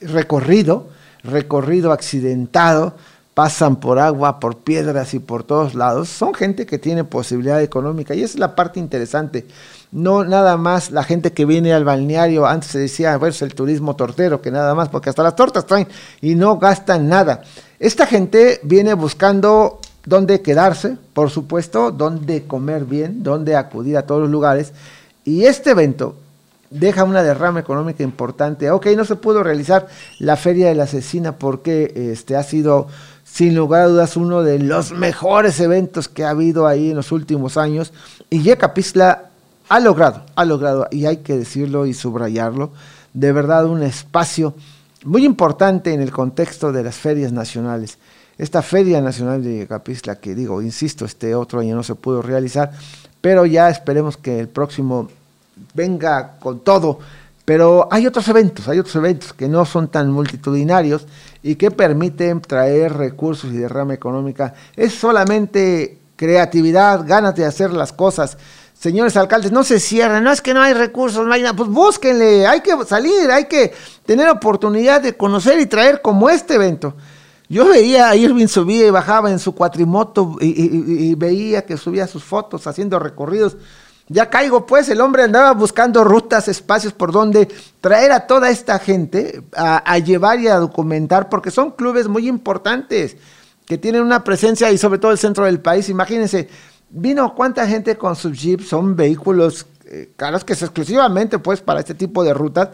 recorrido, 0.00 0.88
recorrido 1.22 1.92
accidentado, 1.92 2.94
pasan 3.34 3.76
por 3.76 3.98
agua, 3.98 4.40
por 4.40 4.58
piedras 4.58 5.14
y 5.14 5.18
por 5.18 5.44
todos 5.44 5.74
lados. 5.74 6.08
Son 6.08 6.34
gente 6.34 6.66
que 6.66 6.78
tiene 6.78 7.04
posibilidad 7.04 7.62
económica 7.62 8.14
y 8.14 8.22
esa 8.22 8.34
es 8.34 8.40
la 8.40 8.54
parte 8.54 8.80
interesante 8.80 9.46
no 9.92 10.24
nada 10.24 10.56
más 10.56 10.90
la 10.90 11.02
gente 11.02 11.32
que 11.32 11.44
viene 11.44 11.72
al 11.72 11.84
balneario, 11.84 12.46
antes 12.46 12.70
se 12.70 12.78
decía, 12.78 13.16
bueno, 13.16 13.34
es 13.34 13.42
el 13.42 13.54
turismo 13.54 13.96
tortero, 13.96 14.40
que 14.40 14.50
nada 14.50 14.74
más, 14.74 14.88
porque 14.88 15.10
hasta 15.10 15.22
las 15.22 15.36
tortas 15.36 15.66
traen 15.66 15.88
y 16.20 16.34
no 16.34 16.58
gastan 16.58 17.08
nada. 17.08 17.42
Esta 17.78 18.06
gente 18.06 18.60
viene 18.62 18.94
buscando 18.94 19.80
dónde 20.04 20.40
quedarse, 20.42 20.96
por 21.12 21.30
supuesto, 21.30 21.90
dónde 21.90 22.44
comer 22.44 22.84
bien, 22.84 23.22
dónde 23.22 23.56
acudir 23.56 23.96
a 23.96 24.06
todos 24.06 24.22
los 24.22 24.30
lugares, 24.30 24.72
y 25.24 25.44
este 25.44 25.70
evento 25.70 26.16
deja 26.70 27.02
una 27.04 27.22
derrama 27.22 27.60
económica 27.60 28.02
importante. 28.02 28.70
Ok, 28.70 28.86
no 28.96 29.04
se 29.04 29.16
pudo 29.16 29.42
realizar 29.42 29.88
la 30.18 30.36
Feria 30.36 30.68
de 30.68 30.76
la 30.76 30.84
Asesina 30.84 31.32
porque 31.36 31.92
este, 32.12 32.36
ha 32.36 32.42
sido 32.44 32.86
sin 33.24 33.54
lugar 33.54 33.82
a 33.82 33.88
dudas 33.88 34.16
uno 34.16 34.42
de 34.42 34.58
los 34.58 34.92
mejores 34.92 35.60
eventos 35.60 36.08
que 36.08 36.24
ha 36.24 36.30
habido 36.30 36.66
ahí 36.66 36.90
en 36.90 36.96
los 36.96 37.12
últimos 37.12 37.56
años. 37.56 37.92
Y 38.28 38.42
Yecapistla 38.42 39.29
ha 39.70 39.78
logrado, 39.78 40.24
ha 40.34 40.44
logrado, 40.44 40.88
y 40.90 41.06
hay 41.06 41.18
que 41.18 41.38
decirlo 41.38 41.86
y 41.86 41.94
subrayarlo, 41.94 42.72
de 43.14 43.30
verdad 43.30 43.66
un 43.66 43.84
espacio 43.84 44.52
muy 45.04 45.24
importante 45.24 45.94
en 45.94 46.02
el 46.02 46.10
contexto 46.10 46.72
de 46.72 46.82
las 46.82 46.96
ferias 46.96 47.30
nacionales. 47.30 47.96
Esta 48.36 48.62
Feria 48.62 49.00
Nacional 49.00 49.44
de 49.44 49.68
Capistla, 49.68 50.16
que 50.16 50.34
digo, 50.34 50.60
insisto, 50.60 51.04
este 51.04 51.36
otro 51.36 51.60
año 51.60 51.76
no 51.76 51.84
se 51.84 51.94
pudo 51.94 52.20
realizar, 52.20 52.72
pero 53.20 53.46
ya 53.46 53.70
esperemos 53.70 54.16
que 54.16 54.40
el 54.40 54.48
próximo 54.48 55.08
venga 55.72 56.36
con 56.40 56.60
todo. 56.60 56.98
Pero 57.44 57.86
hay 57.92 58.08
otros 58.08 58.26
eventos, 58.26 58.66
hay 58.66 58.80
otros 58.80 58.96
eventos 58.96 59.32
que 59.32 59.48
no 59.48 59.64
son 59.66 59.86
tan 59.86 60.10
multitudinarios 60.10 61.06
y 61.44 61.54
que 61.54 61.70
permiten 61.70 62.40
traer 62.40 62.94
recursos 62.94 63.52
y 63.52 63.58
derrama 63.58 63.94
económica. 63.94 64.54
Es 64.74 64.94
solamente 64.94 65.98
creatividad, 66.16 67.06
ganas 67.06 67.36
de 67.36 67.44
hacer 67.44 67.70
las 67.72 67.92
cosas 67.92 68.36
señores 68.80 69.14
alcaldes, 69.18 69.52
no 69.52 69.62
se 69.62 69.78
cierren, 69.78 70.24
no 70.24 70.32
es 70.32 70.40
que 70.40 70.54
no 70.54 70.62
hay 70.62 70.72
recursos, 70.72 71.26
no 71.26 71.32
hay 71.34 71.42
nada, 71.42 71.54
pues 71.54 71.68
búsquenle, 71.68 72.46
hay 72.46 72.62
que 72.62 72.72
salir, 72.86 73.30
hay 73.30 73.44
que 73.44 73.74
tener 74.06 74.26
oportunidad 74.30 75.02
de 75.02 75.14
conocer 75.14 75.60
y 75.60 75.66
traer 75.66 76.00
como 76.00 76.30
este 76.30 76.54
evento. 76.54 76.94
Yo 77.50 77.68
veía 77.68 78.08
a 78.08 78.16
Irving 78.16 78.46
subía 78.46 78.86
y 78.86 78.90
bajaba 78.90 79.30
en 79.30 79.38
su 79.38 79.54
cuatrimoto 79.54 80.36
y, 80.40 81.14
veía 81.14 81.66
que 81.66 81.76
subía 81.76 82.06
sus 82.06 82.24
fotos 82.24 82.66
haciendo 82.66 82.98
recorridos. 82.98 83.58
Ya 84.08 84.30
caigo, 84.30 84.64
pues 84.64 84.88
el 84.88 85.00
hombre 85.00 85.24
andaba 85.24 85.52
buscando 85.52 86.02
rutas, 86.02 86.48
espacios 86.48 86.92
por 86.92 87.12
donde 87.12 87.48
traer 87.80 88.12
a 88.12 88.26
toda 88.26 88.50
esta 88.50 88.78
gente 88.78 89.42
a, 89.54 89.78
a 89.78 89.98
llevar 89.98 90.40
y 90.40 90.48
a 90.48 90.56
documentar, 90.56 91.28
porque 91.28 91.50
son 91.50 91.72
clubes 91.72 92.08
muy 92.08 92.26
importantes 92.28 93.16
que 93.66 93.78
tienen 93.78 94.02
una 94.02 94.24
presencia 94.24 94.72
y 94.72 94.78
sobre 94.78 94.98
todo 94.98 95.12
el 95.12 95.18
centro 95.18 95.44
del 95.44 95.60
país. 95.60 95.88
Imagínense, 95.88 96.48
Vino 96.90 97.34
cuánta 97.34 97.66
gente 97.66 97.96
con 97.96 98.16
sus 98.16 98.40
jeeps, 98.40 98.68
son 98.68 98.96
vehículos 98.96 99.66
eh, 99.84 100.12
caros 100.16 100.44
que 100.44 100.52
es 100.52 100.62
exclusivamente 100.62 101.38
pues 101.38 101.60
para 101.60 101.80
este 101.80 101.94
tipo 101.94 102.22
de 102.24 102.34
rutas, 102.34 102.70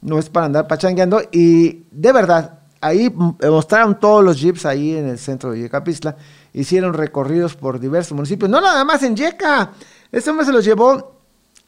no 0.00 0.18
es 0.18 0.28
para 0.28 0.46
andar 0.46 0.66
pachangueando 0.66 1.22
y 1.30 1.84
de 1.90 2.12
verdad 2.12 2.58
ahí 2.80 3.08
mostraron 3.10 3.98
todos 3.98 4.24
los 4.24 4.40
jeeps 4.40 4.66
ahí 4.66 4.96
en 4.96 5.08
el 5.08 5.18
centro 5.18 5.52
de 5.52 5.60
Yecapistla, 5.60 6.16
hicieron 6.52 6.94
recorridos 6.94 7.54
por 7.54 7.78
diversos 7.78 8.12
municipios, 8.16 8.50
no 8.50 8.60
nada 8.60 8.84
más 8.84 9.02
en 9.04 9.16
Yeca, 9.16 9.72
este 10.10 10.30
hombre 10.30 10.44
se 10.44 10.52
los 10.52 10.64
llevó 10.64 11.22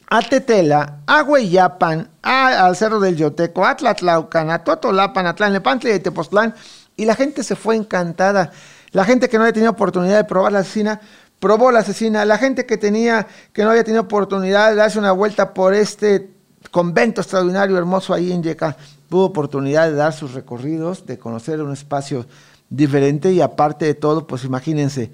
a 0.07 0.21
Tetela, 0.21 1.01
a 1.07 1.23
Hueyapan, 1.23 2.09
al 2.21 2.75
Cerro 2.75 2.99
del 2.99 3.15
Yoteco, 3.15 3.65
a 3.65 3.75
Tlatlaucan, 3.75 4.51
a 4.51 4.63
Totolapan, 4.63 5.27
a 5.27 5.35
Tlalnepantla 5.35 5.89
y 5.89 5.93
a 5.93 6.03
Tepoztlán, 6.03 6.53
y 6.95 7.05
la 7.05 7.15
gente 7.15 7.43
se 7.43 7.55
fue 7.55 7.75
encantada. 7.75 8.51
La 8.91 9.03
gente 9.03 9.27
que 9.27 9.37
no 9.37 9.43
había 9.43 9.53
tenido 9.53 9.71
oportunidad 9.71 10.17
de 10.17 10.23
probar 10.23 10.53
la 10.53 10.59
asesina, 10.59 11.01
probó 11.39 11.71
la 11.71 11.79
asesina. 11.79 12.25
La 12.25 12.37
gente 12.37 12.65
que 12.65 12.77
tenía, 12.77 13.27
que 13.53 13.63
no 13.63 13.71
había 13.71 13.83
tenido 13.83 14.03
oportunidad 14.03 14.69
de 14.69 14.75
darse 14.75 14.99
una 14.99 15.11
vuelta 15.11 15.53
por 15.53 15.73
este 15.73 16.31
convento 16.71 17.21
extraordinario, 17.21 17.77
hermoso 17.77 18.13
ahí 18.13 18.31
en 18.31 18.43
Yeca, 18.43 18.75
tuvo 19.09 19.25
oportunidad 19.25 19.87
de 19.87 19.95
dar 19.95 20.13
sus 20.13 20.33
recorridos, 20.33 21.05
de 21.05 21.17
conocer 21.17 21.61
un 21.61 21.71
espacio 21.71 22.25
diferente 22.69 23.31
y 23.31 23.41
aparte 23.41 23.85
de 23.85 23.93
todo, 23.93 24.25
pues 24.27 24.43
imagínense, 24.43 25.11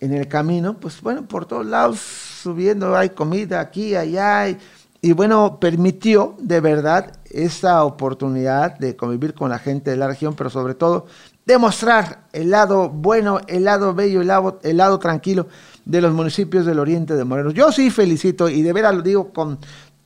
en 0.00 0.12
el 0.12 0.28
camino, 0.28 0.78
pues 0.78 1.00
bueno, 1.00 1.26
por 1.26 1.46
todos 1.46 1.66
lados 1.66 2.00
subiendo, 2.00 2.96
hay 2.96 3.10
comida 3.10 3.60
aquí, 3.60 3.96
allá, 3.96 4.48
y, 4.48 4.58
y 5.00 5.12
bueno, 5.12 5.58
permitió 5.58 6.36
de 6.38 6.60
verdad 6.60 7.12
esa 7.30 7.82
oportunidad 7.84 8.78
de 8.78 8.94
convivir 8.94 9.34
con 9.34 9.50
la 9.50 9.58
gente 9.58 9.90
de 9.90 9.96
la 9.96 10.06
región, 10.06 10.34
pero 10.34 10.50
sobre 10.50 10.74
todo 10.74 11.06
demostrar 11.46 12.26
el 12.32 12.50
lado 12.50 12.90
bueno, 12.90 13.40
el 13.46 13.64
lado 13.64 13.94
bello, 13.94 14.20
el 14.20 14.26
lado, 14.26 14.58
el 14.64 14.76
lado 14.76 14.98
tranquilo 14.98 15.46
de 15.84 16.00
los 16.00 16.12
municipios 16.12 16.66
del 16.66 16.80
oriente 16.80 17.14
de 17.14 17.24
Morelos. 17.24 17.54
Yo 17.54 17.70
sí 17.70 17.90
felicito 17.90 18.48
y 18.48 18.62
de 18.62 18.72
veras 18.72 18.96
lo 18.96 19.02
digo 19.02 19.32
con 19.32 19.58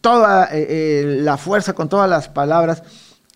toda 0.02 0.44
eh, 0.52 0.66
eh, 0.68 1.18
la 1.22 1.38
fuerza, 1.38 1.72
con 1.72 1.88
todas 1.88 2.08
las 2.08 2.28
palabras 2.28 2.82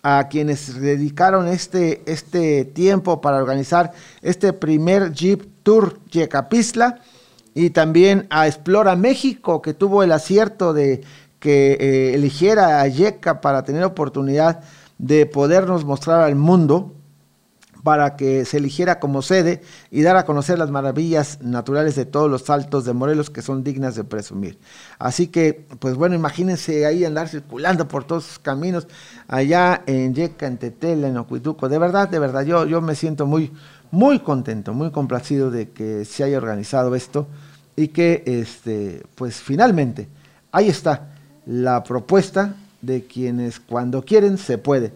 a 0.02 0.28
quienes 0.28 0.78
dedicaron 0.78 1.48
este, 1.48 2.02
este 2.04 2.66
tiempo 2.66 3.22
para 3.22 3.38
organizar 3.38 3.92
este 4.20 4.52
primer 4.52 5.12
Jeep 5.12 5.42
Tour 5.62 5.98
Yecapistla 6.10 7.00
y 7.54 7.70
también 7.70 8.26
a 8.28 8.46
Explora 8.46 8.96
México, 8.96 9.62
que 9.62 9.72
tuvo 9.72 10.02
el 10.02 10.12
acierto 10.12 10.74
de 10.74 11.02
que 11.38 11.72
eh, 11.80 12.14
eligiera 12.14 12.82
a 12.82 12.88
Yeca 12.88 13.40
para 13.40 13.64
tener 13.64 13.82
oportunidad 13.84 14.60
de 14.98 15.24
podernos 15.24 15.86
mostrar 15.86 16.20
al 16.20 16.34
mundo 16.34 16.92
para 17.84 18.16
que 18.16 18.46
se 18.46 18.56
eligiera 18.56 18.98
como 18.98 19.20
sede 19.20 19.60
y 19.90 20.00
dar 20.00 20.16
a 20.16 20.24
conocer 20.24 20.58
las 20.58 20.70
maravillas 20.70 21.40
naturales 21.42 21.94
de 21.94 22.06
todos 22.06 22.30
los 22.30 22.42
saltos 22.42 22.86
de 22.86 22.94
Morelos 22.94 23.28
que 23.28 23.42
son 23.42 23.62
dignas 23.62 23.94
de 23.94 24.04
presumir. 24.04 24.58
Así 24.98 25.28
que, 25.28 25.66
pues 25.78 25.94
bueno, 25.94 26.14
imagínense 26.14 26.86
ahí 26.86 27.04
andar 27.04 27.28
circulando 27.28 27.86
por 27.86 28.04
todos 28.04 28.24
sus 28.24 28.38
caminos 28.38 28.88
allá 29.28 29.82
en 29.86 30.14
Yeca, 30.14 30.46
en 30.46 30.56
Tetela, 30.56 31.08
en 31.08 31.18
Ocuituco. 31.18 31.68
De 31.68 31.78
verdad, 31.78 32.08
de 32.08 32.18
verdad, 32.18 32.42
yo, 32.42 32.64
yo 32.64 32.80
me 32.80 32.94
siento 32.94 33.26
muy, 33.26 33.52
muy 33.90 34.18
contento, 34.20 34.72
muy 34.72 34.90
complacido 34.90 35.50
de 35.50 35.68
que 35.68 36.06
se 36.06 36.24
haya 36.24 36.38
organizado 36.38 36.94
esto 36.94 37.28
y 37.76 37.88
que, 37.88 38.22
este, 38.24 39.02
pues 39.14 39.42
finalmente, 39.42 40.08
ahí 40.52 40.70
está 40.70 41.10
la 41.44 41.84
propuesta 41.84 42.56
de 42.80 43.04
quienes 43.04 43.60
cuando 43.60 44.02
quieren 44.02 44.38
se 44.38 44.56
puede. 44.56 44.94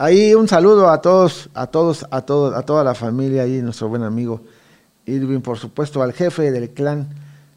Ahí 0.00 0.32
un 0.32 0.46
saludo 0.46 0.90
a 0.90 1.00
todos, 1.00 1.50
a 1.54 1.66
todos, 1.66 2.06
a 2.12 2.22
todos, 2.22 2.54
a 2.54 2.62
toda 2.62 2.84
la 2.84 2.94
familia 2.94 3.42
ahí, 3.42 3.60
nuestro 3.60 3.88
buen 3.88 4.04
amigo 4.04 4.42
Irving, 5.06 5.40
por 5.40 5.58
supuesto, 5.58 6.04
al 6.04 6.12
jefe 6.12 6.52
del 6.52 6.70
clan, 6.70 7.08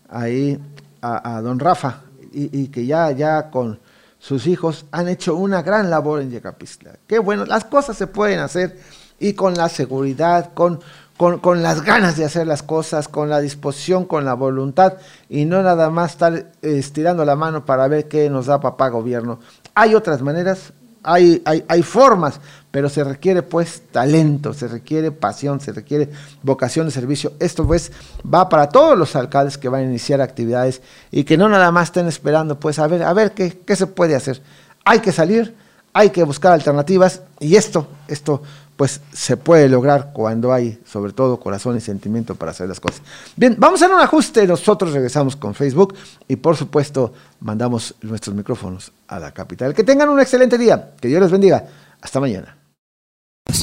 ahí, 0.09 0.59
a, 1.03 1.39
don 1.41 1.59
Rafa, 1.59 2.01
y, 2.31 2.69
que 2.69 2.87
ya, 2.87 3.11
ya 3.11 3.51
con 3.51 3.79
sus 4.17 4.47
hijos 4.47 4.85
han 4.89 5.07
hecho 5.07 5.35
una 5.35 5.61
gran 5.61 5.91
labor 5.91 6.19
en 6.19 6.31
Yecapistla. 6.31 6.93
Qué 7.05 7.19
bueno, 7.19 7.45
las 7.45 7.65
cosas 7.65 7.95
se 7.95 8.07
pueden 8.07 8.39
hacer 8.39 8.79
y 9.19 9.33
con 9.33 9.53
la 9.53 9.69
seguridad, 9.69 10.51
con, 10.55 10.79
con, 11.17 11.37
con, 11.37 11.61
las 11.61 11.83
ganas 11.83 12.17
de 12.17 12.25
hacer 12.25 12.47
las 12.47 12.63
cosas, 12.63 13.07
con 13.07 13.29
la 13.29 13.39
disposición, 13.39 14.05
con 14.05 14.25
la 14.25 14.33
voluntad 14.33 14.93
y 15.29 15.45
no 15.45 15.61
nada 15.61 15.91
más 15.91 16.13
estar 16.13 16.51
estirando 16.63 17.23
la 17.23 17.35
mano 17.35 17.65
para 17.65 17.87
ver 17.87 18.07
qué 18.07 18.31
nos 18.31 18.47
da 18.47 18.59
papá 18.59 18.89
gobierno. 18.89 19.39
Hay 19.75 19.93
otras 19.93 20.23
maneras, 20.23 20.73
hay, 21.03 21.41
hay, 21.67 21.83
formas, 21.83 22.39
pero 22.69 22.87
se 22.89 23.03
requiere 23.03 23.41
pues 23.41 23.83
talento, 23.91 24.53
se 24.53 24.67
requiere 24.67 25.11
pasión, 25.11 25.59
se 25.59 25.71
requiere 25.71 26.09
vocación 26.43 26.85
de 26.85 26.91
servicio. 26.91 27.33
Esto 27.39 27.65
pues 27.65 27.91
va 28.23 28.49
para 28.49 28.69
todos 28.69 28.97
los 28.97 29.15
alcaldes 29.15 29.57
que 29.57 29.69
van 29.69 29.81
a 29.81 29.85
iniciar 29.85 30.21
actividades 30.21 30.81
y 31.11 31.23
que 31.23 31.37
no 31.37 31.49
nada 31.49 31.71
más 31.71 31.89
estén 31.89 32.07
esperando 32.07 32.59
pues 32.59 32.79
a 32.79 32.87
ver, 32.87 33.03
a 33.03 33.13
ver 33.13 33.31
qué, 33.33 33.59
qué 33.65 33.75
se 33.75 33.87
puede 33.87 34.15
hacer. 34.15 34.41
Hay 34.85 34.99
que 34.99 35.11
salir, 35.11 35.55
hay 35.93 36.11
que 36.11 36.23
buscar 36.23 36.53
alternativas 36.53 37.21
y 37.39 37.55
esto, 37.55 37.87
esto 38.07 38.43
pues 38.81 38.99
se 39.13 39.37
puede 39.37 39.69
lograr 39.69 40.09
cuando 40.11 40.51
hay 40.51 40.79
sobre 40.87 41.13
todo 41.13 41.39
corazón 41.39 41.77
y 41.77 41.81
sentimiento 41.81 42.33
para 42.33 42.49
hacer 42.49 42.67
las 42.67 42.79
cosas. 42.79 43.03
Bien, 43.35 43.55
vamos 43.59 43.79
a 43.79 43.85
hacer 43.85 43.95
un 43.95 44.01
ajuste, 44.01 44.47
nosotros 44.47 44.91
regresamos 44.91 45.35
con 45.35 45.53
Facebook 45.53 45.93
y 46.27 46.37
por 46.37 46.57
supuesto 46.57 47.13
mandamos 47.41 47.93
nuestros 48.01 48.35
micrófonos 48.35 48.91
a 49.07 49.19
la 49.19 49.35
capital. 49.35 49.75
Que 49.75 49.83
tengan 49.83 50.09
un 50.09 50.19
excelente 50.19 50.57
día, 50.57 50.93
que 50.99 51.09
Dios 51.09 51.21
les 51.21 51.29
bendiga. 51.29 51.63
Hasta 52.01 52.19
mañana. 52.19 52.57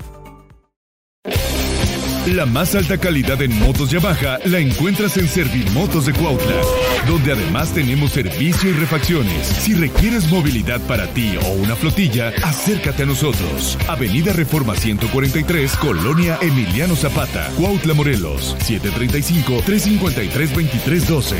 La 2.31 2.45
más 2.45 2.75
alta 2.75 2.97
calidad 2.97 3.41
en 3.41 3.59
motos 3.59 3.91
Yamaha 3.91 4.39
la 4.45 4.59
encuentras 4.59 5.17
en 5.17 5.27
Servimotos 5.27 6.05
de 6.05 6.13
Cuautla, 6.13 6.61
donde 7.05 7.33
además 7.33 7.73
tenemos 7.73 8.11
servicio 8.11 8.69
y 8.69 8.73
refacciones. 8.73 9.47
Si 9.47 9.73
requieres 9.73 10.31
movilidad 10.31 10.79
para 10.87 11.07
ti 11.07 11.35
o 11.35 11.51
una 11.55 11.75
flotilla, 11.75 12.31
acércate 12.41 13.03
a 13.03 13.05
nosotros. 13.05 13.77
Avenida 13.89 14.31
Reforma 14.31 14.75
143, 14.75 15.75
Colonia 15.75 16.39
Emiliano 16.41 16.95
Zapata, 16.95 17.49
Cuautla, 17.57 17.93
Morelos, 17.93 18.55
735-353-2312. 18.59 21.35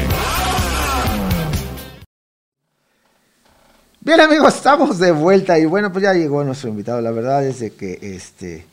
Bien 4.02 4.20
amigos, 4.20 4.56
estamos 4.56 5.00
de 5.00 5.14
vuelta 5.14 5.58
y 5.58 5.64
bueno, 5.64 5.90
pues 5.94 6.04
ya 6.04 6.14
llegó 6.14 6.44
nuestro 6.44 6.68
invitado. 6.68 7.00
La 7.00 7.12
verdad 7.12 7.48
es 7.48 7.62
de 7.62 7.72
que 7.72 7.98
este 8.02 8.66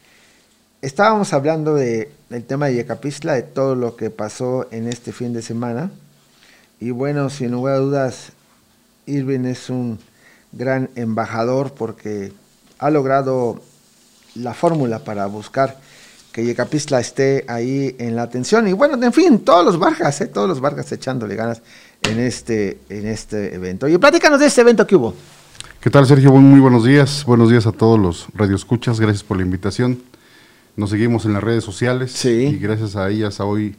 estábamos 0.83 1.33
hablando 1.33 1.75
de, 1.75 2.11
del 2.29 2.45
tema 2.45 2.67
de 2.67 2.75
Yecapistla, 2.75 3.35
de 3.35 3.43
todo 3.43 3.75
lo 3.75 3.97
que 3.97 4.11
pasó 4.11 4.67
en 4.71 4.89
este 4.89 5.13
fin 5.13 5.33
de 5.33 5.43
semana. 5.43 5.91
Y 6.81 6.91
bueno, 6.91 7.31
sin 7.31 7.51
lugar 7.51 7.75
a 7.75 7.79
dudas, 7.79 8.33
Irving 9.07 9.45
es 9.47 9.71
un 9.71 9.99
gran 10.53 10.91
embajador 10.95 11.73
porque 11.73 12.33
ha 12.79 12.91
logrado 12.91 13.61
la 14.35 14.55
fórmula 14.55 15.01
para 15.01 15.27
buscar 15.27 15.77
que 16.33 16.45
Yecapistla 16.45 17.01
esté 17.01 17.45
ahí 17.49 17.97
en 17.99 18.15
la 18.15 18.23
atención. 18.23 18.69
Y 18.69 18.73
bueno, 18.73 19.03
en 19.03 19.13
fin, 19.13 19.41
todos 19.41 19.65
los 19.65 19.79
Vargas, 19.79 20.21
¿eh? 20.21 20.27
todos 20.27 20.49
los 20.49 20.61
Vargas 20.61 20.93
echándole 20.93 21.35
ganas 21.35 21.63
en 22.03 22.21
este, 22.21 22.79
en 22.89 23.07
este 23.07 23.55
evento. 23.55 23.89
Y 23.89 23.99
platícanos 23.99 24.39
de 24.39 24.47
este 24.47 24.61
evento 24.61 24.87
que 24.87 24.95
hubo. 24.95 25.15
¿Qué 25.81 25.91
tal, 25.91 26.07
Sergio? 26.07 26.33
Muy 26.33 26.61
buenos 26.61 26.85
días. 26.85 27.25
Buenos 27.25 27.51
días 27.51 27.67
a 27.67 27.73
todos 27.73 27.99
los 27.99 28.29
radioescuchas. 28.35 29.01
Gracias 29.01 29.25
por 29.25 29.37
la 29.37 29.43
invitación. 29.43 30.01
Nos 30.79 30.91
seguimos 30.91 31.25
en 31.25 31.33
las 31.33 31.43
redes 31.43 31.65
sociales 31.65 32.25
y 32.25 32.57
gracias 32.57 32.95
a 32.95 33.11
ellas 33.11 33.41
hoy 33.41 33.75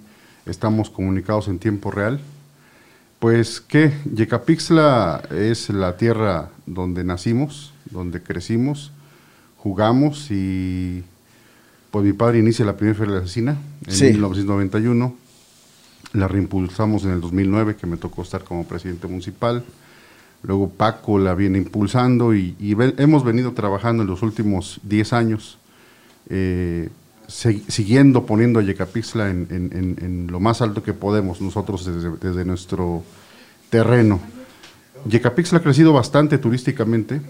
estamos 0.45 0.89
comunicados 0.89 1.47
en 1.47 1.57
tiempo 1.57 1.91
real. 1.91 2.19
Pues 3.19 3.61
que 3.61 3.93
Yecapixtla 4.13 5.23
es 5.31 5.69
la 5.69 5.95
tierra 5.95 6.49
donde 6.65 7.05
nacimos, 7.05 7.71
donde 7.89 8.21
crecimos, 8.21 8.91
jugamos 9.55 10.29
y 10.29 11.05
pues 11.89 12.03
mi 12.03 12.11
padre 12.11 12.39
inicia 12.39 12.65
la 12.65 12.75
primera 12.75 12.97
feria 12.97 13.13
de 13.13 13.19
la 13.19 13.23
asesina 13.23 13.57
en 13.87 14.11
1991. 14.15 15.15
La 16.11 16.27
reimpulsamos 16.27 17.05
en 17.05 17.11
el 17.11 17.21
2009, 17.21 17.77
que 17.77 17.87
me 17.87 17.95
tocó 17.95 18.23
estar 18.23 18.43
como 18.43 18.65
presidente 18.65 19.07
municipal. 19.07 19.63
Luego 20.43 20.69
Paco 20.69 21.17
la 21.17 21.33
viene 21.33 21.59
impulsando 21.59 22.35
y, 22.35 22.57
hemos 22.97 23.23
venido 23.23 23.53
trabajando 23.53 24.03
en 24.03 24.09
los 24.09 24.21
últimos 24.21 24.81
10 24.83 25.13
años, 25.13 25.59
eh, 26.29 26.89
siguiendo 27.27 28.25
poniendo 28.25 28.59
a 28.59 28.63
Yecapixtla 28.63 29.29
en, 29.29 30.27
lo 30.31 30.39
más 30.39 30.61
alto 30.61 30.81
que 30.81 30.93
podemos 30.93 31.41
nosotros 31.41 31.89
desde, 32.19 32.45
nuestro 32.45 33.03
terreno. 33.69 34.19
Yecapixtla 35.05 35.59
ha 35.59 35.61
crecido 35.61 35.93
bastante 35.93 36.37
turísticamente. 36.37 37.21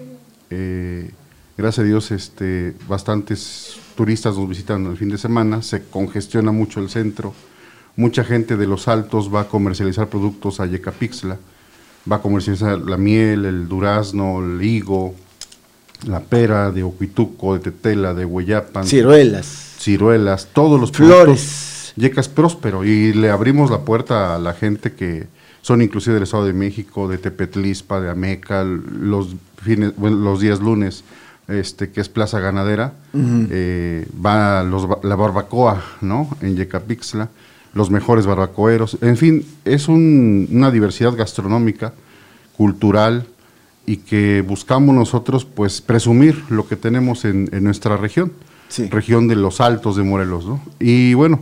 Eh, 0.50 1.12
gracias 1.58 1.84
a 1.84 1.88
Dios, 1.88 2.12
este, 2.12 2.74
bastantes 2.88 3.78
turistas 3.96 4.38
nos 4.38 4.48
visitan 4.48 4.86
el 4.86 4.98
fin 4.98 5.10
de 5.10 5.18
semana, 5.18 5.62
se 5.62 5.84
congestiona 5.84 6.54
mucho 6.54 6.80
el 6.80 6.90
centro, 6.90 7.34
mucha 7.98 8.24
gente 8.24 8.56
de 8.56 8.66
los 8.66 8.88
altos 8.88 9.34
va 9.34 9.42
a 9.42 9.48
comercializar 9.50 10.08
productos 10.08 10.62
a 10.62 10.66
Yecapixtla, 10.66 11.38
va 12.10 12.16
a 12.16 12.22
comercializar 12.22 12.80
la 12.80 12.96
miel, 12.96 13.44
el 13.46 13.68
durazno, 13.68 14.40
el 14.40 14.64
higo, 14.64 15.14
la 16.06 16.22
pera 16.22 16.72
de 16.72 16.84
Oquituco, 16.84 17.54
de 17.54 17.60
Tetela, 17.60 18.14
de 18.14 18.26
Hueyapan. 18.26 18.86
Ciruelas. 18.86 19.76
Ciruelas, 19.80 20.48
todos 20.54 20.80
los 20.80 20.92
Flores. 20.92 21.94
Yecas 21.96 22.30
próspero 22.30 22.86
y 22.86 23.14
le 23.14 23.30
abrimos 23.30 23.70
la 23.70 23.80
puerta 23.80 24.36
a 24.36 24.40
la 24.40 24.54
gente 24.54 24.94
que 24.94 25.28
son 25.62 25.82
inclusive 25.82 26.14
del 26.14 26.24
Estado 26.24 26.46
de 26.46 26.54
México, 26.54 27.08
de 27.08 27.18
Tepetlispa, 27.18 28.00
de 28.00 28.10
Ameca, 28.10 28.64
los, 28.64 29.36
fines, 29.62 29.94
los 29.98 30.40
días 30.40 30.60
lunes 30.60 31.04
este, 31.50 31.90
que 31.90 32.00
es 32.00 32.10
Plaza 32.10 32.40
Ganadera, 32.40 32.94
eh, 33.14 34.08
va 34.24 34.64
la 34.64 35.16
barbacoa, 35.16 35.84
¿no? 36.02 36.30
En 36.42 36.56
Yecapixtla, 36.56 37.30
los 37.74 37.90
mejores 37.90 38.26
barbacoeros, 38.26 38.98
en 39.02 39.18
fin, 39.18 39.46
es 39.66 39.88
una 39.88 40.72
diversidad 40.72 41.16
gastronómica, 41.16 41.94
cultural, 42.56 43.26
y 43.86 43.98
que 43.98 44.42
buscamos 44.42 44.96
nosotros, 44.96 45.46
pues, 45.46 45.82
presumir 45.82 46.44
lo 46.50 46.68
que 46.68 46.76
tenemos 46.76 47.26
en, 47.26 47.50
nuestra 47.64 47.98
región, 47.98 48.32
región 48.90 49.28
de 49.28 49.36
los 49.36 49.62
Altos 49.62 49.96
de 49.96 50.04
Morelos, 50.04 50.46
¿no? 50.46 50.62
Y 50.80 51.14
bueno, 51.16 51.40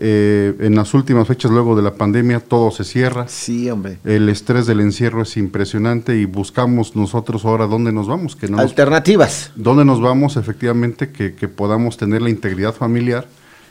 eh, 0.00 0.54
en 0.60 0.76
las 0.76 0.94
últimas 0.94 1.26
fechas, 1.26 1.50
luego 1.50 1.74
de 1.74 1.82
la 1.82 1.94
pandemia, 1.94 2.38
todo 2.38 2.70
se 2.70 2.84
cierra. 2.84 3.26
Sí, 3.26 3.68
hombre. 3.68 3.98
El 4.04 4.28
estrés 4.28 4.66
del 4.66 4.80
encierro 4.80 5.22
es 5.22 5.36
impresionante 5.36 6.16
y 6.16 6.24
buscamos 6.24 6.94
nosotros 6.94 7.44
ahora 7.44 7.66
dónde 7.66 7.92
nos 7.92 8.06
vamos. 8.06 8.36
Que 8.36 8.46
no 8.46 8.58
Alternativas. 8.60 9.50
dónde 9.56 9.84
nos 9.84 10.00
vamos, 10.00 10.36
efectivamente, 10.36 11.10
que, 11.10 11.48
podamos 11.48 11.96
tener 11.96 12.22
la 12.22 12.30
integridad 12.30 12.74
familiar 12.74 13.26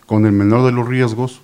con 0.06 0.26
el 0.26 0.34
menor 0.34 0.66
de 0.66 0.74
los 0.74 0.86
riesgos. 0.86 1.40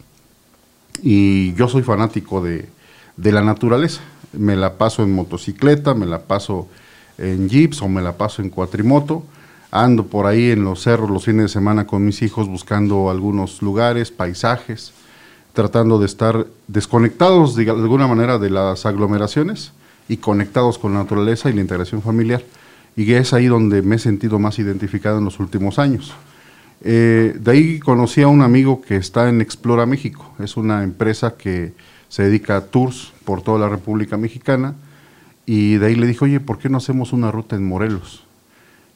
Y 1.02 1.54
yo 1.54 1.70
soy 1.70 1.84
fanático 1.84 2.44
de, 2.44 2.68
de 3.16 3.32
la 3.32 3.42
naturaleza. 3.42 4.02
Me 4.34 4.56
la 4.56 4.78
paso 4.78 5.04
en 5.04 5.14
motocicleta, 5.14 5.94
me 5.94 6.06
la 6.06 6.20
paso 6.20 6.68
en 7.18 7.50
jeeps 7.50 7.82
o 7.82 7.88
me 7.88 8.02
la 8.02 8.18
paso 8.18 8.42
en 8.42 8.50
cuatrimoto 8.50 9.24
ando 9.74 10.06
por 10.06 10.28
ahí 10.28 10.52
en 10.52 10.64
los 10.64 10.84
cerros 10.84 11.10
los 11.10 11.26
fines 11.26 11.44
de 11.44 11.50
semana 11.50 11.88
con 11.88 12.06
mis 12.06 12.22
hijos 12.22 12.48
buscando 12.48 13.10
algunos 13.10 13.64
lugares, 13.64 14.12
paisajes, 14.12 14.94
tratando 15.54 15.98
de 15.98 16.06
estar 16.06 16.46
desconectados 16.68 17.56
de 17.56 17.68
alguna 17.72 18.08
manera 18.08 18.38
de 18.38 18.52
las 18.52 18.86
aglomeraciones 18.86 19.72
y 20.08 20.18
conectados 20.18 20.78
con 20.78 20.94
la 20.94 21.00
naturaleza 21.00 21.50
y 21.50 21.54
la 21.54 21.62
integración 21.62 22.04
familiar. 22.04 22.44
Y 22.96 23.12
es 23.14 23.34
ahí 23.34 23.48
donde 23.48 23.82
me 23.82 23.96
he 23.96 24.00
sentido 24.00 24.38
más 24.38 24.60
identificado 24.60 25.18
en 25.18 25.26
los 25.26 25.40
últimos 25.40 25.80
años. 25.80 26.14
Eh, 26.82 27.36
de 27.40 27.52
ahí 27.52 27.80
conocí 27.80 28.22
a 28.22 28.28
un 28.28 28.44
amigo 28.44 28.80
que 28.80 28.98
está 28.98 29.28
en 29.28 29.42
Explora 29.42 29.88
México. 29.88 30.36
Es 30.38 30.56
una 30.56 30.84
empresa 30.84 31.34
que 31.36 31.74
se 32.14 32.22
dedica 32.22 32.58
a 32.58 32.62
tours 32.62 33.12
por 33.26 33.42
toda 33.42 33.58
la 33.58 33.70
República 33.70 34.18
Mexicana. 34.18 34.76
Y 35.48 35.78
de 35.78 35.88
ahí 35.88 35.96
le 35.96 36.06
dije, 36.06 36.24
oye, 36.24 36.40
¿por 36.40 36.60
qué 36.60 36.70
no 36.70 36.78
hacemos 36.78 37.12
una 37.12 37.32
ruta 37.32 37.56
en 37.56 37.68
Morelos? 37.68 38.24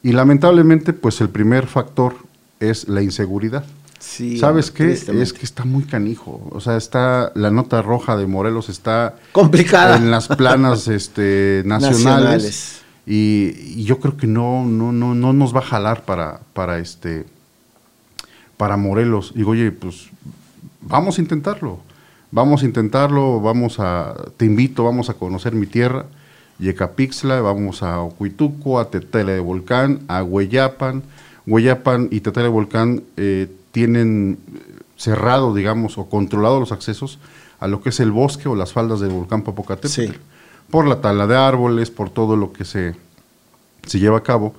Y 0.04 0.12
lamentablemente, 0.12 0.92
pues 0.92 1.20
el 1.20 1.28
primer 1.28 1.66
factor 1.66 2.14
es 2.60 2.86
la 2.86 3.02
inseguridad. 3.02 3.64
Sí, 3.98 4.38
¿Sabes 4.38 4.70
qué? 4.70 4.92
Es 4.92 5.32
que 5.32 5.44
está 5.44 5.64
muy 5.64 5.82
canijo. 5.82 6.48
O 6.52 6.60
sea, 6.60 6.76
está 6.76 7.32
la 7.34 7.50
nota 7.50 7.82
roja 7.82 8.16
de 8.16 8.28
Morelos 8.28 8.68
está 8.68 9.16
complicada 9.32 9.96
en 9.96 10.12
las 10.12 10.28
planas 10.28 10.86
este, 10.86 11.62
nacionales. 11.66 12.82
Y, 13.04 13.82
yo 13.82 13.98
creo 13.98 14.16
que 14.16 14.28
no, 14.28 14.64
no, 14.64 14.92
no, 14.92 15.16
no 15.16 15.32
nos 15.32 15.52
va 15.52 15.58
a 15.58 15.64
jalar 15.64 16.04
para, 16.04 16.38
para 16.52 16.78
este 16.78 17.26
para 18.56 18.76
Morelos. 18.76 19.32
Digo, 19.34 19.50
oye, 19.50 19.72
pues 19.72 20.08
vamos 20.82 21.18
a 21.18 21.20
intentarlo. 21.20 21.87
Vamos 22.30 22.62
a 22.62 22.66
intentarlo, 22.66 23.40
vamos 23.40 23.80
a, 23.80 24.14
te 24.36 24.44
invito, 24.44 24.84
vamos 24.84 25.08
a 25.08 25.14
conocer 25.14 25.54
mi 25.54 25.66
tierra 25.66 26.06
Yecapixtla, 26.58 27.40
vamos 27.40 27.82
a 27.82 28.00
Ocuituco, 28.00 28.78
a 28.78 28.90
Tetele 28.90 29.32
de 29.32 29.40
Volcán, 29.40 30.00
a 30.08 30.22
Hueyapan. 30.22 31.02
Hueyapan 31.46 32.08
y 32.10 32.20
Tetele 32.20 32.44
de 32.44 32.50
Volcán 32.50 33.02
eh, 33.16 33.48
tienen 33.70 34.38
cerrado, 34.96 35.54
digamos, 35.54 35.98
o 35.98 36.08
controlado 36.08 36.58
los 36.58 36.72
accesos 36.72 37.18
a 37.60 37.68
lo 37.68 37.80
que 37.80 37.90
es 37.90 38.00
el 38.00 38.10
bosque 38.10 38.48
o 38.48 38.54
las 38.54 38.72
faldas 38.72 39.00
del 39.00 39.10
volcán 39.10 39.42
Popocatépetl. 39.42 40.16
Por 40.70 40.86
la 40.86 41.00
tala 41.00 41.26
de 41.26 41.36
árboles, 41.36 41.90
por 41.90 42.10
todo 42.10 42.36
lo 42.36 42.52
que 42.52 42.64
se, 42.64 42.94
se 43.86 43.98
lleva 43.98 44.18
a 44.18 44.22
cabo. 44.22 44.54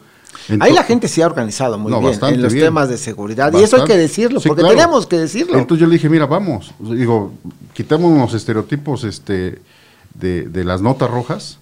Ahí 0.59 0.73
la 0.73 0.83
gente 0.83 1.07
se 1.07 1.23
ha 1.23 1.27
organizado 1.27 1.77
muy 1.77 1.91
bien 1.91 2.19
en 2.21 2.41
los 2.41 2.53
temas 2.53 2.89
de 2.89 2.97
seguridad. 2.97 3.53
y 3.53 3.63
eso 3.63 3.77
hay 3.77 3.85
que 3.85 3.97
decirlo, 3.97 4.39
porque 4.41 4.63
tenemos 4.63 5.05
que 5.05 5.17
decirlo. 5.17 5.57
Entonces 5.57 5.81
yo 5.81 5.87
le 5.87 5.93
dije, 5.93 6.09
mira, 6.09 6.25
vamos. 6.25 6.73
Digo, 6.79 7.33
quitemos 7.73 8.17
los 8.17 8.33
estereotipos 8.33 9.03
este, 9.03 9.61
de, 10.13 10.47
de 10.47 10.63
las 10.63 10.81
notas 10.81 11.09
rojas 11.09 11.59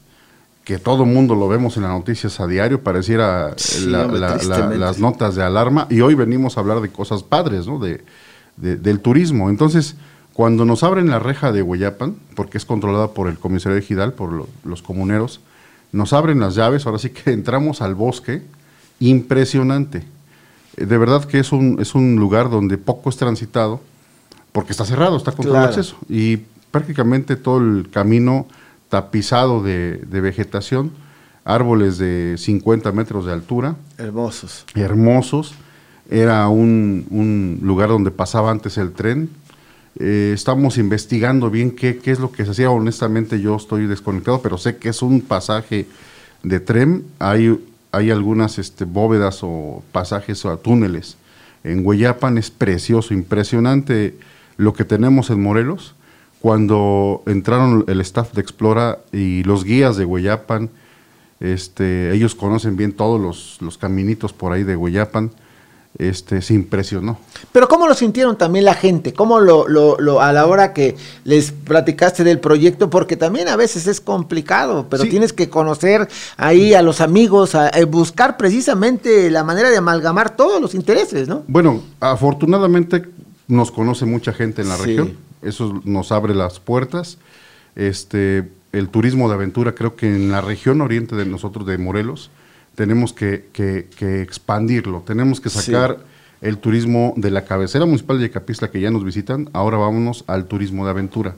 que 0.68 0.80
todo 0.80 1.06
mundo 1.06 1.34
lo 1.34 1.48
vemos 1.48 1.78
en 1.78 1.84
las 1.84 1.94
noticias 1.94 2.42
a 2.42 2.46
diario, 2.46 2.84
pareciera 2.84 3.56
las 3.86 5.00
notas 5.00 5.36
de 5.36 5.42
alarma, 5.42 5.88
y 5.90 6.02
hoy 6.02 6.14
venimos 6.14 6.58
a 6.58 6.60
hablar 6.60 6.82
de 6.82 6.90
cosas 6.90 7.24
padres, 7.24 7.68
¿no? 7.68 7.80
De, 7.80 8.04
del 8.58 9.00
turismo. 9.00 9.50
Entonces, 9.50 9.96
cuando 10.34 10.66
nos 10.66 10.84
abren 10.84 11.10
la 11.10 11.20
reja 11.20 11.54
de 11.54 11.62
Hueyapan, 11.62 12.18
porque 12.36 12.58
es 12.58 12.66
controlada 12.66 13.12
por 13.12 13.30
el 13.30 13.40
comisario 13.40 13.82
Gidal, 13.82 14.12
por 14.12 14.50
los 14.66 14.82
comuneros, 14.82 15.40
nos 15.94 16.12
abren 16.12 16.42
las 16.42 16.56
llaves, 16.56 16.86
ahora 16.86 17.00
sí 17.00 17.12
que 17.12 17.32
entramos 17.32 17.82
al 17.82 17.96
bosque, 17.96 18.42
impresionante. 19.00 20.04
De 20.76 20.98
verdad 20.98 21.26
que 21.26 21.40
es 21.40 21.52
un, 21.52 21.80
es 21.82 21.96
un 21.96 22.18
lugar 22.18 22.50
donde 22.50 22.78
poco 22.78 23.10
es 23.10 23.18
transitado, 23.18 23.82
porque 24.52 24.72
está 24.72 24.86
cerrado, 24.86 25.18
está 25.18 25.32
controlado 25.32 25.66
el 25.66 25.70
acceso, 25.70 25.98
y 26.10 26.38
prácticamente 26.72 27.36
todo 27.36 27.60
el 27.60 27.90
camino 27.92 28.48
tapizado 28.90 29.62
de, 29.62 30.00
vegetación, 30.12 30.92
árboles 31.46 31.98
de 31.98 32.36
50 32.38 32.92
metros 32.92 33.26
de 33.26 33.34
altura. 33.34 33.76
Hermosos. 33.98 34.66
Hermosos. 34.76 35.54
Era 36.10 36.48
un, 36.48 37.60
lugar 37.62 37.90
donde 37.90 38.12
pasaba 38.12 38.52
antes 38.52 38.78
el 38.78 38.94
tren. 38.94 39.30
Eh, 40.00 40.32
estamos 40.34 40.78
investigando 40.78 41.50
bien 41.50 41.72
qué, 41.72 41.98
qué, 41.98 42.12
es 42.12 42.20
lo 42.20 42.32
que 42.32 42.46
se 42.46 42.52
hacía. 42.52 42.70
Honestamente 42.70 43.42
yo 43.42 43.56
estoy 43.56 43.88
desconectado, 43.88 44.42
pero 44.42 44.58
sé 44.58 44.78
que 44.78 44.90
es 44.90 45.02
un 45.02 45.22
pasaje 45.22 45.88
de 46.44 46.60
tren. 46.60 47.06
Hay, 47.20 47.60
hay 47.92 48.12
algunas 48.12 48.60
este, 48.60 48.86
bóvedas 48.86 49.40
o 49.44 49.84
pasajes 49.92 50.46
o 50.46 50.58
túneles. 50.58 51.18
En 51.64 51.86
Hueyapan 51.86 52.38
es 52.38 52.52
precioso, 52.52 53.14
impresionante 53.14 54.18
lo 54.58 54.74
que 54.74 54.86
tenemos 54.86 55.30
en 55.30 55.42
Morelos 55.42 55.96
cuando 56.40 57.24
entraron 57.26 57.86
el 57.88 58.00
staff 58.02 58.34
de 58.34 58.42
Explora 58.42 59.00
y 59.12 59.44
los 59.44 59.64
guías 59.64 59.98
de 59.98 60.06
Hueyapan, 60.06 60.70
este, 61.40 62.14
ellos 62.14 62.36
conocen 62.36 62.78
bien 62.78 62.94
todos 62.94 63.20
los, 63.20 63.58
los 63.62 63.78
caminitos 63.78 64.34
por 64.34 64.54
ahí 64.54 64.64
de 64.64 64.76
Hueyapan, 64.76 65.32
este, 65.98 66.42
se 66.42 66.54
impresionó. 66.54 67.18
Pero 67.52 67.68
¿cómo 67.68 67.88
lo 67.88 67.94
sintieron 67.94 68.38
también 68.38 68.66
la 68.66 68.74
gente? 68.74 69.14
¿Cómo 69.14 69.40
lo, 69.40 69.68
lo, 69.68 70.22
a 70.22 70.32
la 70.34 70.46
hora 70.46 70.74
que 70.74 70.96
les 71.24 71.52
platicaste 71.52 72.24
del 72.24 72.40
proyecto? 72.40 72.90
Porque 72.90 73.18
también 73.18 73.48
a 73.48 73.56
veces 73.56 73.88
es 73.88 74.02
complicado, 74.02 74.88
pero 74.90 75.04
tienes 75.04 75.34
que 75.34 75.50
conocer 75.50 76.08
ahí 76.38 76.74
a 76.74 76.82
los 76.82 77.02
amigos, 77.02 77.56
a, 77.56 77.70
eh, 77.70 77.86
buscar 77.86 78.38
precisamente 78.38 79.30
la 79.32 79.44
manera 79.44 79.70
de 79.70 79.78
amalgamar 79.78 80.36
todos 80.36 80.62
los 80.62 80.76
intereses, 80.76 81.28
¿no? 81.28 81.44
Bueno, 81.48 81.82
afortunadamente 82.00 83.04
nos 83.48 83.72
conoce 83.72 84.06
mucha 84.06 84.34
gente 84.34 84.62
en 84.62 84.70
la 84.70 84.78
región 84.78 85.28
eso 85.42 85.82
nos 85.84 86.12
abre 86.12 86.36
las 86.36 86.60
puertas. 86.60 87.18
Este, 87.76 88.50
el 88.72 88.90
turismo 88.90 89.28
de 89.30 89.36
aventura, 89.36 89.74
creo 89.74 89.96
que 89.96 90.08
en 90.08 90.32
la 90.32 90.42
región 90.42 90.82
oriente 90.82 91.16
de 91.16 91.26
nosotros, 91.26 91.66
de 91.66 91.78
Morelos, 91.78 92.30
tenemos 92.78 93.12
que, 93.12 93.48
expandirlo, 94.00 95.02
tenemos 95.02 95.42
que 95.42 95.50
sacar 95.50 95.98
el 96.42 96.60
turismo 96.60 97.16
de 97.18 97.32
la 97.32 97.44
cabecera 97.44 97.88
municipal 97.88 98.20
de 98.20 98.30
Capistla 98.30 98.70
que 98.70 98.80
ya 98.80 98.92
nos 98.92 99.04
visitan, 99.04 99.50
ahora 99.52 99.78
vámonos 99.78 100.24
al 100.28 100.46
turismo 100.46 100.86
de 100.86 100.92
aventura, 100.92 101.34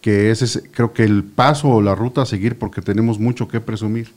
que 0.00 0.30
ese 0.30 0.46
es 0.46 0.62
creo 0.70 0.94
que 0.94 1.04
el 1.04 1.22
paso 1.22 1.68
o 1.68 1.82
la 1.82 1.94
ruta 1.94 2.22
a 2.22 2.26
seguir 2.26 2.58
porque 2.58 2.80
tenemos 2.80 3.18
mucho 3.18 3.46
que 3.46 3.60
presumir. 3.60 4.08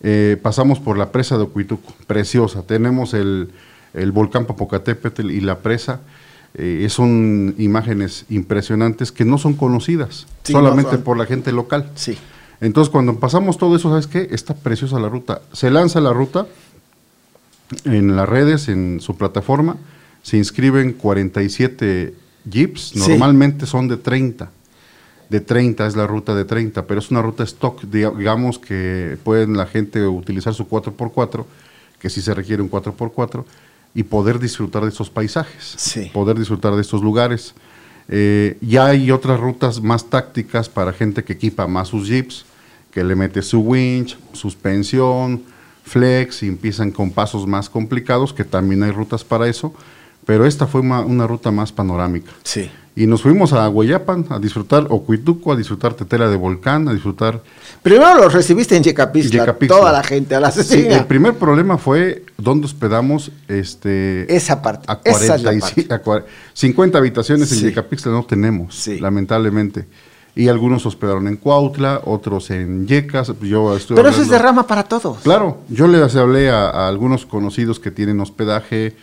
Eh, 0.00 0.36
pasamos 0.40 0.78
por 0.78 0.96
la 0.96 1.10
presa 1.10 1.36
de 1.36 1.42
Ocuituco, 1.42 1.92
preciosa, 2.06 2.62
tenemos 2.62 3.12
el, 3.12 3.50
el 3.92 4.12
volcán 4.12 4.46
Popocatépetl 4.46 5.32
y 5.32 5.40
la 5.40 5.58
presa. 5.58 6.00
Eh, 6.54 6.86
son 6.90 7.56
imágenes 7.58 8.24
impresionantes 8.30 9.10
que 9.10 9.24
no 9.24 9.36
son 9.36 9.54
conocidas, 9.54 10.28
solamente 10.44 10.96
por 10.98 11.18
la 11.18 11.26
gente 11.26 11.50
local. 11.50 11.90
Sí. 11.96 12.16
Entonces, 12.60 12.90
cuando 12.90 13.18
pasamos 13.18 13.56
todo 13.56 13.76
eso, 13.76 13.88
¿sabes 13.88 14.06
qué? 14.06 14.28
Está 14.30 14.54
preciosa 14.54 14.98
la 14.98 15.08
ruta. 15.08 15.42
Se 15.52 15.70
lanza 15.70 16.00
la 16.00 16.12
ruta 16.12 16.46
en 17.84 18.16
las 18.16 18.28
redes, 18.28 18.68
en 18.68 19.00
su 19.00 19.16
plataforma, 19.16 19.76
se 20.22 20.36
inscriben 20.36 20.92
47 20.92 22.14
jeeps, 22.50 22.96
normalmente 22.96 23.66
son 23.66 23.88
de 23.88 23.96
30. 23.96 24.50
De 25.28 25.40
30 25.40 25.86
es 25.86 25.94
la 25.94 26.06
ruta 26.06 26.34
de 26.34 26.44
30, 26.44 26.86
pero 26.86 27.00
es 27.00 27.10
una 27.10 27.20
ruta 27.20 27.44
stock, 27.44 27.82
digamos 27.82 28.58
que 28.58 29.18
pueden 29.22 29.56
la 29.56 29.66
gente 29.66 30.06
utilizar 30.06 30.54
su 30.54 30.66
4x4, 30.66 31.44
que 32.00 32.08
sí 32.08 32.22
se 32.22 32.32
requiere 32.32 32.62
un 32.62 32.70
4x4, 32.70 33.44
y 33.94 34.04
poder 34.04 34.38
disfrutar 34.38 34.82
de 34.84 34.88
esos 34.88 35.10
paisajes, 35.10 36.10
poder 36.12 36.38
disfrutar 36.38 36.74
de 36.74 36.80
estos 36.80 37.02
lugares. 37.02 37.54
Eh, 38.08 38.56
ya 38.60 38.86
hay 38.86 39.10
otras 39.10 39.38
rutas 39.38 39.82
más 39.82 40.08
tácticas 40.08 40.68
para 40.68 40.92
gente 40.92 41.24
que 41.24 41.34
equipa 41.34 41.66
más 41.66 41.88
sus 41.88 42.08
jeeps, 42.08 42.46
que 42.90 43.04
le 43.04 43.14
mete 43.14 43.42
su 43.42 43.60
winch, 43.60 44.18
suspensión, 44.32 45.42
flex 45.84 46.42
y 46.42 46.48
empiezan 46.48 46.90
con 46.90 47.10
pasos 47.10 47.46
más 47.46 47.68
complicados, 47.68 48.32
que 48.32 48.44
también 48.44 48.82
hay 48.82 48.92
rutas 48.92 49.24
para 49.24 49.48
eso, 49.48 49.74
pero 50.24 50.46
esta 50.46 50.66
fue 50.66 50.80
una, 50.80 51.26
ruta 51.26 51.50
más 51.50 51.72
panorámica. 51.72 52.32
Sí. 52.44 52.70
Y 52.98 53.06
nos 53.06 53.22
fuimos 53.22 53.52
a 53.52 53.68
Hueyapan 53.68 54.26
a 54.28 54.40
disfrutar 54.40 54.88
Ocuituco, 54.90 55.52
a 55.52 55.56
disfrutar 55.56 55.94
Tetela 55.94 56.28
de 56.28 56.34
Volcán, 56.34 56.88
a 56.88 56.92
disfrutar... 56.92 57.40
Primero 57.80 58.16
los 58.18 58.32
recibiste 58.32 58.74
en 58.74 58.82
Yecapixtla, 58.82 59.56
toda 59.68 59.92
la 59.92 60.02
gente 60.02 60.34
a 60.34 60.40
la 60.40 60.50
Sí, 60.50 60.84
el 60.84 61.04
primer 61.04 61.34
problema 61.34 61.78
fue 61.78 62.24
dónde 62.36 62.66
hospedamos 62.66 63.30
este... 63.46 64.34
Esa 64.34 64.60
parte, 64.60 64.84
a 64.88 64.98
50 66.54 66.98
habitaciones 66.98 67.52
en 67.52 67.68
Yecapixtla 67.68 68.10
no 68.10 68.24
tenemos, 68.24 68.88
lamentablemente. 69.00 69.86
Y 70.34 70.48
algunos 70.48 70.84
hospedaron 70.84 71.28
en 71.28 71.36
Cuautla, 71.36 72.00
otros 72.04 72.50
en 72.50 72.88
Yecas. 72.88 73.32
Yo 73.42 73.76
Pero 73.94 74.08
eso 74.08 74.22
es 74.22 74.28
de 74.28 74.38
rama 74.40 74.66
para 74.66 74.82
todos. 74.82 75.18
Claro, 75.18 75.58
yo 75.68 75.86
les 75.86 76.16
hablé 76.16 76.50
a, 76.50 76.88
algunos 76.88 77.26
conocidos 77.26 77.78
que 77.78 77.92
tienen 77.92 78.18
hospedaje, 78.18 78.96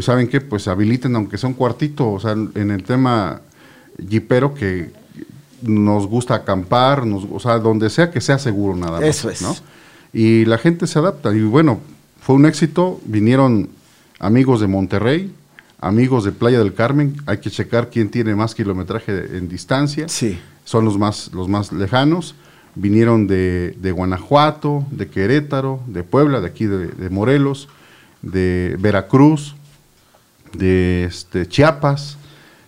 ¿saben 0.00 0.28
qué? 0.28 0.40
Pues 0.40 0.68
habiliten, 0.68 1.14
aunque 1.16 1.38
sea 1.38 1.48
un 1.48 1.54
cuartito, 1.54 2.10
o 2.10 2.20
sea, 2.20 2.32
en 2.32 2.70
el 2.70 2.82
tema 2.82 3.40
jipero 4.08 4.54
que 4.54 4.90
nos 5.62 6.06
gusta 6.06 6.34
acampar, 6.34 7.06
nos, 7.06 7.26
o 7.30 7.40
sea, 7.40 7.58
donde 7.58 7.90
sea 7.90 8.10
que 8.10 8.20
sea 8.20 8.38
seguro 8.38 8.76
nada 8.76 9.00
más. 9.00 9.08
Eso 9.08 9.30
es. 9.30 9.42
¿no? 9.42 9.54
Y 10.12 10.44
la 10.44 10.58
gente 10.58 10.86
se 10.86 10.98
adapta. 10.98 11.34
Y 11.34 11.42
bueno, 11.42 11.80
fue 12.20 12.34
un 12.36 12.46
éxito, 12.46 13.00
vinieron 13.04 13.68
amigos 14.18 14.60
de 14.60 14.66
Monterrey, 14.66 15.32
amigos 15.80 16.24
de 16.24 16.32
Playa 16.32 16.58
del 16.58 16.74
Carmen, 16.74 17.16
hay 17.26 17.38
que 17.38 17.50
checar 17.50 17.90
quién 17.90 18.10
tiene 18.10 18.34
más 18.34 18.54
kilometraje 18.54 19.36
en 19.36 19.48
distancia. 19.48 20.08
Sí 20.08 20.38
son 20.66 20.84
los 20.84 20.98
más, 20.98 21.30
los 21.32 21.48
más 21.48 21.72
lejanos. 21.72 22.34
Vinieron 22.74 23.26
de, 23.26 23.92
Guanajuato, 23.96 24.84
de 24.90 25.08
Querétaro, 25.08 25.80
de 25.86 26.02
Puebla, 26.02 26.42
de 26.42 26.48
aquí 26.48 26.66
de, 26.66 27.08
Morelos, 27.08 27.68
de 28.20 28.76
Veracruz, 28.78 29.55
de 30.52 31.04
este, 31.04 31.46
Chiapas, 31.48 32.16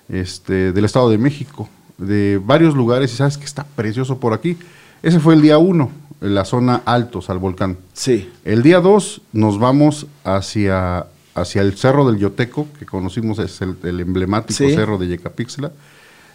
este, 0.08 0.72
del 0.72 0.84
Estado 0.84 1.10
de 1.10 1.18
México, 1.18 1.68
de 1.98 2.40
varios 2.42 2.74
lugares, 2.74 3.12
y 3.12 3.16
sabes 3.16 3.38
que 3.38 3.44
está 3.44 3.64
precioso 3.64 4.18
por 4.18 4.32
aquí. 4.32 4.56
Ese 5.02 5.20
fue 5.20 5.34
el 5.34 5.42
día 5.42 5.58
uno, 5.58 5.90
en 6.20 6.34
la 6.34 6.44
zona 6.44 6.82
altos 6.84 7.30
al 7.30 7.38
volcán. 7.38 7.76
Sí. 7.92 8.30
El 8.44 8.62
día 8.62 8.80
dos 8.80 9.20
nos 9.32 9.58
vamos 9.58 10.06
hacia, 10.24 11.06
hacia 11.34 11.62
el 11.62 11.76
Cerro 11.76 12.06
del 12.06 12.18
Yoteco, 12.18 12.66
que 12.78 12.86
conocimos 12.86 13.38
es 13.38 13.60
el, 13.60 14.00
emblemático 14.00 14.68
cerro 14.68 14.98
de 14.98 15.08
Yecapixtla, 15.08 15.72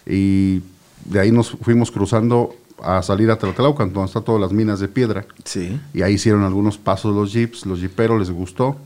y 0.06 0.60
de 1.04 1.20
ahí 1.20 1.30
nos 1.30 1.50
fuimos 1.50 1.90
cruzando 1.90 2.54
a 2.82 3.02
salir 3.02 3.30
a 3.30 3.38
Tlatelolco, 3.38 3.84
donde 3.84 4.04
están 4.04 4.24
todas 4.24 4.40
las 4.40 4.52
minas 4.52 4.80
de 4.80 4.88
piedra. 4.88 5.26
Sí. 5.44 5.80
Y 5.92 6.02
ahí 6.02 6.14
hicieron 6.14 6.42
algunos 6.42 6.78
pasos 6.78 7.14
los 7.14 7.32
jeeps, 7.32 7.66
los 7.66 7.80
jeeperos 7.80 8.18
les 8.18 8.30
gustó. 8.30 8.76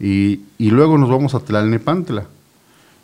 Y, 0.00 0.40
luego 0.58 0.98
nos 0.98 1.10
vamos 1.10 1.34
a 1.34 1.40
Tlalnepantla. 1.40 2.26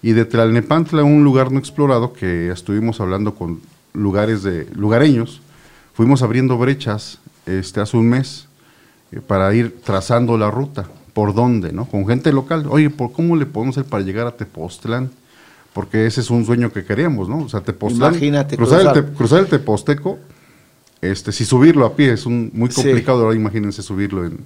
Y 0.02 0.12
de 0.12 0.24
Tlalnepantla, 0.24 1.02
un 1.02 1.24
lugar 1.24 1.50
no 1.50 1.58
explorado, 1.58 2.12
que 2.12 2.50
estuvimos 2.50 3.00
hablando 3.00 3.34
con 3.34 3.60
lugares 3.92 4.42
de 4.42 4.68
lugareños, 4.74 5.40
fuimos 5.94 6.22
abriendo 6.22 6.58
brechas 6.58 7.20
este, 7.46 7.80
hace 7.80 7.96
un 7.96 8.08
mes 8.08 8.46
eh, 9.12 9.20
para 9.20 9.52
ir 9.54 9.80
trazando 9.82 10.36
la 10.36 10.50
ruta. 10.50 10.86
¿Por 11.14 11.34
dónde? 11.34 11.72
¿no? 11.72 11.86
Con 11.86 12.06
gente 12.06 12.32
local. 12.32 12.66
Oye, 12.68 12.90
¿por 12.90 13.12
cómo 13.12 13.36
le 13.36 13.46
podemos 13.46 13.78
hacer 13.78 13.88
para 13.88 14.02
llegar 14.02 14.26
a 14.26 14.32
Tepoztlán? 14.32 15.10
porque 15.74 16.06
ese 16.06 16.20
es 16.20 16.30
un 16.30 16.46
sueño 16.46 16.72
que 16.72 16.84
queríamos, 16.84 17.28
¿no? 17.28 17.38
O 17.40 17.48
sea, 17.48 17.60
Tepoztlán, 17.60 18.12
Imagínate 18.12 18.56
cruzar, 18.56 18.96
El 18.96 19.04
cruzar 19.06 19.40
el 19.40 19.48
Teposteco, 19.48 20.18
este, 21.02 21.32
si 21.32 21.44
subirlo 21.44 21.84
a 21.84 21.96
pie 21.96 22.12
es 22.12 22.24
un, 22.24 22.50
muy 22.54 22.70
complicado, 22.70 23.24
ahora 23.24 23.36
imagínense 23.36 23.82
subirlo 23.82 24.24
en, 24.24 24.38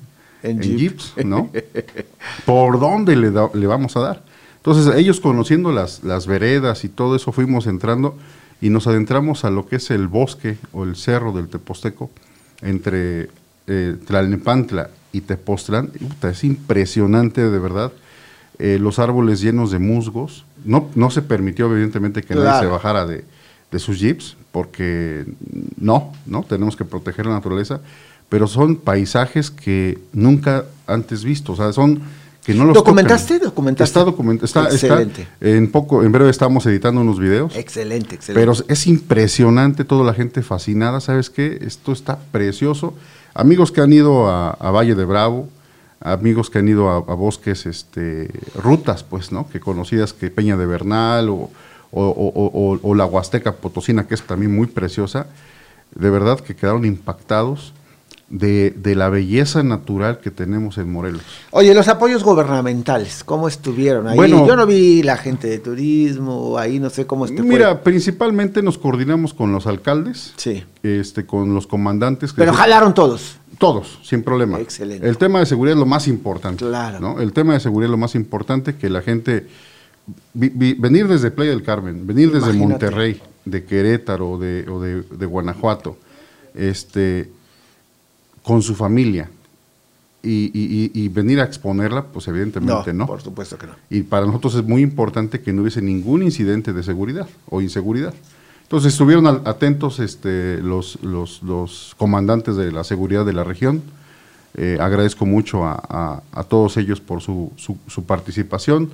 en, 0.42 0.60
jeeps, 0.60 1.14
¿no? 1.24 1.50
¿Por 2.46 2.78
dónde 2.80 3.16
le, 3.16 3.30
le 3.30 3.66
vamos 3.66 3.96
a 3.96 4.00
dar? 4.00 4.22
Entonces, 4.56 4.94
ellos 4.96 5.20
conociendo 5.20 5.72
las, 5.72 6.04
las 6.04 6.26
veredas 6.26 6.84
y 6.84 6.88
todo 6.88 7.16
eso, 7.16 7.32
fuimos 7.32 7.66
entrando 7.66 8.16
y 8.60 8.70
nos 8.70 8.86
adentramos 8.86 9.44
a 9.44 9.50
lo 9.50 9.66
que 9.66 9.76
es 9.76 9.90
el 9.90 10.08
bosque 10.08 10.58
o 10.72 10.84
el 10.84 10.96
cerro 10.96 11.32
del 11.32 11.48
Teposteco, 11.48 12.10
entre 12.60 13.30
eh, 13.66 13.96
Tlalnepantla 14.06 14.90
y 15.12 15.20
Tepoztlán. 15.22 15.90
es 16.22 16.44
impresionante, 16.44 17.48
de 17.48 17.58
verdad. 17.58 17.92
Eh, 18.58 18.78
los 18.80 18.98
árboles 18.98 19.40
llenos 19.40 19.70
de 19.70 19.78
musgos, 19.78 20.44
no, 20.64 20.88
no 20.96 21.10
se 21.10 21.22
permitió 21.22 21.70
evidentemente 21.70 22.22
que 22.22 22.34
nadie 22.34 22.60
se 22.60 22.66
bajara 22.66 23.06
de, 23.06 23.24
sus 23.78 24.00
jeeps, 24.00 24.36
porque 24.50 25.24
no, 25.78 26.12
¿no? 26.26 26.42
Tenemos 26.42 26.74
que 26.74 26.84
proteger 26.84 27.26
la 27.26 27.32
naturaleza, 27.32 27.80
pero 28.28 28.46
son 28.46 28.76
paisajes 28.76 29.50
que 29.50 29.98
nunca 30.12 30.64
antes 30.86 31.24
visto, 31.24 31.52
o 31.52 31.56
sea, 31.56 31.72
son 31.72 32.00
que 32.44 32.54
no 32.54 32.64
los 32.64 32.74
¿Documentaste? 32.74 33.38
¿Documentaste? 33.38 33.84
Está 33.84 34.04
documentado, 34.04 34.68
está, 34.68 35.06
en 35.40 35.70
poco, 35.70 36.02
en 36.02 36.12
breve 36.12 36.30
estamos 36.30 36.64
editando 36.64 37.02
unos 37.02 37.18
videos. 37.18 37.54
Excelente, 37.56 38.14
excelente. 38.14 38.40
Pero 38.40 38.52
es 38.66 38.86
impresionante, 38.86 39.84
toda 39.84 40.04
la 40.04 40.14
gente 40.14 40.42
fascinada, 40.42 41.00
¿sabes 41.00 41.28
qué? 41.28 41.58
Esto 41.60 41.92
está 41.92 42.18
precioso. 42.32 42.94
Amigos 43.34 43.70
que 43.70 43.82
han 43.82 43.92
ido 43.92 44.28
a 44.28 44.70
Valle 44.70 44.94
de 44.94 45.04
Bravo, 45.04 45.48
amigos 46.00 46.50
que 46.50 46.58
han 46.58 46.68
ido 46.68 46.90
a, 46.90 47.00
bosques, 47.00 47.66
este, 47.66 48.30
rutas, 48.54 49.02
pues, 49.02 49.32
¿no? 49.32 49.48
Que 49.48 49.60
conocidas 49.60 50.12
que 50.12 50.30
Peña 50.30 50.56
de 50.56 50.66
Bernal 50.66 51.28
o, 51.28 51.50
o, 51.90 52.94
la 52.94 53.06
Huasteca 53.06 53.52
Potosina, 53.52 54.06
que 54.06 54.14
es 54.14 54.22
también 54.22 54.54
muy 54.54 54.66
preciosa, 54.66 55.26
de 55.94 56.10
verdad 56.10 56.40
que 56.40 56.54
quedaron 56.54 56.84
impactados 56.84 57.72
de, 58.30 58.94
la 58.94 59.08
belleza 59.08 59.62
natural 59.62 60.18
que 60.18 60.30
tenemos 60.30 60.78
en 60.78 60.90
Morelos. 60.90 61.22
Oye, 61.50 61.74
los 61.74 61.88
apoyos 61.88 62.22
gubernamentales, 62.22 63.24
¿cómo 63.24 63.48
estuvieron 63.48 64.06
ahí? 64.08 64.16
Bueno, 64.16 64.46
Yo 64.46 64.56
no 64.56 64.66
vi 64.66 65.02
la 65.02 65.16
gente 65.16 65.48
de 65.48 65.58
turismo, 65.58 66.58
ahí 66.58 66.78
no 66.78 66.90
sé 66.90 67.06
cómo 67.06 67.24
estuvo. 67.24 67.46
Mira, 67.46 67.82
principalmente 67.82 68.62
nos 68.62 68.78
coordinamos 68.78 69.32
con 69.32 69.52
los 69.52 69.66
alcaldes, 69.66 70.34
sí. 70.36 70.64
este, 70.82 71.24
con 71.24 71.54
los 71.54 71.66
comandantes. 71.66 72.32
Pero 72.32 72.52
jalaron 72.52 72.94
todos. 72.94 73.36
Todos, 73.58 73.98
sin 74.04 74.22
problema. 74.22 74.60
Excelente. 74.60 75.08
El 75.08 75.18
tema 75.18 75.40
de 75.40 75.46
seguridad 75.46 75.74
es 75.74 75.80
lo 75.80 75.86
más 75.86 76.06
importante. 76.06 76.64
Claro. 76.64 77.00
¿no? 77.00 77.20
El 77.20 77.32
tema 77.32 77.54
de 77.54 77.60
seguridad 77.60 77.86
es 77.86 77.90
lo 77.90 77.96
más 77.96 78.14
importante 78.14 78.76
que 78.76 78.88
la 78.88 79.02
gente. 79.02 79.48
venir 80.32 81.08
desde 81.08 81.32
Playa 81.32 81.50
del 81.50 81.64
Carmen, 81.64 82.06
venir 82.06 82.30
desde 82.30 82.52
Monterrey, 82.52 83.20
de 83.44 83.64
Querétaro 83.64 84.38
de, 84.38 84.64
o 84.68 84.80
de, 84.80 85.26
Guanajuato, 85.26 85.96
este, 86.54 87.30
con 88.42 88.62
su 88.62 88.74
familia, 88.74 89.28
y, 90.22 91.08
venir 91.08 91.40
a 91.40 91.44
exponerla, 91.44 92.04
pues 92.04 92.28
evidentemente 92.28 92.92
no, 92.92 93.00
no, 93.00 93.06
Por 93.06 93.22
supuesto 93.22 93.56
que 93.56 93.66
no. 93.66 93.74
Y 93.90 94.02
para 94.02 94.26
nosotros 94.26 94.54
es 94.56 94.64
muy 94.64 94.82
importante 94.82 95.40
que 95.40 95.52
no 95.52 95.62
hubiese 95.62 95.80
ningún 95.80 96.22
incidente 96.22 96.72
de 96.72 96.82
seguridad 96.82 97.28
o 97.48 97.60
inseguridad. 97.60 98.14
Entonces 98.62 98.92
estuvieron 98.92 99.26
atentos 99.26 99.98
este, 99.98 100.58
los, 100.58 100.98
los, 101.02 101.94
comandantes 101.96 102.56
de 102.56 102.70
la 102.70 102.84
seguridad 102.84 103.24
de 103.24 103.32
la 103.32 103.44
región. 103.44 103.82
Eh, 104.54 104.76
agradezco 104.80 105.24
mucho 105.24 105.64
a, 105.64 106.22
todos 106.48 106.76
ellos 106.76 107.00
por 107.00 107.22
su, 107.22 107.52
su, 107.56 108.04
participación. 108.04 108.90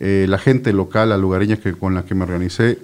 Eh, 0.00 0.26
la 0.28 0.38
gente 0.38 0.72
local, 0.72 1.10
la 1.10 1.18
lugareña 1.18 1.58
que, 1.58 1.74
con 1.74 1.94
la 1.94 2.04
que 2.04 2.16
me 2.16 2.24
organicé, 2.24 2.80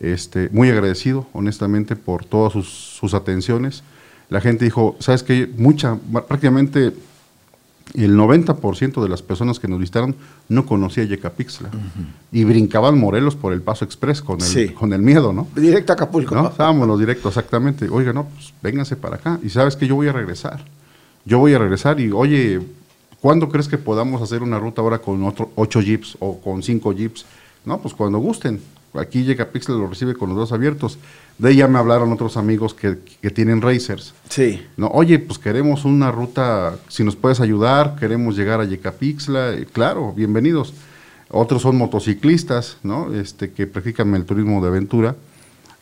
este, 0.00 0.48
muy 0.50 0.70
agradecido, 0.70 1.26
honestamente, 1.34 1.96
por 1.96 2.24
todas 2.24 2.54
sus, 2.54 2.68
sus 2.68 3.12
atenciones. 3.12 3.82
La 4.28 4.40
gente 4.40 4.64
dijo, 4.64 4.96
¿sabes 4.98 5.22
qué? 5.22 5.48
Mucha, 5.56 5.96
prácticamente 6.26 6.92
el 7.94 8.16
90% 8.16 9.02
de 9.02 9.08
las 9.08 9.22
personas 9.22 9.60
que 9.60 9.68
nos 9.68 9.78
visitaron 9.78 10.16
no 10.48 10.66
conocía 10.66 11.04
Yecapixtla 11.04 11.70
y 12.32 12.44
brincaban 12.44 12.98
Morelos 12.98 13.36
por 13.36 13.52
el 13.52 13.62
Paso 13.62 13.84
Express 13.84 14.20
con 14.20 14.38
el, 14.42 14.74
con 14.74 14.92
el 14.92 15.00
miedo, 15.00 15.32
¿no? 15.32 15.46
Directo 15.54 15.92
a 15.92 15.94
Acapulco. 15.94 16.34
¿No? 16.34 16.48
Estábamos 16.48 16.98
directo, 16.98 17.28
exactamente. 17.28 17.88
Oiga, 17.88 18.12
no, 18.12 18.26
pues 18.26 18.52
vénganse 18.62 18.96
para 18.96 19.16
acá. 19.16 19.38
Y 19.42 19.50
sabes 19.50 19.76
que 19.76 19.86
yo 19.86 19.94
voy 19.94 20.08
a 20.08 20.12
regresar. 20.12 20.64
Yo 21.24 21.38
voy 21.38 21.54
a 21.54 21.58
regresar 21.58 21.98
y, 22.00 22.10
oye, 22.10 22.60
¿cuándo 23.20 23.48
crees 23.48 23.68
que 23.68 23.78
podamos 23.78 24.20
hacer 24.20 24.42
una 24.42 24.58
ruta 24.58 24.82
ahora 24.82 24.98
con 24.98 25.22
otro, 25.24 25.50
ocho 25.54 25.80
jeeps 25.80 26.16
o 26.20 26.40
con 26.40 26.62
cinco 26.62 26.92
jeeps? 26.92 27.24
No, 27.64 27.80
pues 27.80 27.94
cuando 27.94 28.18
gusten. 28.18 28.60
Aquí 28.98 29.24
llega 29.24 29.46
Pixel, 29.46 29.78
lo 29.78 29.86
recibe 29.86 30.14
con 30.14 30.28
los 30.30 30.38
dos 30.38 30.52
abiertos. 30.52 30.98
De 31.38 31.48
ahí 31.48 31.56
ya 31.56 31.68
me 31.68 31.78
hablaron 31.78 32.12
otros 32.12 32.36
amigos 32.36 32.74
que, 32.74 32.98
que 33.20 33.30
tienen 33.30 33.60
racers. 33.62 34.14
Sí. 34.28 34.62
No, 34.76 34.88
oye, 34.88 35.18
pues 35.18 35.38
queremos 35.38 35.84
una 35.84 36.10
ruta, 36.10 36.76
si 36.88 37.04
nos 37.04 37.16
puedes 37.16 37.40
ayudar, 37.40 37.96
queremos 37.98 38.36
llegar 38.36 38.60
a 38.60 38.64
Yecapixtla, 38.64 39.54
claro, 39.72 40.12
bienvenidos. 40.12 40.74
Otros 41.28 41.62
son 41.62 41.76
motociclistas, 41.76 42.78
¿no? 42.82 43.12
Este, 43.14 43.50
que 43.50 43.66
practican 43.66 44.14
el 44.14 44.24
turismo 44.24 44.60
de 44.62 44.68
aventura. 44.68 45.16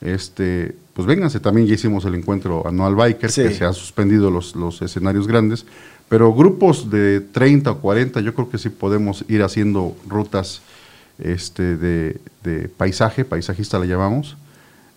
Este, 0.01 0.75
pues 0.95 1.07
vénganse, 1.07 1.41
también 1.41 1.67
ya 1.67 1.75
hicimos 1.75 2.05
el 2.05 2.15
encuentro 2.15 2.67
anual 2.67 2.95
Biker, 2.95 3.31
que 3.33 3.51
se 3.51 3.65
han 3.65 3.75
suspendido 3.75 4.31
los, 4.31 4.55
los 4.55 4.81
escenarios 4.83 5.27
grandes, 5.27 5.67
pero 6.09 6.33
grupos 6.33 6.91
de 6.91 7.21
30 7.21 7.71
o 7.71 7.79
40, 7.79 8.21
yo 8.21 8.35
creo 8.35 8.51
que 8.51 8.59
sí 8.59 8.69
podemos 8.69 9.25
ir 9.29 9.43
haciendo 9.43 9.97
rutas 10.07 10.61
este, 11.19 11.77
de, 11.77 12.69
paisaje, 12.77 13.25
paisajista 13.25 13.79
la 13.79 13.87
llamamos, 13.87 14.37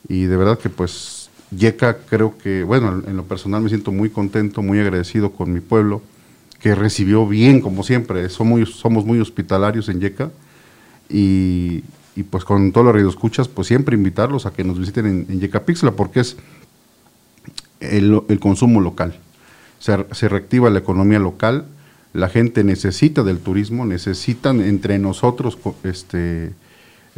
y 0.07 0.23
de 0.23 0.37
verdad 0.37 0.59
que 0.59 0.69
pues 0.69 1.29
Yeca 1.51 1.97
creo 2.09 2.37
que, 2.37 2.63
bueno, 2.63 3.03
en 3.05 3.17
lo 3.17 3.23
personal 3.23 3.61
me 3.61 3.69
siento 3.69 3.91
muy 3.91 4.09
contento, 4.09 4.61
muy 4.61 4.79
agradecido 4.79 5.31
con 5.31 5.53
mi 5.53 5.59
pueblo, 5.59 6.01
que 6.59 6.75
recibió 6.75 7.27
bien, 7.27 7.61
como 7.61 7.83
siempre, 7.83 8.27
somos 8.29 8.59
muy, 8.59 8.65
somos 8.65 9.05
muy 9.05 9.19
hospitalarios 9.19 9.89
en 9.89 9.99
Yeca, 9.99 10.31
y, 11.09 11.83
y 12.15 12.23
pues 12.23 12.43
con 12.43 12.71
todos 12.71 12.95
los 12.95 13.09
escuchas, 13.09 13.47
pues 13.47 13.67
siempre 13.67 13.95
invitarlos 13.95 14.45
a 14.45 14.51
que 14.51 14.63
nos 14.63 14.79
visiten 14.79 15.05
en, 15.05 15.25
en 15.29 15.39
Yecapixla, 15.39 15.91
porque 15.91 16.21
es 16.21 16.37
el, 17.79 18.21
el 18.27 18.39
consumo 18.39 18.81
local. 18.81 19.19
Se, 19.79 20.05
se, 20.11 20.27
reactiva 20.27 20.69
la 20.69 20.79
economía 20.79 21.19
local, 21.19 21.65
la 22.13 22.29
gente 22.29 22.63
necesita 22.63 23.23
del 23.23 23.39
turismo, 23.39 23.85
necesitan 23.85 24.61
entre 24.61 24.97
nosotros 24.99 25.57
este, 25.83 26.53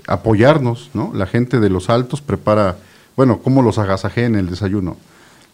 apoyarnos, 0.08 0.90
¿no? 0.94 1.12
La 1.14 1.26
gente 1.28 1.60
de 1.60 1.70
los 1.70 1.90
altos 1.90 2.22
prepara, 2.22 2.78
bueno, 3.16 3.40
¿cómo 3.40 3.62
los 3.62 3.78
agasajé 3.78 4.26
en 4.26 4.36
el 4.36 4.50
desayuno? 4.50 4.98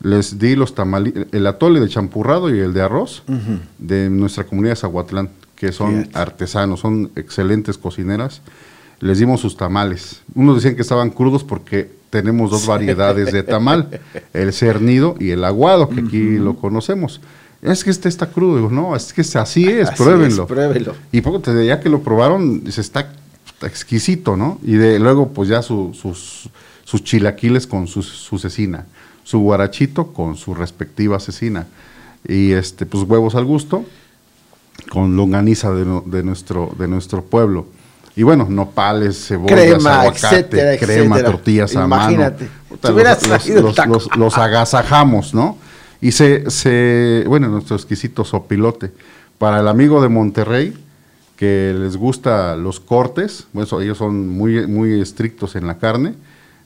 Les 0.02 0.40
di 0.40 0.56
los 0.56 0.76
tamales, 0.76 1.14
el 1.32 1.48
atole 1.48 1.80
de 1.80 1.88
champurrado 1.88 2.54
y 2.54 2.60
el 2.60 2.74
de 2.74 2.82
arroz 2.82 3.24
uh 3.28 3.34
-huh. 3.34 3.60
de 3.78 4.10
nuestra 4.10 4.44
comunidad 4.44 4.74
de 4.74 4.82
Zahuatlán, 4.82 5.30
que 5.56 5.72
son 5.72 6.02
Fíjate. 6.04 6.20
artesanos, 6.20 6.80
son 6.82 7.12
excelentes 7.16 7.78
cocineras. 7.78 8.42
Les 9.00 9.20
dimos 9.20 9.42
sus 9.42 9.56
tamales. 9.58 10.22
Unos 10.34 10.56
decían 10.56 10.76
que 10.76 10.82
estaban 10.82 11.10
crudos 11.12 11.44
porque 11.44 11.90
tenemos 12.10 12.50
dos 12.52 12.66
variedades 12.66 13.32
de 13.32 13.44
tamal, 13.44 14.00
el 14.34 14.54
cernido 14.54 15.16
y 15.20 15.32
el 15.32 15.44
aguado, 15.44 15.90
que 15.90 16.02
aquí 16.02 16.22
uh 16.22 16.40
-huh. 16.40 16.44
lo 16.44 16.56
conocemos. 16.56 17.22
Es 17.66 17.84
que 17.84 17.89
este 17.89 18.09
está 18.09 18.28
crudo, 18.28 18.57
digo, 18.57 18.70
no, 18.70 18.95
es 18.95 19.11
que 19.11 19.22
así 19.22 19.68
es, 19.68 19.89
así 19.89 20.03
pruébenlo. 20.03 20.43
Es, 20.43 20.47
pruébenlo. 20.47 20.95
Y 21.11 21.22
poco 21.22 21.41
ya 21.63 21.80
que 21.80 21.89
lo 21.89 22.01
probaron, 22.01 22.63
se 22.72 22.80
está 22.80 23.11
exquisito, 23.63 24.38
¿no? 24.38 24.59
Y 24.63 24.74
de 24.74 24.99
luego, 24.99 25.30
pues 25.30 25.49
ya 25.49 25.63
su, 25.63 25.95
sus, 25.99 26.49
sus, 26.84 27.03
chilaquiles 27.03 27.66
con 27.66 27.88
su, 27.88 28.03
su, 28.03 28.38
cecina, 28.38 28.86
su 29.24 29.39
guarachito 29.39 30.13
con 30.13 30.36
su 30.38 30.53
respectiva 30.53 31.20
cecina, 31.20 31.66
y 32.28 32.51
este, 32.51 32.86
pues 32.86 33.03
huevos 33.03 33.34
al 33.34 33.45
gusto, 33.45 33.84
con 34.91 35.16
longaniza 35.16 35.72
de, 35.72 35.86
no, 35.86 36.03
de, 36.05 36.22
nuestro, 36.22 36.72
de 36.78 36.88
nuestro 36.88 37.24
pueblo. 37.24 37.66
Y 38.16 38.22
bueno, 38.22 38.45
nopales, 38.47 39.28
cebollas, 39.28 39.59
crema, 39.59 40.01
aguacate, 40.01 40.36
etcétera, 40.36 40.78
crema, 40.78 41.16
etcétera. 41.16 41.32
tortillas 41.32 41.76
a 41.76 41.86
Imagínate. 41.86 42.43
mano. 42.43 43.01
Los, 43.01 43.28
los, 43.28 43.47
los, 43.47 43.88
los, 43.88 44.16
los 44.16 44.38
agasajamos, 44.38 45.34
¿no? 45.34 45.57
Y 46.02 46.12
se, 46.12 46.50
se, 46.50 47.24
bueno, 47.28 47.48
nuestro 47.48 47.76
exquisito 47.76 48.24
sopilote. 48.24 48.91
Para 49.38 49.60
el 49.60 49.68
amigo 49.68 50.02
de 50.02 50.10
Monterrey, 50.10 50.74
que 51.36 51.76
les 51.78 51.98
gusta 51.98 52.56
los 52.56 52.80
cortes, 52.80 53.48
bueno, 53.54 53.82
ellos 53.82 53.98
son 53.98 54.30
muy, 54.30 54.68
muy 54.68 55.02
estrictos 55.02 55.56
en 55.56 55.68
la 55.68 55.78
carne, 55.78 56.14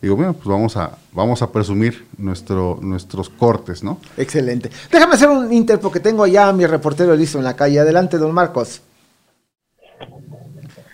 digo, 0.01 0.15
bueno, 0.15 0.33
pues 0.33 0.47
vamos 0.47 0.77
a, 0.77 0.97
vamos 1.11 1.41
a 1.41 1.51
presumir 1.51 2.05
nuestro, 2.17 2.79
nuestros 2.81 3.29
cortes, 3.29 3.83
¿no? 3.83 3.99
Excelente. 4.17 4.69
Déjame 4.91 5.15
hacer 5.15 5.29
un 5.29 5.51
inter 5.51 5.79
porque 5.79 5.99
tengo 5.99 6.27
ya 6.27 6.49
a 6.49 6.53
mi 6.53 6.65
reportero 6.65 7.15
listo 7.15 7.37
en 7.37 7.43
la 7.43 7.55
calle. 7.55 7.79
Adelante, 7.79 8.17
don 8.17 8.33
Marcos. 8.33 8.81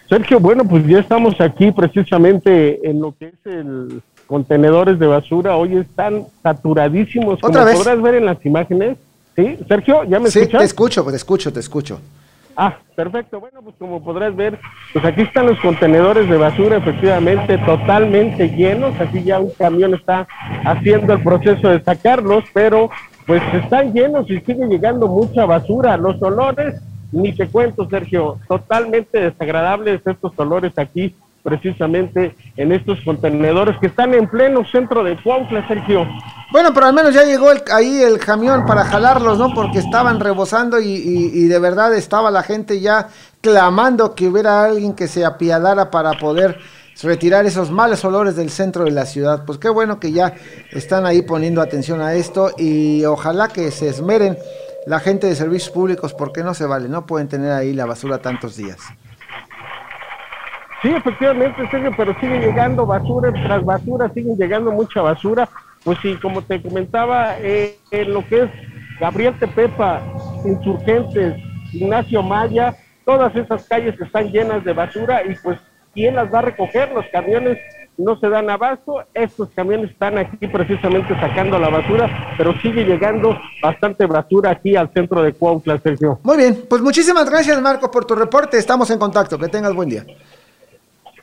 Sergio, 0.08 0.40
bueno, 0.40 0.64
pues 0.64 0.86
ya 0.86 1.00
estamos 1.00 1.40
aquí 1.42 1.72
precisamente 1.72 2.88
en 2.88 3.02
lo 3.02 3.16
que 3.18 3.28
es 3.28 3.46
el 3.46 4.02
contenedores 4.28 5.00
de 5.00 5.08
basura. 5.08 5.56
Hoy 5.56 5.78
están 5.78 6.26
saturadísimos, 6.44 7.40
como 7.40 7.52
¿Otra 7.52 7.64
vez? 7.66 7.76
podrás 7.76 8.02
ver 8.02 8.16
en 8.16 8.26
las 8.26 8.44
imágenes. 8.46 8.98
¿Sí? 9.36 9.58
Sergio, 9.68 10.04
¿ya 10.06 10.20
me 10.20 10.30
sí, 10.30 10.40
escuchas? 10.40 10.60
te 10.60 10.66
escucho, 10.66 11.04
te 11.04 11.16
escucho, 11.16 11.54
te 11.54 11.60
escucho. 11.60 12.00
Ah, 12.56 12.78
perfecto. 12.96 13.40
Bueno, 13.42 13.62
pues 13.62 13.76
como 13.78 14.02
podrás 14.02 14.34
ver, 14.34 14.58
pues 14.94 15.04
aquí 15.04 15.24
están 15.24 15.46
los 15.48 15.60
contenedores 15.60 16.30
de 16.30 16.38
basura, 16.38 16.78
efectivamente, 16.78 17.58
totalmente 17.60 18.48
llenos. 18.50 18.98
Aquí 19.00 19.24
ya 19.24 19.40
un 19.42 19.50
camión 19.52 19.94
está 19.94 20.26
haciendo 20.64 21.14
el 21.14 21.22
proceso 21.22 21.68
de 21.68 21.84
sacarlos, 21.84 22.46
pero 22.54 22.90
pues 23.28 23.42
están 23.54 23.92
llenos 23.92 24.30
y 24.30 24.40
sigue 24.40 24.68
llegando 24.68 25.08
mucha 25.10 25.46
basura. 25.46 25.98
Los 25.98 26.22
olores, 26.22 26.76
ni 27.12 27.34
te 27.34 27.48
cuento, 27.48 27.90
Sergio, 27.90 28.38
totalmente 28.48 29.20
desagradables 29.20 30.00
estos 30.06 30.32
olores 30.38 30.72
aquí, 30.78 31.14
precisamente 31.46 32.36
en 32.58 32.72
estos 32.72 33.00
contenedores 33.06 33.78
que 33.80 33.86
están 33.86 34.16
en 34.16 34.28
pleno 34.28 34.66
centro 34.66 35.04
de 35.04 35.16
Cuautla, 35.22 35.66
Sergio. 35.68 36.08
Bueno, 36.52 36.74
pero 36.74 36.88
al 36.88 36.94
menos 36.96 37.14
ya 37.14 37.24
llegó 37.24 37.50
ahí 37.72 38.02
el 38.02 38.18
camión 38.18 38.66
para 38.66 38.84
jalarlos, 38.84 39.38
¿no? 39.38 39.54
Porque 39.54 39.78
estaban 39.78 40.20
rebosando 40.20 40.80
y, 40.80 40.88
y, 40.88 41.32
y, 41.34 41.48
de 41.48 41.60
verdad 41.60 41.94
estaba 41.94 42.32
la 42.32 42.42
gente 42.42 42.80
ya 42.80 43.10
clamando 43.42 44.16
que 44.16 44.28
hubiera 44.28 44.66
alguien 44.66 44.96
que 44.96 45.08
se 45.08 45.24
apiadara 45.24 45.92
para 45.92 46.14
poder 46.14 46.58
retirar 47.04 47.46
esos 47.46 47.70
malos 47.70 48.04
olores 48.04 48.36
del 48.36 48.50
centro 48.50 48.86
de 48.86 48.92
la 48.92 49.06
ciudad. 49.06 49.46
Pues 49.46 49.60
qué 49.60 49.70
bueno 49.70 50.00
que 50.00 50.12
ya 50.12 50.34
están 50.72 51.06
ahí 51.06 51.22
poniendo 51.22 51.62
atención 51.62 52.02
a 52.02 52.16
esto 52.16 52.54
y 52.58 53.06
ojalá 53.06 53.50
que 53.50 53.70
se 53.70 53.90
esmeren 53.90 54.36
la 54.88 55.00
gente 55.00 55.28
de 55.28 55.36
servicios 55.36 55.70
públicos 55.70 56.12
porque 56.16 56.42
no 56.42 56.56
se 56.56 56.66
vale, 56.66 56.90
no 56.90 57.06
pueden 57.06 57.28
tener 57.28 57.52
ahí 57.52 57.72
la 57.74 57.86
basura 57.86 58.18
tantos 58.18 58.58
días. 58.58 58.80
Sí, 60.82 60.90
efectivamente, 60.90 61.68
Sergio, 61.70 61.92
pero 61.96 62.14
sigue 62.20 62.40
llegando 62.40 62.86
basura 62.86 63.32
tras 63.32 63.64
basura, 63.64 64.12
siguen 64.14 64.38
llegando 64.38 64.72
mucha 64.72 65.02
basura. 65.02 65.48
Pues 65.84 65.98
sí, 66.02 66.16
como 66.22 66.42
te 66.42 66.62
comentaba, 66.62 67.38
eh, 67.40 67.78
en 67.92 68.14
lo 68.14 68.26
que 68.28 68.44
es 68.44 68.50
Gabriel 69.00 69.38
Tepepa, 69.40 70.02
Insurgentes, 70.44 71.36
Ignacio 71.74 72.24
Maya, 72.24 72.76
todas 73.06 73.36
esas 73.36 73.68
calles 73.68 74.00
están 74.00 74.32
llenas 74.32 74.64
de 74.64 74.74
basura 74.74 75.24
y 75.24 75.36
pues, 75.36 75.60
¿quién 75.94 76.16
las 76.16 76.34
va 76.34 76.40
a 76.40 76.44
recoger? 76.44 76.92
Los 76.92 77.06
camiones 77.12 77.58
no 77.98 78.20
se 78.20 78.28
dan 78.30 78.50
abasto, 78.50 79.04
estos 79.14 79.50
camiones 79.56 79.92
están 79.92 80.18
aquí 80.18 80.48
precisamente 80.48 81.18
sacando 81.20 81.58
la 81.60 81.70
basura, 81.70 82.36
pero 82.38 82.54
sigue 82.62 82.84
llegando 82.84 83.38
bastante 83.62 84.06
basura 84.06 84.52
aquí 84.52 84.76
al 84.76 84.92
centro 84.94 85.22
de 85.22 85.34
Cuautla, 85.34 85.80
Sergio. 85.80 86.20
Muy 86.24 86.38
bien, 86.38 86.66
pues 86.70 86.82
muchísimas 86.82 87.30
gracias 87.30 87.62
Marco 87.62 87.90
por 87.90 88.06
tu 88.06 88.16
reporte, 88.16 88.58
estamos 88.58 88.90
en 88.90 89.00
contacto, 89.00 89.38
que 89.38 89.48
tengas 89.48 89.74
buen 89.74 89.90
día. 89.90 90.04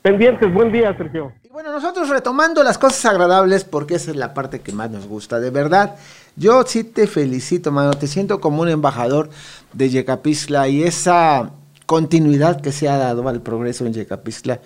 Pendientes, 0.02 0.52
buen 0.52 0.72
día, 0.72 0.92
Sergio. 0.96 1.32
Y 1.44 1.48
bueno, 1.48 1.70
nosotros 1.70 2.08
retomando 2.08 2.64
las 2.64 2.76
cosas 2.76 3.04
agradables, 3.04 3.62
porque 3.62 3.94
esa 3.94 4.10
es 4.10 4.16
la 4.16 4.34
parte 4.34 4.60
que 4.60 4.72
más 4.72 4.90
nos 4.90 5.06
gusta, 5.06 5.38
de 5.38 5.50
verdad. 5.50 5.94
Yo 6.34 6.64
sí 6.66 6.82
te 6.82 7.06
felicito, 7.06 7.70
mano, 7.70 7.92
te 7.92 8.08
siento 8.08 8.40
como 8.40 8.62
un 8.62 8.68
embajador 8.68 9.30
de 9.72 9.90
Yecapixtla 9.90 10.66
y 10.66 10.82
esa 10.82 11.52
continuidad 11.86 12.60
que 12.60 12.72
se 12.72 12.88
ha 12.88 12.96
dado 12.96 13.28
al 13.28 13.42
progreso 13.42 13.86
en 13.86 13.92
Yecapixtla, 13.92 14.60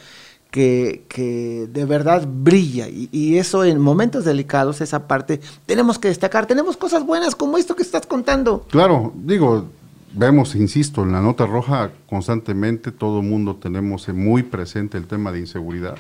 que, 0.51 1.05
que 1.07 1.69
de 1.71 1.85
verdad 1.85 2.27
brilla. 2.27 2.89
Y, 2.89 3.11
y, 3.13 3.37
eso 3.37 3.63
en 3.63 3.79
momentos 3.79 4.25
delicados, 4.25 4.81
esa 4.81 5.07
parte, 5.07 5.41
tenemos 5.67 5.99
que 5.99 6.09
destacar. 6.09 6.47
Tenemos 6.47 6.79
cosas 6.79 7.05
buenas 7.05 7.37
como 7.37 7.59
esto 7.59 7.77
que 7.77 7.83
estás 7.83 8.07
contando. 8.07 8.65
Claro, 8.71 9.13
digo, 9.15 9.67
vemos, 10.13 10.55
insisto, 10.55 11.03
en 11.03 11.13
la 11.13 11.21
nota 11.21 11.47
roja 11.47 11.91
constantemente 12.09 12.93
todo 12.93 13.21
el 13.21 13.27
mundo 13.27 13.57
tenemos 13.57 14.09
muy 14.09 14.43
presente 14.43 14.99
el 14.99 15.07
tema 15.07 15.33
de 15.33 15.41
inseguridad. 15.41 15.97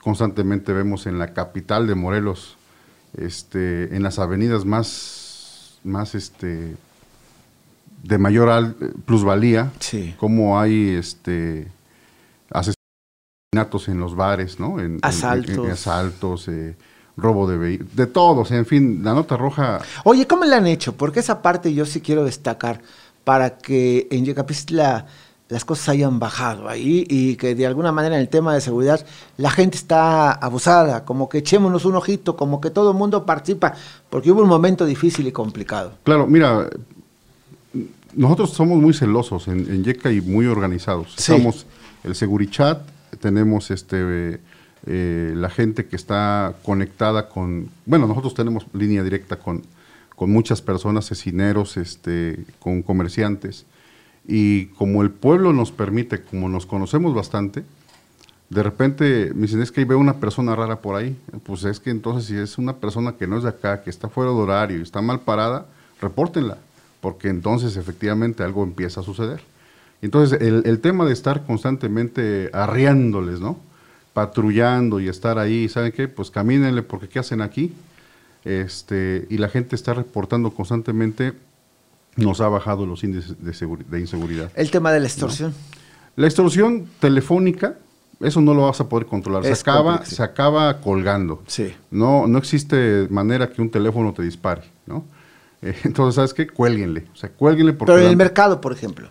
Constantemente 0.00 0.72
vemos 0.72 1.06
en 1.06 1.18
la 1.18 1.32
capital 1.32 1.86
de 1.86 1.94
Morelos, 1.94 2.56
este, 3.16 3.94
en 3.96 4.02
las 4.02 4.18
avenidas 4.18 4.64
más, 4.64 5.78
más 5.82 6.14
este, 6.14 6.76
de 8.02 8.18
mayor 8.18 8.48
al, 8.50 8.74
plusvalía, 9.06 9.72
sí. 9.80 10.14
cómo 10.18 10.60
hay 10.60 10.90
este, 10.90 11.68
asesinatos 12.50 13.88
en 13.88 13.98
los 13.98 14.14
bares, 14.14 14.60
¿no? 14.60 14.78
En, 14.78 14.98
asaltos. 15.02 15.56
En, 15.56 15.64
en, 15.64 15.70
asaltos 15.70 16.48
eh, 16.48 16.76
robo 17.18 17.48
de 17.48 17.58
vehículos, 17.58 17.94
de 17.96 18.06
todos, 18.06 18.50
en 18.50 18.64
fin, 18.64 19.00
la 19.02 19.12
nota 19.12 19.36
roja. 19.36 19.80
Oye, 20.04 20.26
¿cómo 20.26 20.44
le 20.44 20.54
han 20.54 20.66
hecho? 20.66 20.96
Porque 20.96 21.20
esa 21.20 21.42
parte 21.42 21.74
yo 21.74 21.84
sí 21.84 22.00
quiero 22.00 22.24
destacar 22.24 22.80
para 23.24 23.58
que 23.58 24.08
en 24.10 24.24
Yecapistla 24.24 25.06
las 25.48 25.64
cosas 25.64 25.90
hayan 25.90 26.18
bajado 26.18 26.68
ahí 26.68 27.06
y 27.08 27.36
que 27.36 27.54
de 27.54 27.66
alguna 27.66 27.90
manera 27.90 28.16
en 28.16 28.20
el 28.20 28.28
tema 28.28 28.54
de 28.54 28.60
seguridad 28.60 29.04
la 29.36 29.50
gente 29.50 29.76
está 29.76 30.32
abusada, 30.32 31.04
como 31.04 31.28
que 31.28 31.38
echémonos 31.38 31.84
un 31.84 31.96
ojito, 31.96 32.36
como 32.36 32.60
que 32.60 32.70
todo 32.70 32.90
el 32.92 32.96
mundo 32.96 33.24
participa, 33.24 33.74
porque 34.10 34.30
hubo 34.30 34.42
un 34.42 34.48
momento 34.48 34.84
difícil 34.84 35.26
y 35.26 35.32
complicado. 35.32 35.92
Claro, 36.04 36.26
mira, 36.26 36.68
nosotros 38.14 38.50
somos 38.50 38.78
muy 38.78 38.92
celosos 38.92 39.48
en, 39.48 39.84
Yeca 39.84 40.12
y 40.12 40.20
muy 40.20 40.46
organizados. 40.46 41.14
Estamos 41.16 41.66
el 42.04 42.14
Segurichat, 42.14 42.82
tenemos 43.20 43.70
este 43.70 43.96
eh, 44.00 44.40
la 44.88 45.50
gente 45.50 45.86
que 45.86 45.96
está 45.96 46.54
conectada 46.62 47.28
con, 47.28 47.68
bueno, 47.84 48.06
nosotros 48.06 48.34
tenemos 48.34 48.66
línea 48.72 49.02
directa 49.02 49.36
con, 49.36 49.62
con 50.16 50.30
muchas 50.30 50.62
personas, 50.62 51.06
cecineros, 51.06 51.76
este, 51.76 52.44
con 52.58 52.82
comerciantes, 52.82 53.66
y 54.26 54.66
como 54.66 55.02
el 55.02 55.10
pueblo 55.10 55.52
nos 55.52 55.72
permite, 55.72 56.22
como 56.22 56.48
nos 56.48 56.66
conocemos 56.66 57.14
bastante, 57.14 57.64
de 58.50 58.62
repente 58.62 59.32
me 59.34 59.42
dicen, 59.42 59.60
es 59.60 59.72
que 59.72 59.84
veo 59.84 59.98
una 59.98 60.20
persona 60.20 60.56
rara 60.56 60.80
por 60.80 60.96
ahí. 60.96 61.16
Pues 61.44 61.64
es 61.64 61.80
que 61.80 61.90
entonces 61.90 62.24
si 62.26 62.36
es 62.36 62.58
una 62.58 62.76
persona 62.76 63.12
que 63.12 63.26
no 63.26 63.36
es 63.36 63.42
de 63.42 63.50
acá, 63.50 63.82
que 63.82 63.90
está 63.90 64.08
fuera 64.08 64.30
de 64.30 64.36
horario 64.36 64.78
y 64.78 64.82
está 64.82 65.02
mal 65.02 65.20
parada, 65.20 65.66
repórtenla, 66.00 66.58
porque 67.00 67.28
entonces 67.28 67.76
efectivamente 67.76 68.42
algo 68.42 68.64
empieza 68.64 69.00
a 69.00 69.04
suceder. 69.04 69.40
Entonces 70.00 70.40
el, 70.40 70.62
el 70.64 70.80
tema 70.80 71.04
de 71.04 71.12
estar 71.12 71.44
constantemente 71.44 72.50
arriándoles, 72.52 73.40
¿no? 73.40 73.58
Patrullando 74.18 74.98
y 74.98 75.06
estar 75.06 75.38
ahí, 75.38 75.68
¿saben 75.68 75.92
qué? 75.92 76.08
Pues 76.08 76.32
camínenle 76.32 76.82
porque 76.82 77.08
¿qué 77.08 77.20
hacen 77.20 77.40
aquí? 77.40 77.72
Este, 78.44 79.28
y 79.30 79.38
la 79.38 79.48
gente 79.48 79.76
está 79.76 79.94
reportando 79.94 80.50
constantemente, 80.50 81.34
nos 82.16 82.40
ha 82.40 82.48
bajado 82.48 82.84
los 82.84 83.04
índices 83.04 83.36
de, 83.38 84.00
inseguridad. 84.00 84.50
El 84.56 84.72
tema 84.72 84.90
de 84.90 84.98
la 84.98 85.06
extorsión. 85.06 85.54
La 86.16 86.26
extorsión 86.26 86.88
telefónica, 86.98 87.76
eso 88.18 88.40
no 88.40 88.54
lo 88.54 88.62
vas 88.62 88.80
a 88.80 88.88
poder 88.88 89.06
controlar. 89.06 89.44
se 89.44 89.52
acaba, 89.52 90.04
se 90.04 90.20
acaba 90.20 90.80
colgando. 90.80 91.44
Sí. 91.46 91.72
No, 91.92 92.26
no 92.26 92.38
existe 92.38 93.06
manera 93.08 93.48
que 93.48 93.62
un 93.62 93.70
teléfono 93.70 94.12
te 94.12 94.24
dispare, 94.24 94.64
¿no? 94.86 95.04
Eh, 95.62 95.76
entonces, 95.84 96.16
¿sabes 96.16 96.34
qué? 96.34 96.48
Cuélguenle. 96.48 97.06
O 97.12 97.16
sea, 97.16 97.30
cuélguenle 97.30 97.72
porque 97.72 97.92
Pero 97.92 98.04
en 98.04 98.10
el 98.10 98.16
mercado, 98.16 98.60
por 98.60 98.72
ejemplo. 98.72 99.10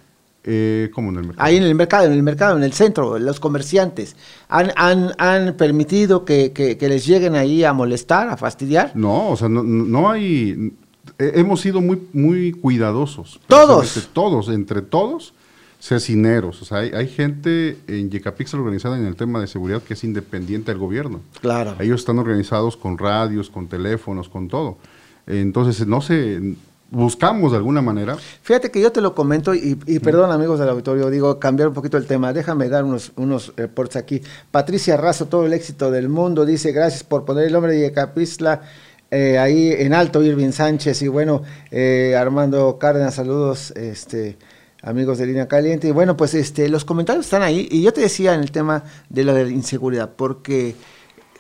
Eh, 0.49 0.89
¿Cómo 0.93 1.09
en 1.09 1.17
el 1.17 1.25
mercado? 1.25 1.45
Ahí 1.45 1.57
en 1.57 1.63
el 1.63 1.75
mercado, 1.75 2.05
en 2.05 2.13
el 2.13 2.23
mercado, 2.23 2.55
en 2.55 2.63
el 2.63 2.71
centro, 2.71 3.19
los 3.19 3.37
comerciantes, 3.41 4.15
¿han, 4.47 4.71
han, 4.77 5.11
han 5.17 5.55
permitido 5.55 6.23
que, 6.23 6.77
les 6.79 7.05
lleguen 7.05 7.35
ahí 7.35 7.65
a 7.65 7.73
molestar, 7.73 8.29
a 8.29 8.37
fastidiar? 8.37 8.93
No, 8.95 9.31
o 9.31 9.35
sea, 9.35 9.49
no, 9.49 9.61
no 9.61 10.09
hay... 10.09 10.73
Hemos 11.19 11.59
sido 11.59 11.81
muy, 11.81 12.01
muy 12.13 12.53
cuidadosos. 12.53 13.41
¿Todos? 13.47 14.09
Todos, 14.13 14.47
entre 14.47 14.81
todos, 14.81 15.33
cecineros. 15.81 16.61
O 16.61 16.65
sea, 16.65 16.77
hay, 16.77 16.91
hay 16.93 17.09
gente 17.09 17.77
en 17.87 18.09
Yecapixel 18.09 18.61
organizada 18.61 18.97
en 18.97 19.05
el 19.05 19.17
tema 19.17 19.41
de 19.41 19.47
seguridad 19.47 19.83
que 19.83 19.95
es 19.95 20.03
independiente 20.05 20.71
del 20.71 20.79
gobierno. 20.79 21.19
Claro. 21.41 21.75
Ellos 21.79 21.99
están 21.99 22.19
organizados 22.19 22.77
con 22.77 22.97
radios, 22.97 23.49
con 23.49 23.67
teléfonos, 23.67 24.29
con 24.29 24.47
todo. 24.47 24.77
Entonces, 25.25 25.85
no 25.85 25.99
se 25.99 26.55
buscamos 26.89 27.51
de 27.51 27.57
alguna 27.57 27.81
manera. 27.81 28.17
Fíjate 28.41 28.71
que 28.71 28.81
yo 28.81 28.91
te 28.91 29.01
lo 29.01 29.13
comento 29.13 29.53
y, 29.53 29.75
perdón 29.99 30.31
amigos 30.31 30.59
del 30.59 30.69
auditorio, 30.69 31.09
digo 31.09 31.39
cambiar 31.39 31.69
un 31.69 31.73
poquito 31.73 31.97
el 31.97 32.05
tema, 32.05 32.33
déjame 32.33 32.69
dar 32.69 32.83
unos, 32.83 33.11
unos 33.15 33.53
reportes 33.55 33.97
aquí. 33.97 34.21
Patricia 34.51 34.97
Razo, 34.97 35.25
todo 35.27 35.45
el 35.45 35.53
éxito 35.53 35.91
del 35.91 36.09
mundo, 36.09 36.45
dice 36.45 36.71
gracias 36.71 37.03
por 37.03 37.25
poner 37.25 37.45
el 37.45 37.53
nombre 37.53 37.73
de 37.73 37.91
Capizla 37.91 38.61
eh, 39.09 39.38
ahí 39.38 39.71
en 39.71 39.93
alto, 39.93 40.21
Irving 40.21 40.51
Sánchez 40.51 41.01
y 41.01 41.07
bueno, 41.07 41.41
eh, 41.71 42.15
Armando 42.17 42.77
Cárdenas, 42.77 43.15
saludos, 43.15 43.71
este 43.71 44.38
amigos 44.81 45.17
de 45.17 45.25
Línea 45.25 45.47
Caliente. 45.47 45.88
Y 45.88 45.91
bueno, 45.91 46.15
pues 46.17 46.33
este, 46.33 46.69
los 46.69 46.85
comentarios 46.85 47.25
están 47.25 47.41
ahí 47.41 47.67
y 47.71 47.81
yo 47.81 47.93
te 47.93 48.01
decía 48.01 48.33
en 48.33 48.41
el 48.41 48.51
tema 48.51 48.83
de 49.09 49.23
la 49.23 49.41
inseguridad, 49.41 50.11
porque 50.15 50.75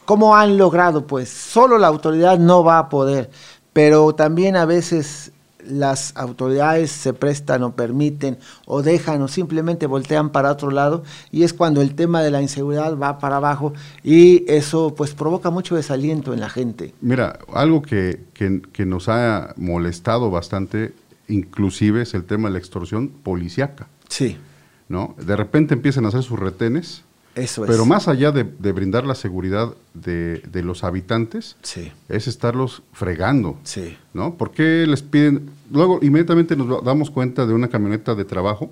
¿cómo 0.05 0.35
han 0.35 0.57
logrado? 0.57 1.07
Pues 1.07 1.29
solo 1.29 1.77
la 1.77 1.87
autoridad 1.87 2.37
no 2.39 2.63
va 2.63 2.79
a 2.79 2.89
poder, 2.89 3.29
pero 3.73 4.15
también 4.15 4.55
a 4.55 4.65
veces 4.65 5.31
las 5.69 6.15
autoridades 6.15 6.91
se 6.91 7.13
prestan 7.13 7.63
o 7.63 7.75
permiten 7.75 8.37
o 8.65 8.81
dejan 8.81 9.21
o 9.21 9.27
simplemente 9.27 9.87
voltean 9.87 10.31
para 10.31 10.51
otro 10.51 10.71
lado 10.71 11.03
y 11.31 11.43
es 11.43 11.53
cuando 11.53 11.81
el 11.81 11.95
tema 11.95 12.21
de 12.21 12.31
la 12.31 12.41
inseguridad 12.41 12.97
va 12.97 13.19
para 13.19 13.37
abajo 13.37 13.73
y 14.03 14.49
eso 14.51 14.93
pues 14.95 15.13
provoca 15.13 15.49
mucho 15.49 15.75
desaliento 15.75 16.33
en 16.33 16.39
la 16.39 16.49
gente. 16.49 16.93
Mira, 17.01 17.39
algo 17.53 17.81
que, 17.81 18.21
que, 18.33 18.85
nos 18.85 19.09
ha 19.09 19.53
molestado 19.57 20.31
bastante 20.31 20.93
inclusive 21.27 22.03
es 22.03 22.13
el 22.13 22.23
tema 22.23 22.47
de 22.47 22.53
la 22.53 22.59
extorsión 22.59 23.09
policiaca. 23.09 23.87
Sí. 24.07 24.37
¿No? 24.87 25.15
De 25.17 25.35
repente 25.35 25.73
empiezan 25.73 26.05
a 26.05 26.09
hacer 26.09 26.23
sus 26.23 26.39
retenes 26.39 27.03
pero 27.65 27.85
más 27.85 28.07
allá 28.07 28.31
de, 28.31 28.43
brindar 28.71 29.05
la 29.05 29.15
seguridad 29.15 29.73
de, 29.93 30.41
los 30.63 30.83
habitantes, 30.83 31.55
es 32.09 32.27
estarlos 32.27 32.81
fregando. 32.93 33.57
Sí. 33.63 33.97
¿No? 34.13 34.35
¿Por 34.35 34.51
qué 34.51 34.85
les 34.87 35.01
piden? 35.01 35.49
Luego, 35.71 35.99
inmediatamente 36.01 36.55
nos 36.55 36.83
damos 36.83 37.11
cuenta 37.11 37.45
de 37.45 37.53
una 37.53 37.67
camioneta 37.67 38.15
de 38.15 38.25
trabajo, 38.25 38.71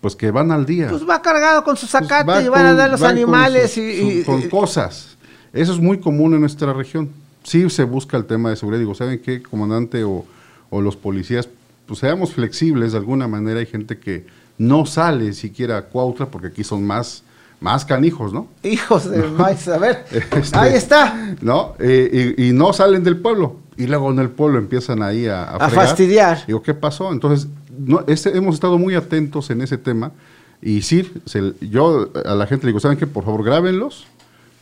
pues 0.00 0.14
que 0.14 0.30
van 0.30 0.52
al 0.52 0.66
día. 0.66 0.88
Pues 0.88 1.08
va 1.08 1.22
cargado 1.22 1.64
con 1.64 1.76
su 1.76 1.86
pues 1.86 1.92
sacate 1.92 2.44
y 2.44 2.48
van 2.48 2.66
a 2.66 2.74
dar 2.74 2.90
los 2.90 3.02
animales 3.02 3.74
con 3.74 3.84
y, 3.84 4.22
con 4.22 4.42
cosas. 4.48 5.16
Eso 5.52 5.72
es 5.72 5.80
muy 5.80 5.98
común 5.98 6.34
en 6.34 6.40
nuestra 6.40 6.72
región. 6.72 7.10
Sí 7.42 7.68
se 7.70 7.84
busca 7.84 8.16
el 8.16 8.26
tema 8.26 8.50
de 8.50 8.56
seguridad. 8.56 8.80
Digo, 8.80 8.94
¿saben 8.94 9.20
qué, 9.20 9.42
comandante 9.42 10.04
o, 10.04 10.24
o 10.70 10.80
los 10.80 10.96
policías? 10.96 11.48
Pues 11.86 12.00
seamos 12.00 12.34
flexibles 12.34 12.92
de 12.92 12.98
alguna 12.98 13.26
manera. 13.26 13.60
Hay 13.60 13.66
gente 13.66 13.98
que 13.98 14.26
no 14.58 14.84
sale 14.84 15.32
siquiera 15.32 15.78
a 15.78 15.82
Cuautla 15.82 16.26
porque 16.26 16.48
aquí 16.48 16.62
son 16.64 16.84
más 16.84 17.22
más 17.60 17.84
canijos, 17.84 18.32
¿no? 18.32 18.48
Hijos 18.62 19.10
de 19.10 19.22
maíz, 19.28 19.66
a 19.68 19.78
ver, 19.78 20.04
este, 20.10 20.56
ahí 20.56 20.74
está. 20.74 21.36
¿No? 21.40 21.74
Eh, 21.78 22.34
y, 22.38 22.52
no 22.52 22.72
salen 22.72 23.02
del 23.04 23.18
pueblo. 23.18 23.56
Y 23.76 23.86
luego 23.86 24.10
en 24.10 24.18
el 24.18 24.30
pueblo 24.30 24.58
empiezan 24.58 25.02
ahí 25.02 25.26
a, 25.26 25.44
a, 25.44 25.68
fastidiar. 25.70 26.44
Digo, 26.46 26.62
¿qué 26.62 26.74
pasó? 26.74 27.12
Entonces, 27.12 27.48
no, 27.78 28.04
este, 28.06 28.36
hemos 28.36 28.54
estado 28.54 28.78
muy 28.78 28.94
atentos 28.94 29.50
en 29.50 29.60
ese 29.60 29.78
tema. 29.78 30.12
Y 30.60 30.82
sí, 30.82 31.08
yo 31.60 32.10
a 32.24 32.34
la 32.34 32.46
gente 32.46 32.66
le 32.66 32.70
digo, 32.70 32.80
¿saben 32.80 32.98
qué? 32.98 33.06
Por 33.06 33.24
favor, 33.24 33.44
grábenlos, 33.44 34.06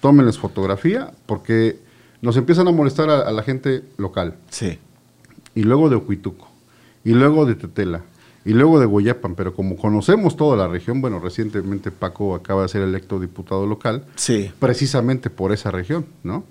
tómenles 0.01 0.38
fotografía, 0.38 1.12
porque 1.24 1.78
nos 2.20 2.36
empiezan 2.36 2.68
a 2.68 2.72
molestar 2.72 3.09
a, 3.09 3.20
a 3.20 3.30
la 3.32 3.42
gente 3.42 3.82
local. 3.97 4.34
Sí. 4.51 4.78
Y 5.55 5.62
luego 5.62 5.88
de 5.88 5.97
Ocuituco. 5.97 6.49
Y 7.05 7.12
luego 7.12 7.47
de 7.47 7.55
Tetela 7.55 8.03
y 8.47 8.53
luego 8.53 8.78
de 8.78 8.86
Guayapan, 8.86 9.34
pero 9.34 9.53
como 9.55 9.76
conocemos 9.76 10.36
toda 10.36 10.57
la 10.57 10.68
región, 10.68 11.01
bueno, 11.01 11.18
recientemente 11.18 11.90
Paco 11.90 12.36
acaba 12.36 12.62
de 12.62 12.68
ser 12.68 12.82
electo 12.82 13.18
diputado 13.18 13.66
local, 13.66 14.05
sí. 14.14 14.53
precisamente 14.61 15.30
por 15.30 15.53
esa 15.53 15.72
región, 15.72 16.07
¿no? 16.22 16.44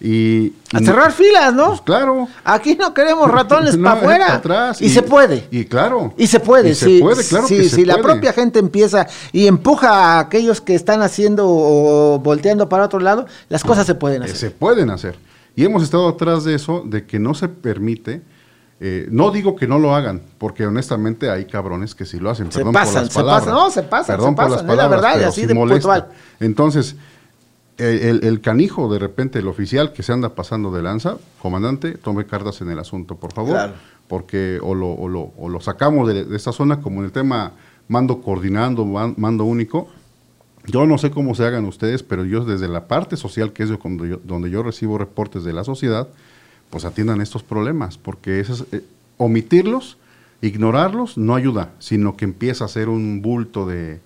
Y, 0.00 0.52
a 0.74 0.80
cerrar 0.80 1.12
filas, 1.12 1.54
¿no? 1.54 1.68
Pues 1.68 1.80
claro. 1.82 2.28
Aquí 2.44 2.74
no 2.74 2.92
queremos 2.92 3.30
ratones 3.30 3.76
para 3.76 3.92
afuera. 3.92 4.34
Atrás, 4.34 4.82
y, 4.82 4.90
se 4.90 5.02
puede. 5.02 5.46
Y 5.50 5.64
claro. 5.64 6.12
Y 6.18 6.26
se 6.26 6.40
puede. 6.40 6.74
se 6.74 6.98
puede, 6.98 7.24
claro. 7.24 7.46
Si, 7.46 7.68
si 7.70 7.84
la 7.84 8.02
propia 8.02 8.32
gente 8.32 8.58
empieza 8.58 9.06
y 9.32 9.46
empuja 9.46 9.88
a 9.90 10.18
aquellos 10.18 10.60
que 10.60 10.74
están 10.74 11.00
haciendo 11.00 11.46
o 11.48 12.18
volteando 12.18 12.68
para 12.68 12.84
otro 12.84 12.98
lado, 12.98 13.24
las 13.48 13.62
cosas 13.62 13.86
se 13.86 13.94
pueden 13.94 14.24
hacer. 14.24 14.36
Se 14.36 14.50
pueden 14.50 14.90
hacer. 14.90 15.16
Y 15.54 15.64
hemos 15.64 15.84
estado 15.84 16.08
atrás 16.08 16.44
de 16.44 16.56
eso, 16.56 16.82
de 16.84 17.06
que 17.06 17.18
no 17.18 17.32
se 17.34 17.48
permite 17.48 18.20
eh, 18.78 19.06
no 19.10 19.30
digo 19.30 19.56
que 19.56 19.66
no 19.66 19.78
lo 19.78 19.94
hagan, 19.94 20.20
porque 20.38 20.66
honestamente 20.66 21.30
hay 21.30 21.46
cabrones 21.46 21.94
que 21.94 22.04
sí 22.04 22.18
lo 22.18 22.30
hacen. 22.30 22.52
Se 22.52 22.64
pasan, 22.64 23.10
se 23.10 23.22
pasan, 23.22 23.54
no, 23.54 23.70
se 23.70 23.82
pasan, 23.82 24.16
Perdón 24.16 24.32
se 24.32 24.36
pasan, 24.36 24.50
por 24.50 24.50
las 24.50 24.62
palabras, 24.62 25.02
la 25.02 25.08
verdad, 25.12 25.28
así 25.28 25.46
de 25.46 25.54
puntual. 25.54 26.08
Entonces, 26.40 26.96
el, 27.78 28.40
canijo, 28.42 28.92
de 28.92 28.98
repente, 28.98 29.38
el 29.38 29.48
oficial 29.48 29.92
que 29.92 30.02
se 30.02 30.12
anda 30.12 30.34
pasando 30.34 30.70
de 30.70 30.82
lanza, 30.82 31.16
comandante, 31.40 31.92
tome 31.92 32.26
cartas 32.26 32.60
en 32.60 32.70
el 32.70 32.78
asunto, 32.78 33.16
por 33.16 33.32
favor, 33.32 33.72
porque 34.08 34.58
o 34.62 34.74
lo, 34.74 34.92
o, 34.92 35.08
lo, 35.08 35.32
o 35.38 35.48
lo, 35.48 35.60
sacamos 35.60 36.08
de, 36.08 36.26
esta 36.36 36.52
zona, 36.52 36.80
como 36.80 37.00
en 37.00 37.06
el 37.06 37.12
tema 37.12 37.52
mando 37.88 38.20
coordinando, 38.20 38.84
mando 38.84 39.44
único. 39.44 39.88
Yo 40.66 40.84
no 40.86 40.98
sé 40.98 41.10
cómo 41.10 41.34
se 41.34 41.44
hagan 41.44 41.64
ustedes, 41.64 42.02
pero 42.02 42.24
yo 42.24 42.44
desde 42.44 42.66
la 42.66 42.88
parte 42.88 43.16
social, 43.16 43.52
que 43.52 43.62
es 43.62 43.70
donde 44.24 44.50
yo 44.50 44.62
recibo 44.62 44.98
reportes 44.98 45.44
de 45.44 45.52
la 45.52 45.62
sociedad, 45.62 46.08
pues 46.70 46.84
atiendan 46.84 47.20
estos 47.20 47.42
problemas, 47.42 47.98
porque 47.98 48.40
eh, 48.40 48.84
omitirlos, 49.16 49.98
ignorarlos, 50.40 51.16
no 51.16 51.34
ayuda, 51.34 51.70
sino 51.78 52.16
que 52.16 52.24
empieza 52.24 52.64
a 52.64 52.68
ser 52.68 52.88
un 52.88 53.22
bulto 53.22 53.66
de, 53.66 54.00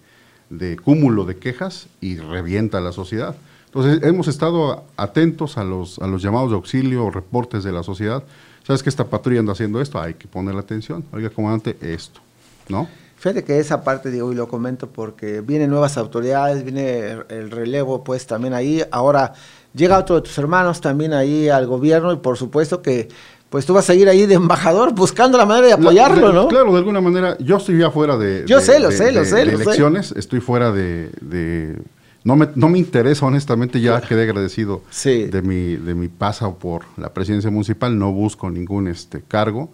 cúmulo 0.83 1.25
de 1.25 1.37
quejas 1.37 1.89
y 2.01 2.17
revienta 2.17 2.81
la 2.81 2.93
sociedad. 2.93 3.37
Entonces, 3.67 4.03
hemos 4.03 4.27
estado 4.27 4.85
atentos 4.97 5.57
a 5.57 5.65
los, 5.65 5.99
a 6.01 6.07
los 6.07 6.23
llamados 6.23 6.51
de 6.51 6.57
auxilio 6.57 7.07
o 7.07 7.11
reportes 7.11 7.63
de 7.63 7.73
la 7.73 7.83
sociedad. 7.83 8.25
¿Sabes 8.65 8.83
que 8.83 8.89
esta 8.89 9.05
patrulla 9.05 9.41
anda 9.41 9.53
haciendo 9.53 9.81
esto? 9.81 10.01
Hay 10.01 10.15
que 10.15 10.27
ponerle 10.27 10.61
atención. 10.61 11.05
Oiga, 11.13 11.31
comandante, 11.31 11.77
esto, 11.81 12.21
¿no? 12.69 12.89
Fíjate 13.21 13.45
que 13.45 13.59
esa 13.59 13.85
parte, 13.85 14.11
digo, 14.11 14.33
y 14.33 14.35
lo 14.35 14.49
comento 14.49 14.89
porque 14.89 15.43
vienen 15.43 15.69
nuevas 15.69 15.99
autoridades, 15.99 16.65
viene 16.65 17.19
el 17.29 17.51
relevo, 17.51 18.03
pues 18.03 18.27
también 18.27 18.55
ahí. 18.55 18.83
Ahora 18.91 19.35
llega 19.75 19.99
otro 19.99 20.17
de 20.17 20.23
tus 20.23 20.37
hermanos 20.39 20.81
también 20.81 21.13
ahí 21.13 21.49
al 21.49 21.67
gobierno 21.67 22.13
y 22.13 22.17
por 22.17 22.37
supuesto 22.37 22.83
que 22.83 23.09
pues 23.51 23.67
tú 23.67 23.75
vas 23.75 23.85
a 23.85 23.89
seguir 23.89 24.09
ahí 24.09 24.27
de 24.27 24.35
embajador 24.35 24.95
buscando 24.95 25.37
la 25.37 25.45
manera 25.45 25.67
de 25.67 25.73
apoyarlo, 25.73 26.33
¿no? 26.33 26.47
Claro, 26.49 26.71
de 26.71 26.79
alguna 26.79 27.01
manera. 27.01 27.37
Yo 27.39 27.57
estoy 27.57 27.79
ya 27.79 27.91
fuera 27.91 28.17
de, 28.17 28.45
yo 28.47 28.61
sé, 28.61 28.79
lo 28.79 28.93
sé, 28.93 29.11
lo 29.11 29.25
sé, 29.25 29.43
elecciones, 29.43 30.13
estoy 30.17 30.41
fuera 30.41 30.71
de, 30.71 31.77
no 32.23 32.37
me, 32.37 32.49
no 32.55 32.69
me 32.69 32.79
interesa, 32.79 33.27
honestamente, 33.27 33.81
ya 33.81 34.01
quedé 34.01 34.23
agradecido 34.23 34.83
de 35.05 35.43
mi, 35.43 35.75
de 35.75 35.95
mi 35.95 36.09
paso 36.09 36.55
por 36.55 36.85
la 36.97 37.13
presidencia 37.13 37.51
municipal, 37.51 37.99
no 37.99 38.13
busco 38.13 38.49
ningún 38.51 38.87
este 38.87 39.21
cargo, 39.21 39.71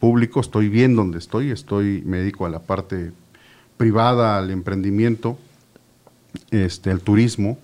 público, 0.00 0.40
estoy 0.40 0.68
bien 0.68 0.96
donde 0.96 1.18
estoy, 1.18 1.52
estoy, 1.52 2.02
me 2.04 2.18
dedico 2.18 2.44
a 2.44 2.50
la 2.50 2.58
parte 2.58 3.12
privada, 3.76 4.38
al 4.38 4.50
emprendimiento, 4.50 5.38
este, 6.50 6.90
al 6.90 7.00
turismo. 7.00 7.56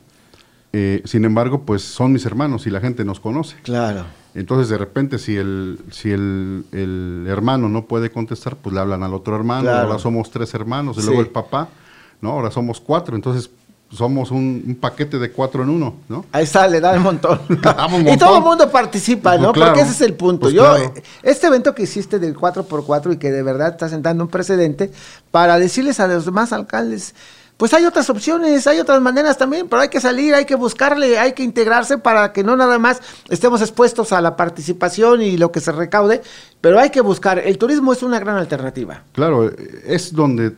Eh, 0.72 1.02
sin 1.04 1.24
embargo, 1.24 1.62
pues 1.62 1.82
son 1.82 2.12
mis 2.12 2.26
hermanos 2.26 2.66
y 2.66 2.70
la 2.70 2.80
gente 2.80 3.04
nos 3.04 3.20
conoce. 3.20 3.56
Claro. 3.62 4.04
Entonces, 4.34 4.68
de 4.68 4.78
repente, 4.78 5.18
si 5.18 5.36
el, 5.36 5.80
si 5.90 6.10
el, 6.10 6.64
el 6.72 7.26
hermano 7.28 7.68
no 7.68 7.86
puede 7.86 8.10
contestar, 8.10 8.56
pues 8.56 8.74
le 8.74 8.80
hablan 8.80 9.02
al 9.02 9.14
otro 9.14 9.34
hermano. 9.34 9.70
Ahora 9.70 9.98
somos 9.98 10.30
tres 10.30 10.52
hermanos, 10.54 10.98
y 10.98 11.02
luego 11.02 11.20
el 11.20 11.28
papá, 11.28 11.68
¿no? 12.20 12.32
Ahora 12.32 12.50
somos 12.50 12.80
cuatro. 12.80 13.16
Entonces, 13.16 13.50
somos 13.90 14.30
un, 14.30 14.76
paquete 14.80 15.18
de 15.18 15.32
cuatro 15.32 15.62
en 15.62 15.70
uno, 15.70 15.94
¿no? 16.08 16.26
Ahí 16.32 16.46
sale, 16.46 16.80
da 16.80 16.92
un 16.92 17.02
montón. 17.02 17.40
y 18.06 18.16
todo 18.18 18.38
el 18.38 18.44
mundo 18.44 18.70
participa, 18.70 19.30
pues 19.30 19.40
¿no? 19.40 19.52
Porque 19.52 19.80
ese 19.80 19.92
es 19.92 20.00
el 20.02 20.14
punto. 20.14 20.42
Pues 20.42 20.54
Yo, 20.54 20.76
este 21.22 21.46
evento 21.46 21.74
que 21.74 21.84
hiciste 21.84 22.18
del 22.18 22.36
4x4 22.36 23.14
y 23.14 23.16
que 23.16 23.30
de 23.30 23.42
verdad 23.42 23.70
está 23.70 23.88
sentando 23.88 24.24
un 24.24 24.30
precedente 24.30 24.92
para 25.30 25.58
decirles 25.58 26.00
a 26.00 26.06
los 26.06 26.26
demás 26.26 26.52
alcaldes, 26.52 27.14
pues 27.59 27.74
hay 27.74 27.84
otras 27.84 28.09
opciones, 28.09 28.66
hay 28.68 28.78
otras 28.78 29.02
maneras 29.02 29.36
también, 29.36 29.68
pero 29.68 29.82
hay 29.82 29.88
que 29.88 30.00
salir, 30.00 30.32
hay 30.32 30.44
que 30.44 30.54
buscarle, 30.54 31.18
hay 31.18 31.32
que 31.32 31.42
integrarse 31.42 31.98
para 31.98 32.32
que 32.32 32.44
no 32.44 32.56
nada 32.56 32.78
más 32.78 33.02
estemos 33.28 33.61
expuestos 33.61 34.12
a 34.12 34.20
la 34.20 34.36
participación 34.36 35.22
y 35.22 35.36
lo 35.36 35.50
que 35.50 35.59
se 35.59 35.72
recaude, 35.72 36.22
pero 36.61 36.78
hay 36.78 36.90
que 36.90 37.00
buscar. 37.00 37.40
El 37.40 37.59
turismo 37.59 37.92
es 37.92 38.04
una 38.04 38.20
gran 38.20 38.36
alternativa. 38.36 39.02
Claro, 39.12 39.50
es 39.84 40.12
donde 40.12 40.52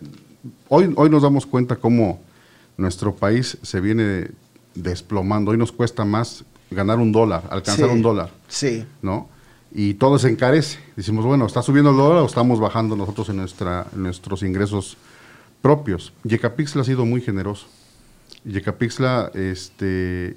hoy, 0.69 0.93
hoy 0.95 1.09
nos 1.09 1.23
damos 1.23 1.47
cuenta 1.47 1.77
cómo 1.77 2.21
nuestro 2.77 3.15
país 3.15 3.57
se 3.63 3.81
viene 3.81 4.29
desplomando. 4.75 5.53
Hoy 5.53 5.57
nos 5.57 5.73
cuesta 5.73 6.05
más 6.05 6.45
ganar 6.71 6.99
un 6.99 7.13
dólar, 7.13 7.45
alcanzar 7.49 7.89
un 7.89 8.03
dólar. 8.03 8.31
Sí. 8.47 8.85
¿No? 9.01 9.27
Y 9.73 9.95
todo 9.95 10.19
se 10.19 10.29
encarece. 10.29 10.79
Decimos, 10.97 11.25
bueno, 11.25 11.47
¿está 11.47 11.63
subiendo 11.63 11.93
el 11.93 11.97
dólar 11.97 12.19
o 12.23 12.27
estamos 12.27 12.61
bajando 12.61 12.95
nosotros 12.95 13.31
en, 13.31 13.39
nuestra, 13.39 13.87
en 13.95 14.03
nuestros 14.03 14.43
ingresos 14.43 14.99
propios. 15.63 16.13
Yecapixla 16.25 16.83
ha 16.83 16.85
sido 16.85 17.05
muy 17.05 17.21
generoso. 17.21 17.67
Yecapixla 18.45 19.31
este, 19.35 20.37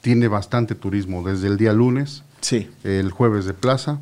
tiene 0.00 0.28
bastante 0.28 0.74
turismo 0.74 1.22
desde 1.22 1.48
el 1.48 1.56
día 1.56 1.72
lunes, 1.72 2.22
sí. 2.40 2.70
el 2.84 3.10
jueves 3.10 3.44
de 3.44 3.54
plaza. 3.54 4.00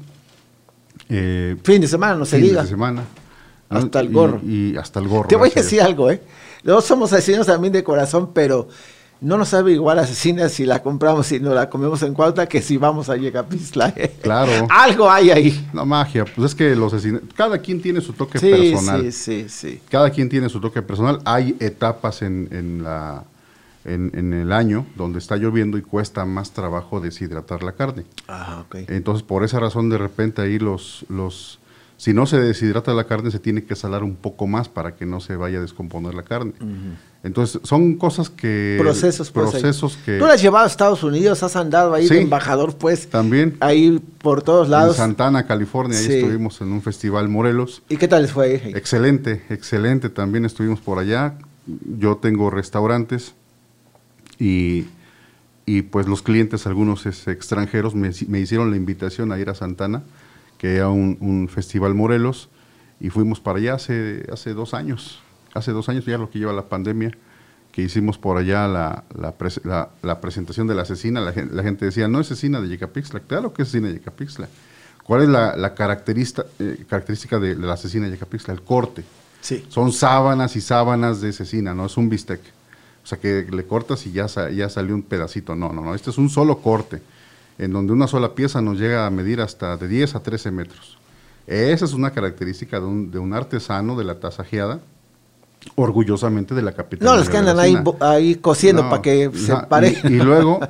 Eh, 1.09 1.57
fin 1.65 1.81
de 1.81 1.89
semana, 1.89 2.15
no 2.15 2.25
se 2.25 2.39
diga. 2.39 2.61
Fin 2.61 2.63
de 2.63 2.69
semana. 2.69 3.05
Hasta 3.69 4.01
el 4.01 4.11
gorro. 4.11 4.41
Y, 4.45 4.77
hasta 4.77 5.01
el 5.01 5.09
gorro. 5.09 5.29
Te 5.29 5.37
voy 5.37 5.51
a 5.51 5.53
decir 5.55 5.81
algo, 5.81 6.11
¿eh? 6.11 6.21
No 6.65 6.81
somos 6.81 7.13
asesinos 7.13 7.47
también 7.47 7.73
de 7.73 7.85
corazón, 7.85 8.33
pero 8.35 8.69
no 9.21 9.37
nos 9.37 9.51
sabe 9.51 9.73
igual 9.73 9.99
asesina 9.99 10.49
si 10.49 10.65
la 10.65 10.83
compramos 10.83 11.31
y 11.33 11.41
no 11.41 11.53
la 11.55 11.69
comemos 11.69 12.03
en 12.03 12.15
Cuautla 12.15 12.47
que 12.47 12.63
si 12.63 12.77
vamos 12.77 13.11
a 13.11 13.17
Yecapixtla. 13.17 13.93
Claro. 14.23 14.67
Algo 14.71 15.11
hay 15.11 15.31
ahí. 15.31 15.69
No, 15.73 15.85
magia. 15.85 16.25
Pues 16.25 16.53
es 16.53 16.55
que 16.55 16.75
los 16.75 16.93
asesinos, 16.93 17.23
cada 17.35 17.59
quien 17.59 17.83
tiene 17.83 18.01
su 18.01 18.13
toque 18.15 18.39
personal. 18.39 19.03
Sí, 19.03 19.13
sí, 19.13 19.47
sí. 19.49 19.81
Cada 19.91 20.11
quien 20.11 20.29
tiene 20.29 20.49
su 20.49 20.61
toque 20.61 20.81
personal. 20.83 21.21
Hay 21.25 21.57
etapas 21.61 22.23
en, 22.23 22.49
en 22.51 22.83
la, 22.83 23.25
en, 23.85 24.33
el 24.33 24.53
año 24.53 24.87
donde 24.97 25.19
está 25.19 25.37
lloviendo 25.37 25.77
y 25.77 25.83
cuesta 25.83 26.25
más 26.25 26.53
trabajo 26.53 27.01
deshidratar 27.01 27.63
la 27.63 27.73
carne. 27.73 28.05
Ah, 28.29 28.65
ok. 28.67 28.89
Entonces, 28.89 29.23
por 29.23 29.45
esa 29.45 29.61
razón, 29.61 29.91
de 29.91 29.99
repente 29.99 30.43
ahí 30.43 30.59
los, 30.59 31.05
los 31.09 31.59
si 31.97 32.15
no 32.15 32.27
se 32.27 32.41
deshidrata 32.41 32.95
la 32.95 33.05
carne, 33.05 33.31
se 33.31 33.39
tiene 33.39 33.65
que 33.65 33.77
salar 33.77 34.03
un 34.03 34.17
poco 34.17 34.47
más 34.47 34.71
para 34.71 34.97
que 34.97 35.05
no 35.05 35.21
se 35.21 35.37
vaya 35.37 35.59
a 35.59 35.61
descomponer 35.61 36.15
la 36.15 36.23
carne. 36.23 36.55
Entonces, 37.23 37.61
son 37.65 37.97
cosas 37.97 38.31
que... 38.31 38.77
Procesos, 38.79 39.31
pues, 39.31 39.51
Procesos 39.51 39.99
que... 40.05 40.19
Tú 40.19 40.25
las 40.25 40.37
has 40.37 40.43
llevado 40.43 40.65
a 40.65 40.69
Estados 40.69 41.03
Unidos, 41.03 41.43
has 41.43 41.55
andado 41.55 41.93
ahí 41.93 42.09
de 42.09 42.23
embajador, 42.23 42.77
pues. 42.77 43.09
También. 43.09 43.57
Ahí 43.61 44.01
por 44.23 44.43
todos 44.43 44.69
lados. 44.69 44.97
En 44.97 45.03
Santana, 45.03 45.47
California, 45.47 45.99
ahí 45.99 46.07
estuvimos 46.07 46.61
en 46.61 46.73
un 46.73 46.81
festival 46.81 47.29
Morelos. 47.29 47.83
¿Y 47.89 47.99
qué 47.99 48.09
tal 48.09 48.23
les 48.23 48.33
fue? 48.33 48.55
Excelente, 48.75 49.43
excelente. 49.51 50.09
También 50.09 50.47
estuvimos 50.47 50.81
por 50.81 50.99
allá. 50.99 51.35
Yo 51.99 52.17
tengo 52.17 52.49
restaurantes 52.49 53.35
y, 54.39 54.87
y 55.67 55.83
pues 55.83 56.07
los 56.07 56.23
clientes, 56.23 56.67
algunos 56.67 57.05
extranjeros, 57.05 57.95
me, 57.95 58.11
me 58.29 58.41
hicieron 58.41 58.71
la 58.71 58.77
invitación 58.77 59.31
a 59.31 59.39
ir 59.39 59.51
a 59.51 59.55
Santana 59.55 60.03
que 60.61 60.77
era 60.77 60.91
un, 60.91 61.49
festival 61.49 61.95
Morelos, 61.95 62.51
y 63.01 63.09
fuimos 63.09 63.41
para 63.41 63.59
allá 63.59 63.75
hace, 63.75 64.27
hace 64.31 64.53
dos 64.53 64.75
años, 64.75 65.23
hace 65.55 65.73
dos 65.73 65.89
años 65.89 66.05
ya 66.05 66.19
lo 66.19 66.31
que 66.31 66.39
lleva 66.39 66.53
la 66.53 66.69
pandemia, 66.69 67.17
que 67.73 67.83
hicimos 67.83 68.19
por 68.19 68.37
allá 68.37 68.67
la, 68.67 69.05
la, 69.15 70.21
presentación 70.21 70.67
de 70.67 70.75
la 70.75 70.83
asesina, 70.83 71.21
la, 71.21 71.33
gente 71.33 71.85
decía, 71.85 72.09
no 72.09 72.21
es 72.21 72.27
asesina 72.31 72.61
de 72.61 72.69
Yecapixtla, 72.69 73.21
claro 73.21 73.53
que 73.53 73.63
es 73.63 73.69
asesina 73.69 73.89
de 73.89 73.95
Yecapixtla. 73.95 74.49
¿Cuál 75.05 75.23
es 75.23 75.29
la, 75.29 75.75
característica, 75.75 76.47
eh, 76.59 76.85
característica 76.89 77.39
de, 77.39 77.57
la 77.57 77.75
asesina 77.75 78.07
de 78.07 78.13
Yecapixtla? 78.13 78.55
El 78.55 78.63
corte. 78.63 79.05
Sí. 79.41 79.65
Son 79.69 79.93
sábanas 79.93 80.57
y 80.57 80.61
sábanas 80.61 81.21
de 81.21 81.31
asesina, 81.31 81.75
no 81.75 81.87
es 81.87 81.97
un 81.97 82.09
bistec. 82.09 82.41
O 83.03 83.07
sea, 83.07 83.19
que 83.19 83.47
le 83.51 83.65
cortas 83.67 84.07
y 84.07 84.13
ya, 84.13 84.27
ya 84.51 84.69
salió 84.69 84.95
un 84.95 85.03
pedacito. 85.03 85.57
No, 85.57 85.73
no, 85.73 85.83
no, 85.83 85.95
este 85.95 86.11
es 86.11 86.19
un 86.19 86.29
solo 86.29 86.59
corte 86.59 87.01
en 87.61 87.73
donde 87.73 87.93
una 87.93 88.07
sola 88.07 88.35
pieza 88.35 88.63
nos 88.63 88.79
llega 88.79 89.07
a 89.07 89.11
medir 89.11 89.41
hasta 89.43 89.77
de 89.77 89.87
10 89.87 90.15
a 90.15 90.23
13 90.23 90.51
metros. 90.51 90.99
Esa 91.47 91.85
es 91.85 91.93
una 91.93 92.11
característica 92.11 92.81
de 92.81 92.87
un, 92.87 93.11
de 93.11 93.19
un 93.19 93.35
artesano 93.35 93.97
de 93.97 94.05
la 94.05 94.19
tasajeada, 94.19 94.81
orgullosamente 95.75 96.55
de 96.55 96.63
la 96.63 96.73
capital. 96.73 97.07
No, 97.07 97.17
los 97.17 97.29
que 97.29 97.37
andan 97.37 97.59
ahí, 97.59 97.77
ahí 98.01 98.37
cosiendo 98.37 98.89
para 98.89 99.03
que 99.03 99.31
se 99.35 99.55
pare. 99.69 99.97
Y, 100.05 100.09
luego 100.11 100.61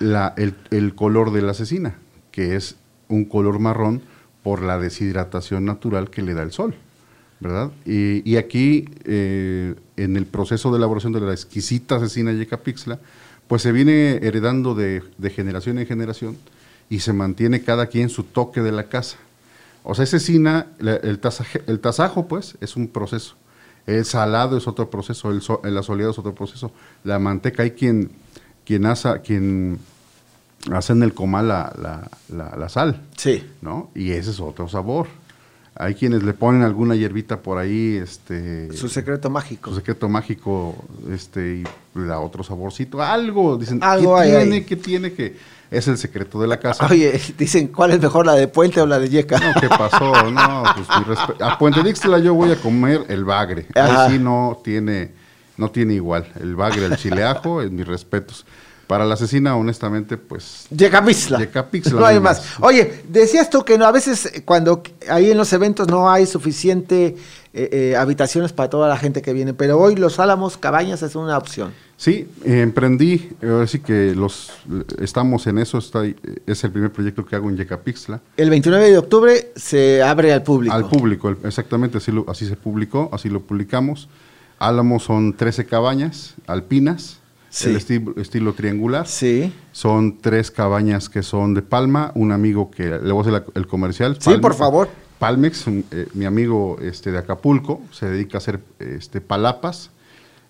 la, 0.00 0.34
el, 0.36 0.94
color 0.94 1.32
de 1.32 1.42
la 1.42 1.52
asesina, 1.52 1.96
que 2.30 2.56
es 2.56 2.76
un 3.08 3.24
color 3.24 3.58
marrón 3.58 4.02
por 4.42 4.62
la 4.62 4.78
deshidratación 4.78 5.64
natural 5.64 6.10
que 6.10 6.22
le 6.22 6.34
da 6.34 6.42
el 6.42 6.52
sol. 6.52 6.74
¿verdad? 7.40 7.72
Y, 7.84 8.36
aquí, 8.36 8.88
eh, 9.04 9.74
en 9.96 10.16
el 10.16 10.24
proceso 10.24 10.70
de 10.70 10.78
elaboración 10.78 11.12
de 11.12 11.20
la 11.20 11.32
exquisita 11.32 11.96
asesina 11.96 12.32
Yecapixla, 12.32 12.98
pues 13.48 13.60
se 13.60 13.72
viene 13.72 14.16
heredando 14.22 14.74
de, 14.74 15.02
generación 15.34 15.78
en 15.78 15.86
generación 15.86 16.38
y 16.88 17.00
se 17.00 17.12
mantiene 17.12 17.62
cada 17.62 17.86
quien 17.86 18.08
su 18.08 18.24
toque 18.24 18.62
de 18.62 18.72
la 18.72 18.84
casa. 18.84 19.18
O 19.82 19.94
sea, 19.94 20.04
ese 20.04 20.20
cina, 20.20 20.68
el, 20.78 21.20
el 21.66 21.80
tasajo, 21.80 22.26
pues, 22.26 22.56
es 22.62 22.76
un 22.76 22.88
proceso. 22.88 23.36
El 23.86 24.04
salado 24.04 24.56
es 24.56 24.66
otro 24.66 24.88
proceso, 24.88 25.30
el, 25.30 25.42
el 25.64 25.78
asoleado 25.78 26.12
es 26.12 26.18
otro 26.18 26.34
proceso. 26.34 26.72
La 27.04 27.18
manteca, 27.18 27.62
hay 27.62 27.72
quien, 27.72 28.10
quien, 28.64 28.86
asa, 28.86 29.18
quien 29.18 29.78
hace 30.72 30.92
en 30.94 31.02
el 31.02 31.12
comal 31.12 31.48
la, 31.48 32.08
la, 32.28 32.56
la, 32.56 32.68
sal. 32.68 33.02
Sí. 33.16 33.44
¿no? 33.60 33.90
Y 33.94 34.12
ese 34.12 34.30
es 34.30 34.40
otro 34.40 34.68
sabor. 34.68 35.06
Hay 35.76 35.96
quienes 35.96 36.22
le 36.22 36.32
ponen 36.34 36.62
alguna 36.62 36.94
hierbita 36.94 37.40
por 37.40 37.58
ahí, 37.58 37.96
este... 37.96 38.72
Su 38.72 38.88
secreto 38.88 39.28
mágico. 39.28 39.70
Su 39.70 39.76
secreto 39.76 40.08
mágico, 40.08 40.76
este, 41.10 41.56
y 41.56 41.98
le 41.98 42.06
da 42.06 42.20
otro 42.20 42.44
saborcito, 42.44 43.02
algo, 43.02 43.56
dicen, 43.56 43.82
algo 43.82 44.16
¿qué 44.20 44.24
tiene, 44.28 44.64
¿qué 44.64 44.76
tiene 44.76 45.12
que...? 45.12 45.36
Es 45.70 45.88
el 45.88 45.98
secreto 45.98 46.40
de 46.40 46.46
la 46.46 46.58
casa. 46.58 46.86
Oye, 46.90 47.20
dicen, 47.36 47.68
¿cuál 47.68 47.92
es 47.92 48.00
mejor, 48.00 48.26
la 48.26 48.34
de 48.34 48.48
Puente 48.48 48.80
o 48.80 48.86
la 48.86 48.98
de 48.98 49.08
Yeca? 49.08 49.38
No, 49.38 49.60
¿qué 49.60 49.68
pasó? 49.68 50.30
No, 50.30 50.64
pues 50.76 51.18
A 51.40 51.58
Puente 51.58 51.82
Dixla 51.82 52.18
yo 52.18 52.34
voy 52.34 52.52
a 52.52 52.56
comer 52.56 53.04
el 53.08 53.24
bagre. 53.24 53.66
Ahí 53.74 54.12
sí 54.12 54.18
no 54.18 54.60
tiene, 54.62 55.12
no 55.56 55.70
tiene 55.70 55.94
igual. 55.94 56.30
El 56.40 56.54
bagre, 56.56 56.86
el 56.86 56.96
chileajo, 56.96 57.62
en 57.62 57.74
mis 57.74 57.86
respetos. 57.86 58.44
Para 58.86 59.06
la 59.06 59.14
asesina, 59.14 59.56
honestamente, 59.56 60.18
pues. 60.18 60.66
Yecapixla. 60.70 61.38
Yecapixla. 61.38 62.00
No 62.00 62.04
hay 62.04 62.20
más. 62.20 62.42
Oye, 62.60 63.02
decías 63.08 63.48
tú 63.48 63.64
que 63.64 63.78
no, 63.78 63.86
a 63.86 63.92
veces 63.92 64.42
cuando 64.44 64.82
ahí 65.08 65.30
en 65.30 65.38
los 65.38 65.52
eventos 65.54 65.88
no 65.88 66.10
hay 66.10 66.26
suficiente 66.26 67.16
eh, 67.56 67.68
eh, 67.70 67.96
habitaciones 67.96 68.52
para 68.52 68.68
toda 68.68 68.88
la 68.88 68.96
gente 68.96 69.22
que 69.22 69.32
viene, 69.32 69.54
pero 69.54 69.78
hoy 69.78 69.94
Los 69.94 70.18
Álamos 70.18 70.56
Cabañas 70.56 71.02
es 71.02 71.14
una 71.14 71.38
opción. 71.38 71.72
Sí, 71.96 72.28
emprendí, 72.44 73.30
ahora 73.42 73.68
sí 73.68 73.78
que 73.78 74.12
los 74.16 74.50
estamos 75.00 75.46
en 75.46 75.58
eso, 75.58 75.78
está, 75.78 76.02
es 76.04 76.64
el 76.64 76.72
primer 76.72 76.90
proyecto 76.90 77.24
que 77.24 77.36
hago 77.36 77.48
en 77.48 77.56
Yecapixla. 77.56 78.20
El 78.36 78.50
29 78.50 78.90
de 78.90 78.98
octubre 78.98 79.52
se 79.54 80.02
abre 80.02 80.32
al 80.32 80.42
público. 80.42 80.74
Al 80.74 80.88
público, 80.88 81.30
exactamente, 81.44 81.98
así, 81.98 82.12
así 82.26 82.46
se 82.46 82.56
publicó, 82.56 83.08
así 83.12 83.28
lo 83.28 83.40
publicamos. 83.40 84.08
Álamos 84.58 85.04
son 85.04 85.34
13 85.34 85.66
cabañas 85.66 86.34
alpinas 86.48 87.20
el 87.62 87.76
estilo, 87.76 88.52
triangular. 88.52 89.06
Sí. 89.06 89.52
Son 89.72 90.18
tres 90.18 90.50
cabañas 90.50 91.08
que 91.08 91.22
son 91.22 91.54
de 91.54 91.62
palma, 91.62 92.10
un 92.14 92.32
amigo 92.32 92.70
que, 92.70 92.84
le 92.84 93.12
voy 93.12 93.24
a 93.24 93.36
hacer 93.36 93.44
el 93.54 93.66
comercial. 93.66 94.16
sí, 94.20 94.36
por 94.38 94.54
favor. 94.54 94.88
Palmex, 95.18 95.66
eh, 95.68 96.08
mi 96.14 96.24
amigo 96.24 96.78
este, 96.80 97.12
de 97.12 97.18
Acapulco, 97.18 97.80
se 97.92 98.06
dedica 98.06 98.36
a 98.36 98.38
hacer 98.38 98.60
este, 98.78 99.20
palapas. 99.20 99.90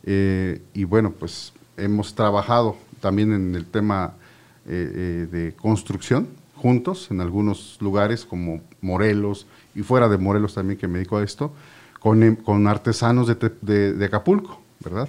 Eh, 0.05 0.63
y 0.75 0.85
bueno, 0.85 1.13
pues 1.13 1.53
hemos 1.77 2.15
trabajado 2.15 2.77
también 3.01 3.33
en 3.33 3.55
el 3.55 3.67
tema 3.67 4.15
eh, 4.67 5.27
de 5.31 5.55
construcción 5.55 6.29
juntos 6.57 7.11
en 7.11 7.21
algunos 7.21 7.77
lugares 7.81 8.25
como 8.25 8.63
Morelos 8.81 9.47
y 9.75 9.83
fuera 9.83 10.09
de 10.09 10.17
Morelos 10.17 10.55
también 10.55 10.79
que 10.79 10.89
me 10.89 10.99
dedico 10.99 11.19
a 11.19 11.23
esto, 11.23 11.53
con, 12.01 12.37
con 12.37 12.67
artesanos 12.69 13.27
de, 13.27 13.93
de 13.93 14.05
Acapulco, 14.05 14.61
¿verdad? 14.81 15.09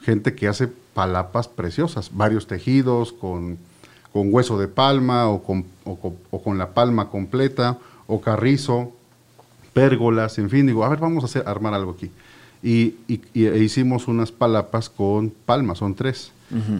Gente 0.00 0.34
que 0.34 0.48
hace 0.48 0.68
palapas 0.94 1.48
preciosas, 1.48 2.10
varios 2.12 2.46
tejidos 2.46 3.12
con, 3.12 3.58
hueso 4.12 4.58
de 4.58 4.68
palma 4.68 5.28
o 5.28 5.42
con, 5.42 5.64
o, 5.84 5.96
con, 6.42 6.58
la 6.58 6.74
palma 6.74 7.08
completa 7.08 7.78
o 8.10 8.20
carrizo 8.20 8.92
pérgolas, 9.72 10.38
en 10.38 10.50
fin, 10.50 10.66
digo, 10.66 10.84
a 10.84 10.88
ver, 10.88 10.98
vamos 10.98 11.24
a 11.24 11.26
hacer, 11.26 11.44
armar 11.46 11.74
algo 11.74 11.92
aquí. 11.92 12.10
Y, 12.62 12.96
e 13.08 13.58
hicimos 13.58 14.08
unas 14.08 14.32
palapas 14.32 14.90
con 14.90 15.30
palmas, 15.30 15.78
son 15.78 15.94
tres. 15.94 16.32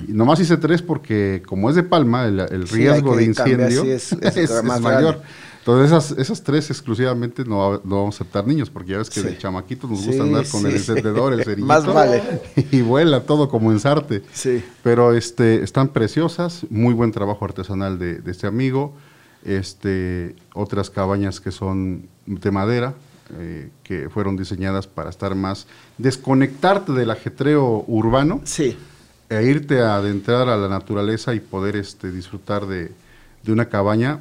y 0.09 0.13
nomás 0.13 0.41
hice 0.41 0.57
tres 0.57 0.83
porque 0.83 1.43
como 1.47 1.71
es 1.71 1.77
de 1.77 1.85
palma, 1.85 2.27
el, 2.27 2.69
riesgo 2.69 3.17
de 3.17 3.25
incendio 3.25 3.85
es, 3.85 4.15
mayor. 4.81 5.23
Entonces 5.61 5.93
esas, 5.93 6.19
esas 6.19 6.43
tres 6.43 6.71
exclusivamente 6.71 7.45
no, 7.45 7.81
vamos 7.85 8.15
a 8.15 8.17
aceptar 8.17 8.47
niños, 8.47 8.71
porque 8.71 8.93
ya 8.93 8.99
ves 8.99 9.11
que 9.11 9.23
de 9.23 9.37
chamaquitos 9.37 9.91
nos 9.91 10.07
gusta 10.07 10.23
andar 10.23 10.47
con 10.49 10.67
el 10.67 10.73
encendedor, 10.73 11.35
el 11.35 11.45
cerillito. 11.45 11.67
Más 11.67 11.87
vale. 11.87 12.23
Y 12.73 12.81
vuela 12.81 13.21
todo 13.21 13.49
como 13.49 13.71
ensarte. 13.71 14.23
Sí. 14.33 14.65
Pero 14.83 15.15
este, 15.15 15.63
están 15.63 15.89
preciosas, 15.89 16.67
muy 16.71 16.95
buen 16.95 17.13
trabajo 17.13 17.45
artesanal 17.45 17.99
de, 17.99 18.17
de 18.17 18.31
este 18.31 18.47
amigo. 18.47 18.95
Este, 19.45 20.37
otras 20.53 20.91
cabañas 20.91 21.41
que 21.41 21.51
son 21.51 22.09
de 22.27 22.51
madera, 22.51 22.95
eh, 23.39 23.71
que 23.85 24.11
fueron 24.11 24.37
diseñadas 24.37 24.89
para 24.89 25.09
estar 25.09 25.37
más, 25.37 25.69
desconectarte 25.99 26.93
del 26.93 27.11
ajetreo 27.11 27.85
urbano 27.87 28.41
sí. 28.45 28.77
e 29.29 29.45
irte 29.45 29.81
a 29.81 29.95
adentrar 29.95 30.49
a 30.49 30.57
la 30.57 30.69
naturaleza 30.69 31.33
y 31.35 31.41
poder 31.41 31.77
este, 31.77 32.11
disfrutar 32.11 32.67
de, 32.67 32.91
una 33.47 33.69
cabaña. 33.69 34.19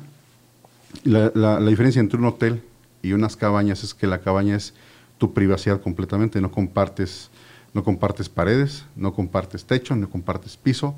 La, 1.03 1.31
la, 1.33 1.59
diferencia 1.59 1.99
entre 1.99 2.19
un 2.19 2.25
hotel 2.25 2.61
y 3.01 3.13
unas 3.13 3.35
cabañas 3.35 3.83
es 3.83 3.95
que 3.95 4.05
la 4.05 4.19
cabaña 4.19 4.55
es 4.55 4.73
tu 5.17 5.33
privacidad 5.33 5.81
completamente, 5.81 6.39
no 6.39 6.51
compartes, 6.51 7.29
no 7.73 7.83
compartes 7.83 8.29
paredes, 8.29 8.85
no 8.95 9.13
compartes 9.13 9.65
techo, 9.65 9.95
no 9.95 10.07
compartes 10.09 10.55
piso, 10.55 10.95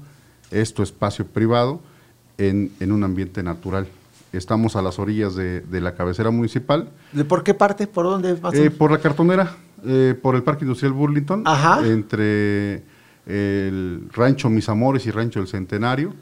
es 0.52 0.74
tu 0.74 0.84
espacio 0.84 1.26
privado 1.26 1.80
en, 2.38 2.72
en 2.82 2.92
un 2.92 3.06
ambiente 3.06 3.42
natural. 3.42 3.88
Estamos 4.34 4.78
a 4.78 4.82
las 4.82 4.98
orillas 4.98 5.36
de, 5.36 5.64
la 5.82 5.94
cabecera 5.94 6.32
municipal. 6.32 6.90
¿De 7.12 7.26
por 7.26 7.44
qué 7.44 7.54
parte? 7.54 7.88
¿Por 7.88 8.06
dónde? 8.06 8.38
Eh, 8.54 8.70
por 8.70 8.92
la 8.92 9.00
cartonera, 9.00 9.58
eh, 9.86 10.16
por 10.22 10.36
el 10.36 10.44
Parque 10.44 10.64
Industrial 10.64 10.94
Burlington. 10.94 11.44
Ajá. 11.46 11.86
Entre 11.86 12.84
el 13.26 14.08
rancho 14.14 14.50
Mis 14.50 14.70
Amores 14.70 15.06
y 15.06 15.12
rancho 15.12 15.40
El 15.40 15.48
Centenario. 15.48 16.14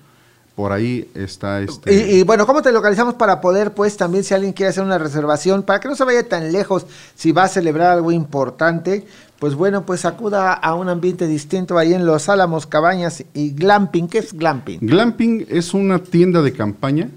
Por 0.55 0.73
ahí 0.73 1.09
está 1.13 1.61
este... 1.61 2.17
Y, 2.17 2.23
bueno, 2.23 2.45
¿cómo 2.45 2.61
te 2.61 2.73
localizamos 2.73 3.13
para 3.13 3.39
poder, 3.39 3.73
pues, 3.73 3.95
también 3.95 4.25
si 4.25 4.33
alguien 4.33 4.51
quiere 4.51 4.71
hacer 4.71 4.83
una 4.83 4.97
reservación, 4.97 5.63
para 5.63 5.79
que 5.79 5.87
no 5.87 5.95
se 5.95 6.03
vaya 6.03 6.27
tan 6.27 6.51
lejos, 6.51 6.85
si 7.15 7.31
va 7.31 7.43
a 7.43 7.47
celebrar 7.47 7.91
algo 7.91 8.11
importante, 8.11 9.05
pues 9.39 9.55
bueno, 9.55 9.85
pues 9.85 10.03
acuda 10.03 10.51
a 10.51 10.75
un 10.75 10.89
ambiente 10.89 11.27
distinto 11.27 11.77
ahí 11.77 11.93
en 11.93 12.05
Los 12.05 12.27
Álamos, 12.27 12.67
Cabañas 12.67 13.23
y 13.33 13.51
Glamping. 13.51 14.09
¿Qué 14.09 14.17
es 14.17 14.33
Glamping? 14.33 14.79
Glamping 14.81 15.45
es 15.47 15.73
una 15.73 15.99
tienda 15.99 16.41
de 16.41 16.51
campaña 16.51 17.09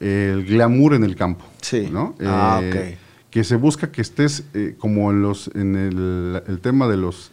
el 0.00 0.44
glamour 0.44 0.94
en 0.94 1.04
el 1.04 1.16
campo. 1.16 1.44
Sí. 1.60 1.88
¿no? 1.90 2.14
Ah, 2.20 2.60
eh, 2.62 2.98
Que 3.30 3.44
se 3.44 3.56
busca 3.56 3.90
que 3.90 4.00
estés 4.02 4.44
eh, 4.54 4.76
como 4.78 5.10
en 5.10 5.22
los 5.22 5.50
en 5.54 5.76
el, 5.76 6.60
tema 6.60 6.88
de 6.88 6.96
los 6.96 7.30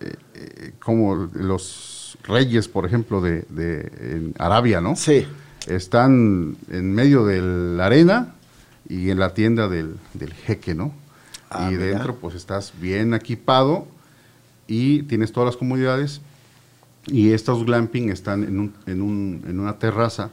eh, 0.00 0.72
como 0.80 1.28
los 1.34 2.18
reyes, 2.24 2.68
por 2.68 2.86
ejemplo, 2.86 3.20
de, 3.20 3.42
de 3.48 4.32
Arabia, 4.38 4.80
¿no? 4.80 4.96
Sí. 4.96 5.26
Están 5.66 6.56
en 6.70 6.94
medio 6.94 7.24
de 7.24 7.40
la 7.40 7.86
arena 7.86 8.34
y 8.88 9.10
en 9.10 9.18
la 9.18 9.34
tienda 9.34 9.68
del, 9.68 9.98
jeque, 10.44 10.74
¿no? 10.74 10.92
Ah, 11.50 11.70
y 11.70 11.76
dentro 11.76 12.16
pues 12.16 12.34
estás 12.34 12.72
bien 12.80 13.14
equipado 13.14 13.86
y 14.66 15.02
tienes 15.04 15.32
todas 15.32 15.48
las 15.48 15.56
comodidades 15.56 16.20
y 17.06 17.32
estos 17.32 17.64
glamping 17.64 18.10
están 18.10 18.44
en, 18.44 18.60
un, 18.60 18.74
en, 18.86 19.02
un, 19.02 19.44
en 19.48 19.58
una 19.58 19.78
terraza 19.78 20.30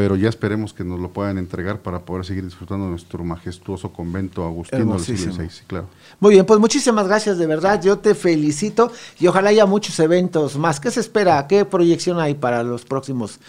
pero 0.00 0.16
ya 0.16 0.30
esperemos 0.30 0.72
que 0.72 0.82
nos 0.82 0.98
lo 0.98 1.12
puedan 1.12 1.36
entregar 1.36 1.80
para 1.82 2.06
poder 2.06 2.24
seguir 2.24 2.42
disfrutando 2.42 2.86
de 2.86 2.92
nuestro 2.92 3.22
majestuoso 3.22 3.92
convento 3.92 4.46
agustino 4.46 4.94
del 4.94 5.04
siglo 5.04 5.34
XVI, 5.34 5.66
claro. 5.66 5.88
Muy 6.20 6.32
bien, 6.32 6.46
pues 6.46 6.58
muchísimas 6.58 7.06
gracias 7.06 7.36
de 7.36 7.46
verdad, 7.46 7.82
yo 7.82 7.98
te 7.98 8.14
felicito 8.14 8.90
y 9.18 9.26
ojalá 9.26 9.50
haya 9.50 9.66
muchos 9.66 10.00
eventos 10.00 10.56
más. 10.56 10.80
¿Qué 10.80 10.90
se 10.90 11.00
espera? 11.00 11.46
¿Qué 11.46 11.66
proyección 11.66 12.18
hay 12.18 12.32
para 12.32 12.62
los 12.62 12.86
próximos 12.86 13.40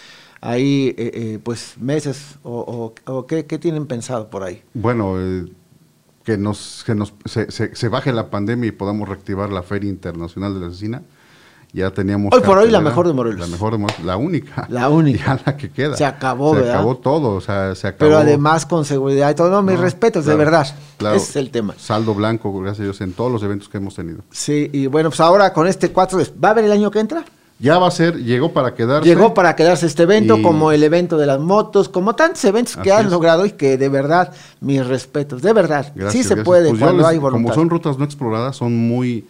ahí 0.42 0.94
eh, 0.98 1.12
eh, 1.14 1.40
pues 1.42 1.76
meses 1.80 2.38
o, 2.44 2.94
o, 3.06 3.28
¿qué, 3.28 3.44
tienen 3.44 3.88
pensado 3.88 4.30
por 4.30 4.44
ahí? 4.44 4.62
Bueno, 4.74 5.22
eh, 5.22 5.46
que 6.26 6.38
nos, 6.38 6.84
que 6.86 6.96
nos 6.96 7.14
se, 7.24 7.50
se, 7.50 7.88
baje 7.88 8.12
la 8.12 8.30
pandemia 8.30 8.68
y 8.68 8.72
podamos 8.74 9.08
reactivar 9.08 9.52
la 9.52 9.64
Feria 9.64 9.90
Internacional 9.90 10.54
de 10.54 10.60
la 10.60 10.68
Asesina. 10.68 11.02
Ya 11.74 11.90
teníamos... 11.92 12.34
Hoy 12.34 12.42
por 12.42 12.58
hoy 12.58 12.70
la 12.70 12.82
mejor 12.82 13.08
de 13.08 13.14
Morelos. 13.14 13.40
La 13.40 13.48
mejor 13.48 13.72
de 13.72 13.78
Morelos, 13.78 14.04
la 14.04 14.18
única. 14.18 14.68
La 14.70 14.90
única. 14.90 15.22
Ya 15.38 15.42
la 15.46 15.58
que 15.58 15.70
queda. 15.70 15.96
Se 15.96 16.06
acabó, 16.06 16.56
Se 16.56 16.70
acabó 16.70 16.98
todo, 16.98 17.36
o 17.36 17.42
sea, 17.42 17.76
se 17.76 17.88
acabó. 17.88 18.10
Pero 18.10 18.18
además 18.18 18.66
con 18.66 18.84
seguridad 18.84 19.30
y 19.30 19.36
todo. 19.36 19.50
No, 19.50 19.62
mis 19.62 19.80
respetos, 19.80 20.26
de 20.26 20.36
verdad. 20.36 20.68
Ese 21.00 21.16
es 21.16 21.36
el 21.36 21.50
tema. 21.52 21.74
Saldo 21.78 22.14
blanco, 22.14 22.52
gracias 22.60 22.82
a 22.82 22.84
Dios, 22.84 23.02
en 23.02 23.14
todos 23.14 23.32
los 23.32 23.44
eventos 23.44 23.70
que 23.70 23.78
hemos 23.78 23.96
tenido. 23.96 24.20
Sí, 24.32 24.70
y 24.74 24.88
bueno, 24.88 25.10
pues 25.10 25.20
ahora 25.20 25.54
con 25.54 25.68
este 25.68 25.92
4, 25.92 26.20
¿va 26.44 26.50
a 26.50 26.52
haber 26.52 26.66
el 26.66 26.72
año 26.72 26.92
que 26.92 27.00
entra? 27.00 27.24
Ya 27.62 27.78
va 27.78 27.88
a 27.88 27.92
ser, 27.92 28.18
llegó 28.18 28.52
para 28.52 28.74
quedarse. 28.74 29.08
Llegó 29.08 29.36
para 29.36 29.56
quedarse 29.56 29.86
este 29.86 30.04
evento, 30.04 30.42
como 30.42 30.72
el 30.72 30.82
evento 30.82 31.16
de 31.18 31.28
las 31.28 31.40
motos, 31.40 31.90
como 31.90 32.16
tantos 32.16 32.44
eventos 32.44 32.76
que 32.76 32.92
han 32.92 33.12
logrado 33.12 33.46
y 33.46 33.52
que 33.52 33.78
de 33.78 33.88
verdad, 33.88 34.34
mis 34.62 34.84
respetos, 34.86 35.44
de 35.44 35.54
verdad, 35.54 35.94
sí 36.10 36.24
se 36.24 36.38
puede 36.38 36.70
pues 36.70 36.82
cuando 36.82 37.06
hay 37.06 37.20
voluntad. 37.20 37.44
Como 37.44 37.54
son 37.54 37.70
rutas 37.70 38.00
no 38.00 38.06
exploradas, 38.06 38.56
son 38.56 38.76
muy, 38.76 39.28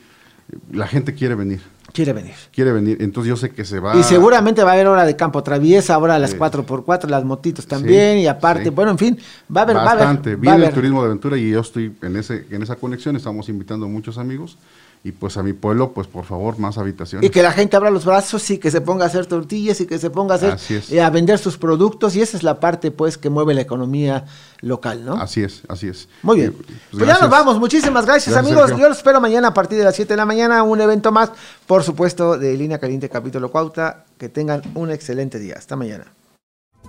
la 0.72 0.88
gente 0.88 1.14
quiere 1.14 1.36
venir. 1.36 1.62
Quiere 1.94 2.14
venir. 2.14 2.34
Quiere 2.54 2.72
venir, 2.72 2.98
entonces 3.02 3.30
yo 3.30 3.36
sé 3.36 3.52
que 3.52 3.66
se 3.66 3.80
va. 3.80 3.96
Y 3.96 4.04
seguramente 4.04 4.64
va 4.64 4.72
a 4.72 4.74
haber 4.74 4.88
hora 4.88 5.06
de 5.06 5.16
campo 5.16 5.44
traviesa, 5.44 5.96
ahora 5.96 6.18
las 6.20 6.38
4x4, 6.38 7.08
las 7.08 7.24
motitos 7.24 7.68
también, 7.68 8.20
y 8.20 8.28
aparte, 8.28 8.70
bueno, 8.70 8.92
en 8.92 8.98
fin, 8.98 9.20
va 9.56 9.62
a 9.62 9.64
haber. 9.64 9.76
Bastante, 9.76 10.36
va 10.36 10.54
a 10.54 10.56
viene 10.56 10.68
el 10.68 10.74
turismo 10.74 11.02
de 11.02 11.08
aventura 11.08 11.38
y 11.38 11.52
yo 11.52 11.60
estoy 11.60 11.96
en, 12.02 12.16
ese, 12.16 12.46
en 12.50 12.62
esa 12.64 12.76
conexión, 12.76 13.16
estamos 13.16 13.50
invitando 13.50 13.86
a 13.86 13.90
muchos 13.90 14.18
amigos 14.18 14.58
y 15.04 15.12
pues 15.12 15.36
a 15.38 15.44
mi 15.44 15.54
pueblo, 15.54 15.94
pues 15.94 16.08
por 16.08 16.26
favor, 16.26 16.60
más 16.60 16.78
habitaciones. 16.78 17.28
Y 17.28 17.32
que 17.32 17.42
la 17.42 17.52
gente 17.52 17.76
abra 17.76 17.90
los 17.90 18.06
brazos 18.06 18.48
y 18.52 18.60
que 18.60 18.70
se 18.70 18.82
ponga 18.82 19.06
a 19.06 19.08
hacer 19.08 19.26
tortillas 19.26 19.82
y 19.82 19.88
que 19.88 19.98
se 19.98 20.12
ponga 20.12 20.36
a 20.36 20.38
hacer 20.38 21.00
a 21.02 21.10
vender 21.10 21.40
sus 21.40 21.58
productos 21.58 22.16
y 22.16 22.22
esa 22.22 22.38
es 22.38 22.44
la 22.44 22.60
parte 22.60 22.92
pues 22.92 23.18
que 23.18 23.30
mueve 23.30 23.56
la 23.56 23.62
economía 23.62 24.26
local, 24.60 25.04
¿no? 25.04 25.16
Así 25.16 25.42
es, 25.42 25.64
así 25.68 25.88
es. 25.88 26.08
Muy 26.22 26.38
bien. 26.38 26.54
Pues, 26.54 26.68
pues, 26.92 27.08
ya 27.08 27.18
nos 27.20 27.30
vamos, 27.32 27.60
muchísimas 27.60 28.06
gracias, 28.06 28.36
amigos. 28.36 28.72
Yo 28.78 28.88
los 28.88 28.98
espero 28.98 29.20
mañana 29.20 29.48
a 29.50 29.54
partir 29.54 29.80
de 29.80 29.86
las 29.86 29.96
7 29.96 30.14
de 30.14 30.18
la 30.18 30.26
mañana, 30.26 30.62
un 30.62 30.80
evento 30.80 31.12
más, 31.12 31.32
por 31.66 31.84
supuesto, 31.84 32.38
de 32.38 32.56
Línea 32.56 32.78
Caliente 32.78 33.10
Capítulo 33.10 33.52
Cuauta. 33.52 34.06
Que 34.20 34.30
tengan 34.30 34.62
un 34.76 34.92
excelente 34.92 35.40
día. 35.40 35.56
Hasta 35.58 35.76
mañana. 35.76 36.06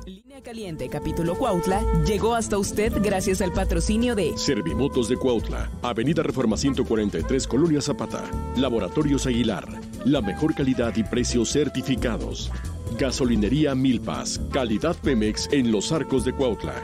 Línea 0.06 0.42
Caliente 0.42 0.88
Capítulo 0.88 1.36
Cuautla 1.36 1.80
llegó 2.04 2.34
hasta 2.34 2.58
usted 2.58 2.92
gracias 3.02 3.40
al 3.40 3.52
patrocinio 3.52 4.14
de 4.14 4.36
Servimotos 4.36 5.08
de 5.08 5.16
Cuautla, 5.16 5.70
Avenida 5.82 6.22
Reforma 6.22 6.56
143, 6.56 7.46
Colonia 7.46 7.80
Zapata, 7.80 8.24
Laboratorios 8.56 9.26
Aguilar, 9.26 9.66
la 10.04 10.20
mejor 10.20 10.54
calidad 10.54 10.94
y 10.96 11.04
precios 11.04 11.50
certificados. 11.50 12.50
Gasolinería 12.98 13.74
Milpas, 13.74 14.40
calidad 14.50 14.96
Pemex 14.96 15.48
en 15.52 15.70
los 15.70 15.92
arcos 15.92 16.24
de 16.24 16.32
Cuautla. 16.32 16.74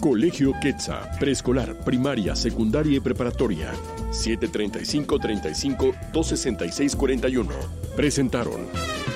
Colegio 0.00 0.52
Quetza, 0.60 1.10
preescolar, 1.18 1.78
primaria, 1.84 2.36
secundaria 2.36 2.98
y 2.98 3.00
preparatoria. 3.00 3.72
735 4.10 5.18
35 5.18 5.84
266 6.12 6.94
41. 6.94 7.52
Presentaron. 7.96 9.15